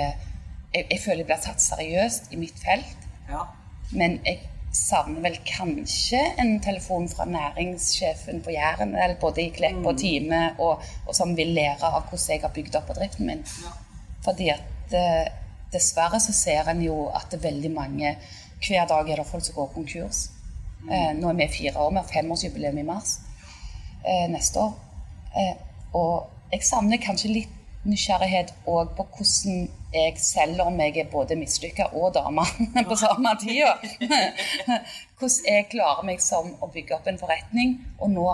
jeg, 0.73 0.87
jeg, 0.89 0.99
føler 1.01 1.23
jeg 1.23 1.29
blir 1.29 1.43
tatt 1.43 1.63
seriøst 1.63 2.33
i 2.33 2.39
mitt 2.41 2.59
felt. 2.61 3.07
Ja. 3.29 3.45
Men 3.93 4.19
jeg 4.25 4.41
savner 4.73 5.21
vel 5.21 5.37
kanskje 5.45 6.19
en 6.41 6.55
telefon 6.65 7.05
fra 7.09 7.25
næringssjefen 7.29 8.41
på 8.45 8.53
Jæren, 8.55 8.95
eller 8.95 9.19
både 9.21 9.45
i 9.45 9.51
Klepp 9.53 9.83
og 9.85 9.93
mm. 9.93 10.01
Time, 10.01 10.41
og, 10.57 10.81
og, 11.05 11.13
som 11.15 11.35
vil 11.37 11.53
lære 11.53 11.89
av 11.89 12.07
hvordan 12.09 12.29
jeg 12.29 12.41
har 12.41 12.53
bygd 12.55 12.77
opp 12.79 12.89
bedriften 12.89 13.29
min. 13.29 13.43
Ja. 13.63 13.73
Fordi 14.25 14.49
at 14.53 14.97
eh, 14.97 15.27
dessverre 15.73 16.19
så 16.21 16.33
ser 16.33 16.69
en 16.71 16.81
jo 16.85 17.05
at 17.13 17.29
det 17.31 17.41
er 17.41 17.49
veldig 17.51 17.73
mange 17.73 18.17
Hver 18.63 18.85
dag 18.87 19.09
er 19.11 19.19
det 19.19 19.27
folk 19.27 19.43
som 19.43 19.57
går 19.57 19.73
konkurs. 19.73 20.29
Eh, 20.91 21.11
nå 21.15 21.29
er 21.29 21.37
vi 21.39 21.47
fire 21.47 21.79
år, 21.79 21.91
vi 21.91 22.01
har 22.01 22.09
femårsjubileum 22.11 22.77
i 22.81 22.87
mars 22.87 23.17
eh, 24.03 24.25
neste 24.31 24.59
år. 24.59 24.73
Eh, 25.39 25.53
og 25.95 26.29
jeg 26.51 26.65
savner 26.67 26.99
kanskje 27.01 27.31
litt 27.31 27.59
nysgjerrighet 27.87 28.53
òg 28.69 28.93
på 28.97 29.05
hvordan 29.15 29.67
jeg, 29.93 30.15
selv 30.19 30.63
om 30.65 30.79
jeg 30.79 30.97
er 30.99 31.11
både 31.11 31.35
mislykka 31.39 31.89
og 31.99 32.13
dame 32.15 32.45
på 32.89 32.97
samme 32.99 33.35
tida, 33.41 33.75
hvordan 35.19 35.49
jeg 35.49 35.69
klarer 35.71 36.07
meg 36.07 36.23
som 36.23 36.51
å 36.59 36.71
bygge 36.73 36.97
opp 36.97 37.07
en 37.11 37.19
forretning. 37.21 37.77
Og 37.99 38.11
nå 38.11 38.27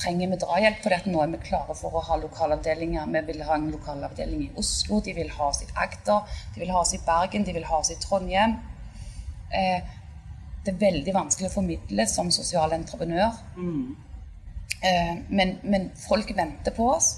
trenger 0.00 0.30
vi 0.30 0.40
drahjelp, 0.40 0.82
for 0.84 1.10
nå 1.12 1.22
er 1.22 1.32
vi 1.34 1.44
klare 1.50 1.76
for 1.76 1.98
å 1.98 2.04
ha 2.06 2.18
lokalavdelinger. 2.22 3.10
Vi 3.10 3.24
vil 3.32 3.42
ha 3.48 3.58
en 3.58 3.70
lokalavdeling 3.74 4.46
i 4.46 4.52
Oslo, 4.60 5.00
de 5.04 5.14
vil 5.18 5.32
ha 5.34 5.50
oss 5.50 5.64
i 5.66 5.70
Agder, 5.74 6.38
de 6.54 6.62
vil 6.62 6.70
ha 6.74 6.82
oss 6.84 6.94
i 6.96 7.02
Bergen, 7.06 7.44
de 7.46 7.56
vil 7.56 7.66
ha 7.68 7.80
oss 7.82 7.90
i 7.92 7.98
Trondheim. 8.00 8.56
Eh, 9.50 9.82
det 10.64 10.74
er 10.74 10.80
veldig 10.80 11.14
vanskelig 11.16 11.48
å 11.48 11.54
formidle 11.54 12.06
som 12.08 12.30
sosial 12.34 12.74
entreprenør. 12.76 13.36
Mm. 13.56 13.96
Eh, 14.80 15.16
men, 15.28 15.56
men 15.62 15.90
folk 16.08 16.32
venter 16.36 16.74
på 16.76 16.90
oss. 16.92 17.14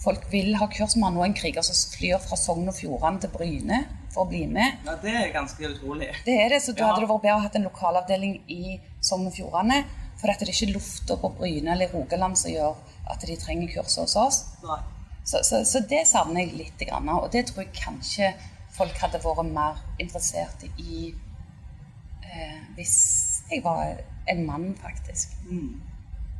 Folk 0.00 0.26
vil 0.32 0.54
ha 0.60 0.68
kurs. 0.72 0.96
Vi 0.96 1.04
har 1.04 1.12
nå 1.12 1.24
en 1.24 1.36
kriger 1.36 1.64
som 1.64 1.76
flyr 1.96 2.20
fra 2.24 2.36
Sogn 2.40 2.68
og 2.68 2.76
Fjordane 2.76 3.20
til 3.22 3.32
Bryne 3.32 3.82
for 4.12 4.24
å 4.24 4.30
bli 4.30 4.44
med. 4.48 4.82
Ja, 4.86 4.96
Det 5.02 5.12
er 5.12 5.30
ganske 5.34 5.70
utrolig. 5.70 6.10
Det 6.24 6.36
er 6.40 6.52
det, 6.52 6.62
så 6.64 6.72
da 6.72 6.84
ja. 6.84 6.90
hadde 6.90 7.04
det 7.04 7.12
vært 7.12 7.24
bedre 7.24 7.38
å 7.38 7.44
ha 7.44 7.52
en 7.60 7.68
lokalavdeling 7.68 8.36
i 8.52 8.76
Sogn 9.00 9.28
og 9.28 9.36
Fjordane. 9.36 9.82
For 10.16 10.28
det 10.32 10.46
er 10.46 10.52
ikke 10.52 10.72
lufta 10.72 11.16
på 11.20 11.32
Bryne 11.36 11.74
eller 11.74 11.92
Rogaland 11.92 12.38
som 12.40 12.52
gjør 12.52 12.76
at 13.12 13.24
de 13.28 13.36
trenger 13.40 13.72
kurs 13.76 13.98
hos 14.00 14.16
oss. 14.20 14.42
Så, 15.26 15.42
så, 15.42 15.62
så, 15.68 15.82
det 15.88 16.06
savner 16.08 16.44
jeg 16.44 16.56
litt. 16.56 16.84
Og 16.92 17.28
det 17.32 17.48
tror 17.48 17.64
jeg 17.64 17.76
kanskje 17.76 18.32
folk 18.76 18.96
hadde 19.00 19.20
vært 19.24 19.52
mer 19.52 19.80
interessert 20.02 20.64
i 20.76 21.10
eh, 22.36 22.60
hvis 22.76 22.96
jeg 23.50 23.64
var 23.64 23.96
en 24.28 24.46
mann, 24.46 24.70
faktisk. 24.82 25.36
Mm. 25.50 25.82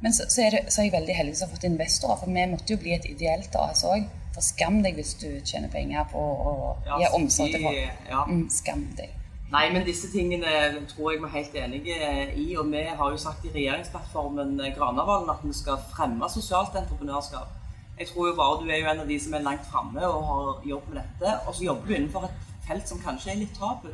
Men 0.03 0.13
så, 0.13 0.27
så, 0.29 0.43
er 0.43 0.51
det, 0.51 0.61
så, 0.69 0.81
er 0.81 0.85
jeg 0.85 0.93
veldig 0.93 1.15
heldig 1.17 1.37
som 1.37 1.49
har 1.49 1.57
fått 1.57 1.69
investorer, 1.69 2.19
for 2.21 2.31
vi 2.31 2.47
måtte 2.51 2.75
jo 2.75 2.81
bli 2.83 2.95
et 2.95 3.09
ideelt 3.09 3.57
AS 3.59 3.85
òg. 3.89 4.09
For 4.37 4.45
skam 4.45 4.83
deg 4.85 4.99
hvis 4.99 5.15
du 5.23 5.29
tjener 5.41 5.73
penger 5.73 6.05
på 6.13 6.21
å 6.21 6.57
ja, 6.85 6.99
gi 7.01 7.13
omsorg 7.17 7.55
til 7.55 7.65
folk. 7.65 8.03
Ja. 8.11 8.25
Mm, 8.29 8.49
skam 8.53 8.83
deg. 8.99 9.15
Nei, 9.47 9.69
men 9.71 9.85
disse 9.87 10.11
tingene 10.11 10.51
tror 10.91 11.13
jeg 11.13 11.21
vi 11.23 11.29
er 11.29 11.35
helt 11.37 11.55
enige 11.63 11.97
i. 12.35 12.47
Og 12.59 12.69
vi 12.73 12.83
har 12.99 13.13
jo 13.15 13.21
sagt 13.21 13.47
i 13.47 13.53
regjeringsplattformen 13.55 14.59
eh, 14.61 14.75
Granavolden 14.77 15.31
at 15.33 15.45
vi 15.47 15.55
skal 15.57 15.79
fremme 15.93 16.29
sosialt 16.33 16.77
entreprenørskap. 16.77 17.55
Jeg 17.97 18.11
tror 18.11 18.29
jo 18.29 18.35
bare 18.37 18.59
du 18.61 18.69
er 18.69 18.83
jo 18.83 18.91
en 18.91 19.05
av 19.07 19.09
de 19.09 19.17
som 19.23 19.39
er 19.39 19.47
langt 19.47 19.65
framme 19.71 20.03
og 20.05 20.27
har 20.31 20.67
jobb 20.69 20.91
med 20.91 21.01
dette. 21.01 21.39
Og 21.47 21.57
så 21.57 21.69
jobber 21.71 21.89
du 21.89 21.95
innenfor 21.97 22.29
et 22.29 22.51
felt 22.67 22.91
som 22.91 23.01
kanskje 23.01 23.33
er 23.33 23.41
litt 23.41 23.57
tabu. 23.57 23.89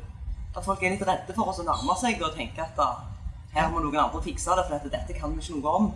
At 0.52 0.64
folk 0.64 0.82
er 0.82 0.94
litt 0.94 1.04
redde 1.08 1.34
for 1.36 1.48
oss 1.48 1.62
å 1.62 1.66
nærme 1.66 1.96
seg 2.00 2.20
og 2.22 2.36
tenke 2.36 2.64
at 2.64 2.80
her 3.52 3.68
må 3.72 3.82
noen 3.84 4.00
andre 4.00 4.22
fikse 4.24 4.54
det, 4.56 4.64
for 4.68 4.92
dette 4.92 5.16
kan 5.16 5.32
vi 5.34 5.44
ikke 5.44 5.58
noe 5.60 5.76
om. 5.78 5.90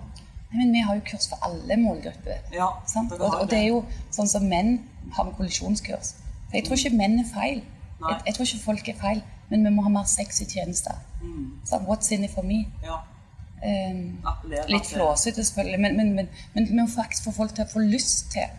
Nei, 0.51 0.59
men 0.61 0.75
vi 0.77 0.83
har 0.85 0.99
jo 0.99 1.05
kurs 1.09 1.27
for 1.31 1.42
alle 1.45 1.77
målgrupper. 1.81 2.45
Ja, 2.55 2.69
og, 2.77 3.25
og, 3.27 3.47
det 3.51 3.59
er 3.59 3.66
jo 3.71 3.81
sånn 4.14 4.29
som 4.31 4.47
menn 4.49 4.79
har 5.16 5.27
med 5.27 5.35
kollisjonskurs. 5.38 6.12
For 6.47 6.59
jeg 6.59 6.66
tror 6.69 6.79
ikke 6.79 6.99
menn 7.01 7.19
er 7.23 7.29
feil. 7.31 7.64
Jeg, 7.97 8.21
jeg, 8.29 8.37
tror 8.37 8.47
ikke 8.47 8.62
folk 8.62 8.90
er 8.92 8.99
feil, 9.01 9.23
men 9.51 9.64
vi 9.66 9.73
må 9.75 9.87
ha 9.87 9.92
mer 9.92 10.07
sexy 10.11 10.47
tjenester. 10.51 10.99
Mm. 11.23 11.49
Så 11.66 11.81
what's 11.88 12.12
in 12.14 12.29
it 12.29 12.35
for 12.37 12.47
me? 12.47 12.66
Ja. 12.85 13.01
Um, 13.57 14.21
litt 14.45 14.87
flåsete, 14.87 15.42
selvfølgelig, 15.42 15.81
men, 15.81 15.97
men, 15.97 16.12
men, 16.14 16.29
men, 16.55 16.69
vi 16.69 16.77
må 16.77 16.85
faktisk 16.92 17.25
få 17.27 17.33
folk 17.40 17.57
til 17.57 17.64
å 17.64 17.71
få 17.71 17.81
lyst 17.88 18.29
til 18.35 18.53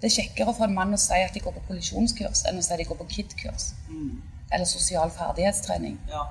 Det 0.00 0.08
er 0.08 0.14
kjekkere 0.16 0.52
for 0.56 0.66
en 0.66 0.74
mann 0.74 0.96
å 0.96 0.98
si 0.98 1.16
at 1.22 1.36
de 1.36 1.42
går 1.44 1.54
på 1.54 1.62
kollisjonskurs, 1.68 2.42
enn 2.48 2.58
å 2.58 2.64
si 2.64 2.72
at 2.74 2.80
de 2.80 2.86
går 2.88 2.98
på 2.98 3.06
KID-kurs. 3.14 3.70
Mm. 3.92 4.18
Eller 4.52 4.66
sosial 4.66 5.10
ferdighetstrening. 5.14 5.98
Ja. 6.10 6.24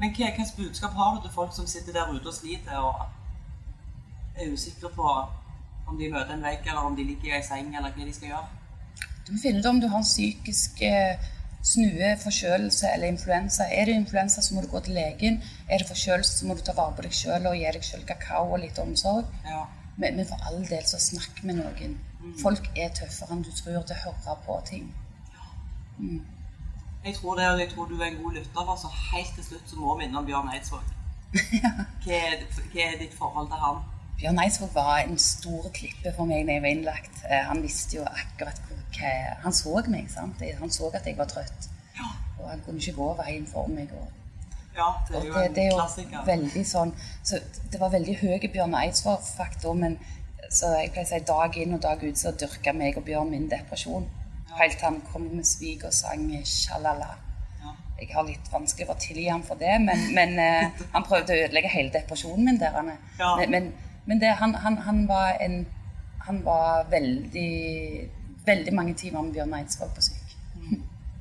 Men 0.00 0.14
hva 0.16 0.30
slags 0.34 0.54
budskap 0.56 0.94
har 0.96 1.16
du 1.16 1.22
til 1.22 1.34
folk 1.34 1.52
som 1.52 1.66
sitter 1.68 1.92
der 1.92 2.12
ute 2.12 2.28
og 2.28 2.34
sliter 2.34 2.78
og 2.80 3.02
er 4.36 4.52
usikre 4.52 4.88
på 4.94 5.08
om 5.90 5.98
de 5.98 6.08
møter 6.12 6.32
en 6.34 6.46
vegg, 6.46 6.62
eller 6.64 6.86
om 6.86 6.96
de 6.96 7.04
ligger 7.04 7.32
i 7.32 7.36
ei 7.36 7.42
seng, 7.44 7.74
eller 7.76 7.92
hva 7.92 8.06
de 8.06 8.14
skal 8.14 8.30
gjøre? 8.30 8.46
Du 9.26 9.32
må 9.34 9.42
finne 9.42 9.60
ut 9.60 9.68
om 9.68 9.80
du 9.82 9.88
har 9.90 10.00
en 10.00 10.06
psykisk 10.06 10.80
eh, 10.86 11.28
snue 11.62 12.14
forkjølelse 12.22 12.88
eller 12.94 13.12
influensa. 13.12 13.66
Er 13.68 13.90
det 13.90 13.98
influensa, 13.98 14.42
så 14.42 14.54
må 14.54 14.62
du 14.64 14.70
gå 14.72 14.80
til 14.86 14.96
legen. 14.96 15.40
Er 15.68 15.82
det 15.82 15.88
forkjølelse, 15.90 16.38
så 16.38 16.46
må 16.46 16.54
du 16.54 16.64
ta 16.64 16.74
vare 16.78 16.96
på 16.96 17.04
deg 17.04 17.16
sjøl 17.16 17.50
og 17.50 17.58
gi 17.58 17.66
deg 17.76 17.84
sjøl 17.84 18.06
kakao 18.08 18.54
og 18.54 18.62
litt 18.64 18.78
omsorg. 18.80 19.28
Ja. 19.44 19.66
Men, 19.96 20.16
men 20.16 20.26
for 20.26 20.48
all 20.48 20.62
del, 20.64 20.86
så 20.88 21.02
snakk 21.02 21.42
med 21.44 21.60
noen. 21.60 21.98
Folk 22.40 22.70
er 22.76 22.92
tøffere 22.96 23.36
enn 23.36 23.44
du 23.44 23.50
tror 23.52 23.82
til 23.82 23.96
å 23.96 24.02
høre 24.06 24.36
på 24.46 24.60
ting. 24.70 24.90
Jeg 27.04 27.14
tror 27.16 27.36
det, 27.38 27.46
og 27.50 27.60
jeg 27.60 27.70
tror 27.72 27.86
du 27.88 27.94
er 28.00 28.06
en 28.10 28.18
god 28.22 28.32
lytter. 28.32 28.64
for 28.68 28.76
Så 28.76 28.88
helt 29.12 29.34
til 29.34 29.44
slutt 29.44 29.70
så 29.70 29.76
må 29.80 29.96
vi 29.98 30.04
innom 30.04 30.26
Bjørn 30.26 30.50
Eidsvåg. 30.54 30.84
Hva, 32.04 32.12
er, 32.18 32.44
hva 32.72 32.84
er 32.84 32.98
ditt 33.00 33.14
forhold 33.14 33.48
til 33.48 33.62
han? 33.64 33.80
Bjørn 34.20 34.38
Eidsvåg 34.44 34.74
var 34.74 34.98
en 34.98 35.18
stor 35.18 35.70
klippe 35.74 36.12
for 36.16 36.28
meg 36.28 36.46
da 36.46 36.58
jeg 36.58 36.62
var 36.66 36.74
innlagt. 36.74 37.22
Eh, 37.24 37.44
Han 37.48 37.62
visste 37.62 37.96
jo 37.96 38.04
akkurat 38.04 38.60
hva 38.98 39.12
Han 39.44 39.52
så 39.56 39.82
meg, 39.88 40.10
sant. 40.12 40.42
Han 40.60 40.70
så 40.70 40.90
at 40.94 41.06
jeg 41.06 41.16
var 41.16 41.30
trøtt. 41.30 41.70
Ja, 41.96 42.08
Og 42.40 42.50
han 42.50 42.60
kunne 42.66 42.82
ikke 42.82 42.98
gå 42.98 43.08
veien 43.22 43.46
for 43.46 43.70
meg. 43.72 43.88
Og, 43.96 44.08
ja 44.76 44.90
det 45.08 45.16
er 45.16 45.24
jo 45.26 45.32
det, 45.34 45.46
en 45.46 45.54
det 45.54 45.62
er 45.64 45.70
jo 45.70 45.78
klassiker. 45.80 46.20
veldig 46.26 46.60
sånn 46.66 46.92
Så 47.26 47.40
det 47.72 47.80
var 47.80 47.90
veldig 47.90 48.14
høy 48.20 48.46
Bjørn 48.52 48.76
Eidsvåg-faktor, 48.78 49.74
men 49.74 49.96
så 50.50 50.70
jeg 50.76 50.92
pleier 50.92 51.06
å 51.06 51.10
si 51.10 51.18
dag 51.26 51.56
inn 51.62 51.74
og 51.74 51.82
dag 51.82 52.02
ut 52.04 52.18
så 52.18 52.30
dyrka 52.34 52.72
meg 52.74 52.96
og 52.98 53.04
Bjørn 53.06 53.30
min 53.30 53.48
depresjon. 53.50 54.06
Helt 54.58 54.78
til 54.78 54.86
han 54.86 55.02
kom 55.12 55.22
med 55.22 55.44
svik 55.44 55.84
og 55.84 55.92
sang 55.94 56.30
'sjalala'. 56.30 57.16
Jeg 58.00 58.08
har 58.14 58.24
litt 58.24 58.46
vanskelig 58.52 58.86
for 58.88 58.96
å 58.96 59.00
tilgi 59.00 59.26
ham 59.28 59.42
for 59.44 59.60
det, 59.60 59.74
men, 59.80 60.06
men 60.16 60.30
uh, 60.40 60.84
han 60.94 61.04
prøvde 61.04 61.34
å 61.34 61.42
ødelegge 61.44 61.68
hele 61.68 61.92
depresjonen 61.92 62.44
min 62.44 62.60
der. 62.60 62.72
Han. 62.72 62.88
Ja. 63.18 63.34
Men, 63.48 63.72
men, 64.06 64.20
det, 64.20 64.30
han, 64.40 64.54
han, 64.54 64.78
han 64.86 65.08
var 65.08 65.36
en 65.40 65.66
Han 66.20 66.44
var 66.44 66.84
veldig 66.90 68.10
Veldig 68.46 68.72
mange 68.74 68.94
timer 68.94 69.22
med 69.22 69.32
Bjørn 69.32 69.54
Eidsvåg 69.54 69.92
på 69.94 70.02
syk. 70.02 70.36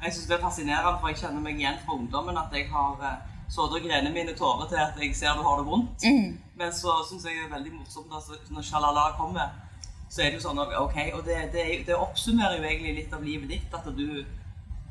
Jeg 0.04 0.14
synes 0.14 0.28
det 0.28 0.36
er 0.36 0.42
fascinerende, 0.42 1.00
for 1.02 1.12
jeg 1.12 1.18
kjenner 1.20 1.42
meg 1.44 1.60
igjen 1.60 1.80
fra 1.86 1.94
ungdommen 1.94 2.38
at 2.38 2.54
jeg 2.56 2.70
har 2.72 2.96
sådd 3.50 3.74
sittet 3.74 3.82
og 3.84 3.88
grenet 3.88 4.14
mine 4.14 4.36
tårer 4.38 4.68
til 4.70 4.80
at 4.80 5.00
jeg 5.02 5.16
ser 5.16 5.34
du 5.38 5.44
har 5.44 5.58
det 5.60 5.66
vondt. 5.66 6.06
Men 6.60 6.74
så 6.74 6.94
syns 7.10 7.26
jeg 7.26 7.36
det 7.36 7.48
er 7.48 7.56
veldig 7.56 7.74
morsomt 7.74 8.52
når 8.54 8.66
sjalala 8.66 9.10
kommer, 9.18 9.50
så 10.10 10.22
er 10.24 10.32
det 10.32 10.40
jo 10.40 10.46
sånn 10.48 10.60
OK. 10.60 10.98
Og 11.14 11.24
det, 11.28 11.38
det, 11.54 11.66
det 11.88 11.96
oppsummerer 11.96 12.58
jo 12.58 12.66
egentlig 12.68 12.96
litt 13.04 13.14
av 13.14 13.24
livet 13.24 13.50
ditt, 13.52 13.74
at 13.78 13.86
du 13.98 14.26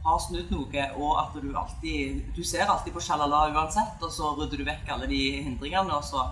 har 0.07 0.19
snudd 0.23 0.51
noe, 0.55 0.85
og 0.97 1.17
at 1.21 1.35
du 1.43 1.49
alltid 1.59 2.21
Du 2.37 2.45
ser 2.47 2.71
alltid 2.71 2.95
på 2.95 3.03
sjalala 3.03 3.49
uansett, 3.53 3.99
og 4.01 4.13
så 4.15 4.31
rydder 4.39 4.63
du 4.63 4.69
vekk 4.69 4.93
alle 4.95 5.09
de 5.11 5.23
hindringene, 5.43 5.97
og 5.99 6.05
så 6.07 6.29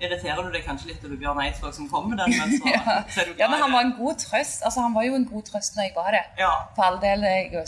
irriterer 0.00 0.40
du 0.46 0.54
deg 0.54 0.64
kanskje 0.64 0.88
litt 0.88 1.02
over 1.04 1.18
Bjørn 1.20 1.38
Eidsvåg 1.44 1.74
som 1.76 1.88
kommer 1.92 2.14
med 2.16 2.22
den, 2.24 2.32
men 2.40 2.54
så, 2.56 2.70
Ja. 2.74 2.94
så 3.12 3.20
er 3.20 3.26
du 3.28 3.34
glad 3.34 3.42
ja, 3.44 3.48
men 3.52 3.60
han 3.60 3.68
det. 3.68 3.74
var 3.76 3.84
en 3.84 3.96
god 3.98 4.16
trøst. 4.22 4.62
Altså, 4.64 4.80
han 4.80 4.94
var 4.96 5.04
jo 5.04 5.14
en 5.18 5.26
god 5.28 5.42
trøst 5.50 5.76
når 5.76 5.84
jeg 5.84 5.92
var 5.98 6.08
det. 6.16 6.22
Ja. 6.40 6.52
For 6.78 6.86
all 6.88 6.96
del, 7.02 7.26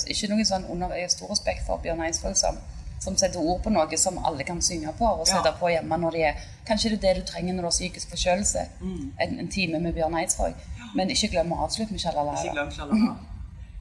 ikke 0.09 0.31
noen 0.33 0.49
sånn 0.49 0.65
under, 0.73 0.95
stor 1.13 1.29
respekt 1.35 1.67
for 1.69 1.83
Bjørn 1.85 2.01
Eidsvåg 2.07 2.39
som, 2.41 2.57
som 3.03 3.17
setter 3.19 3.43
ord 3.43 3.63
på 3.65 3.71
noe 3.75 3.99
som 3.99 4.19
alle 4.25 4.45
kan 4.47 4.61
synge 4.63 4.93
på 4.99 5.09
og 5.11 5.27
sette 5.27 5.51
Ja. 5.51 5.57
på 5.59 5.71
hjemme 5.73 5.99
når 5.99 6.11
de 6.19 6.23
er 6.29 6.35
Kanskje 6.67 6.91
det 6.93 6.99
er 7.03 7.15
det 7.15 7.23
du 7.25 7.31
trenger 7.33 7.55
når 7.57 7.63
du 7.65 7.67
har 7.67 7.75
psykisk 7.75 8.11
forkjølelse. 8.15 8.61
Mm. 8.81 9.13
En, 9.21 9.33
en 9.43 9.49
time 9.51 9.81
med 9.83 9.93
Bjørn 9.97 10.15
Eidsvåg. 10.21 10.55
Men 10.95 11.11
ikke 11.11 11.29
glem 11.33 11.51
å 11.53 11.65
avslutte 11.65 11.91
med 11.97 12.01
sjalala. 12.05 12.37
Ikke 12.39 12.55
glem 12.55 12.71
sjalala. 12.71 13.17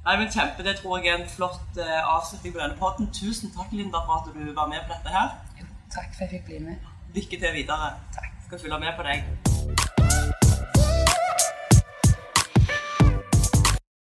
Nei, 0.06 0.16
men 0.18 0.32
kjempe, 0.34 0.64
Det 0.66 0.74
tror 0.80 0.98
jeg 0.98 1.14
er 1.14 1.20
en 1.22 1.30
flott 1.30 1.78
eh, 1.78 2.00
avslutning 2.16 2.56
på 2.56 2.60
denne 2.64 2.78
podden. 2.80 3.12
Tusen 3.14 3.54
takk, 3.54 3.70
Linda, 3.72 4.02
for 4.08 4.18
at 4.24 4.34
du 4.34 4.54
var 4.58 4.68
med 4.74 4.82
på 4.88 4.96
dette 4.98 5.14
her. 5.14 5.30
Jo, 5.62 5.70
takk 5.94 6.10
for 6.18 6.26
at 6.26 6.32
jeg 6.34 6.40
fikk 6.40 6.46
bli 6.50 6.60
med. 6.72 6.92
Lykke 7.16 7.38
til 7.46 7.54
videre. 7.62 7.94
Takk. 8.18 8.34
Skal 8.48 8.66
følge 8.66 8.80
med 8.88 8.98
på 8.98 9.04
deg. 9.12 10.31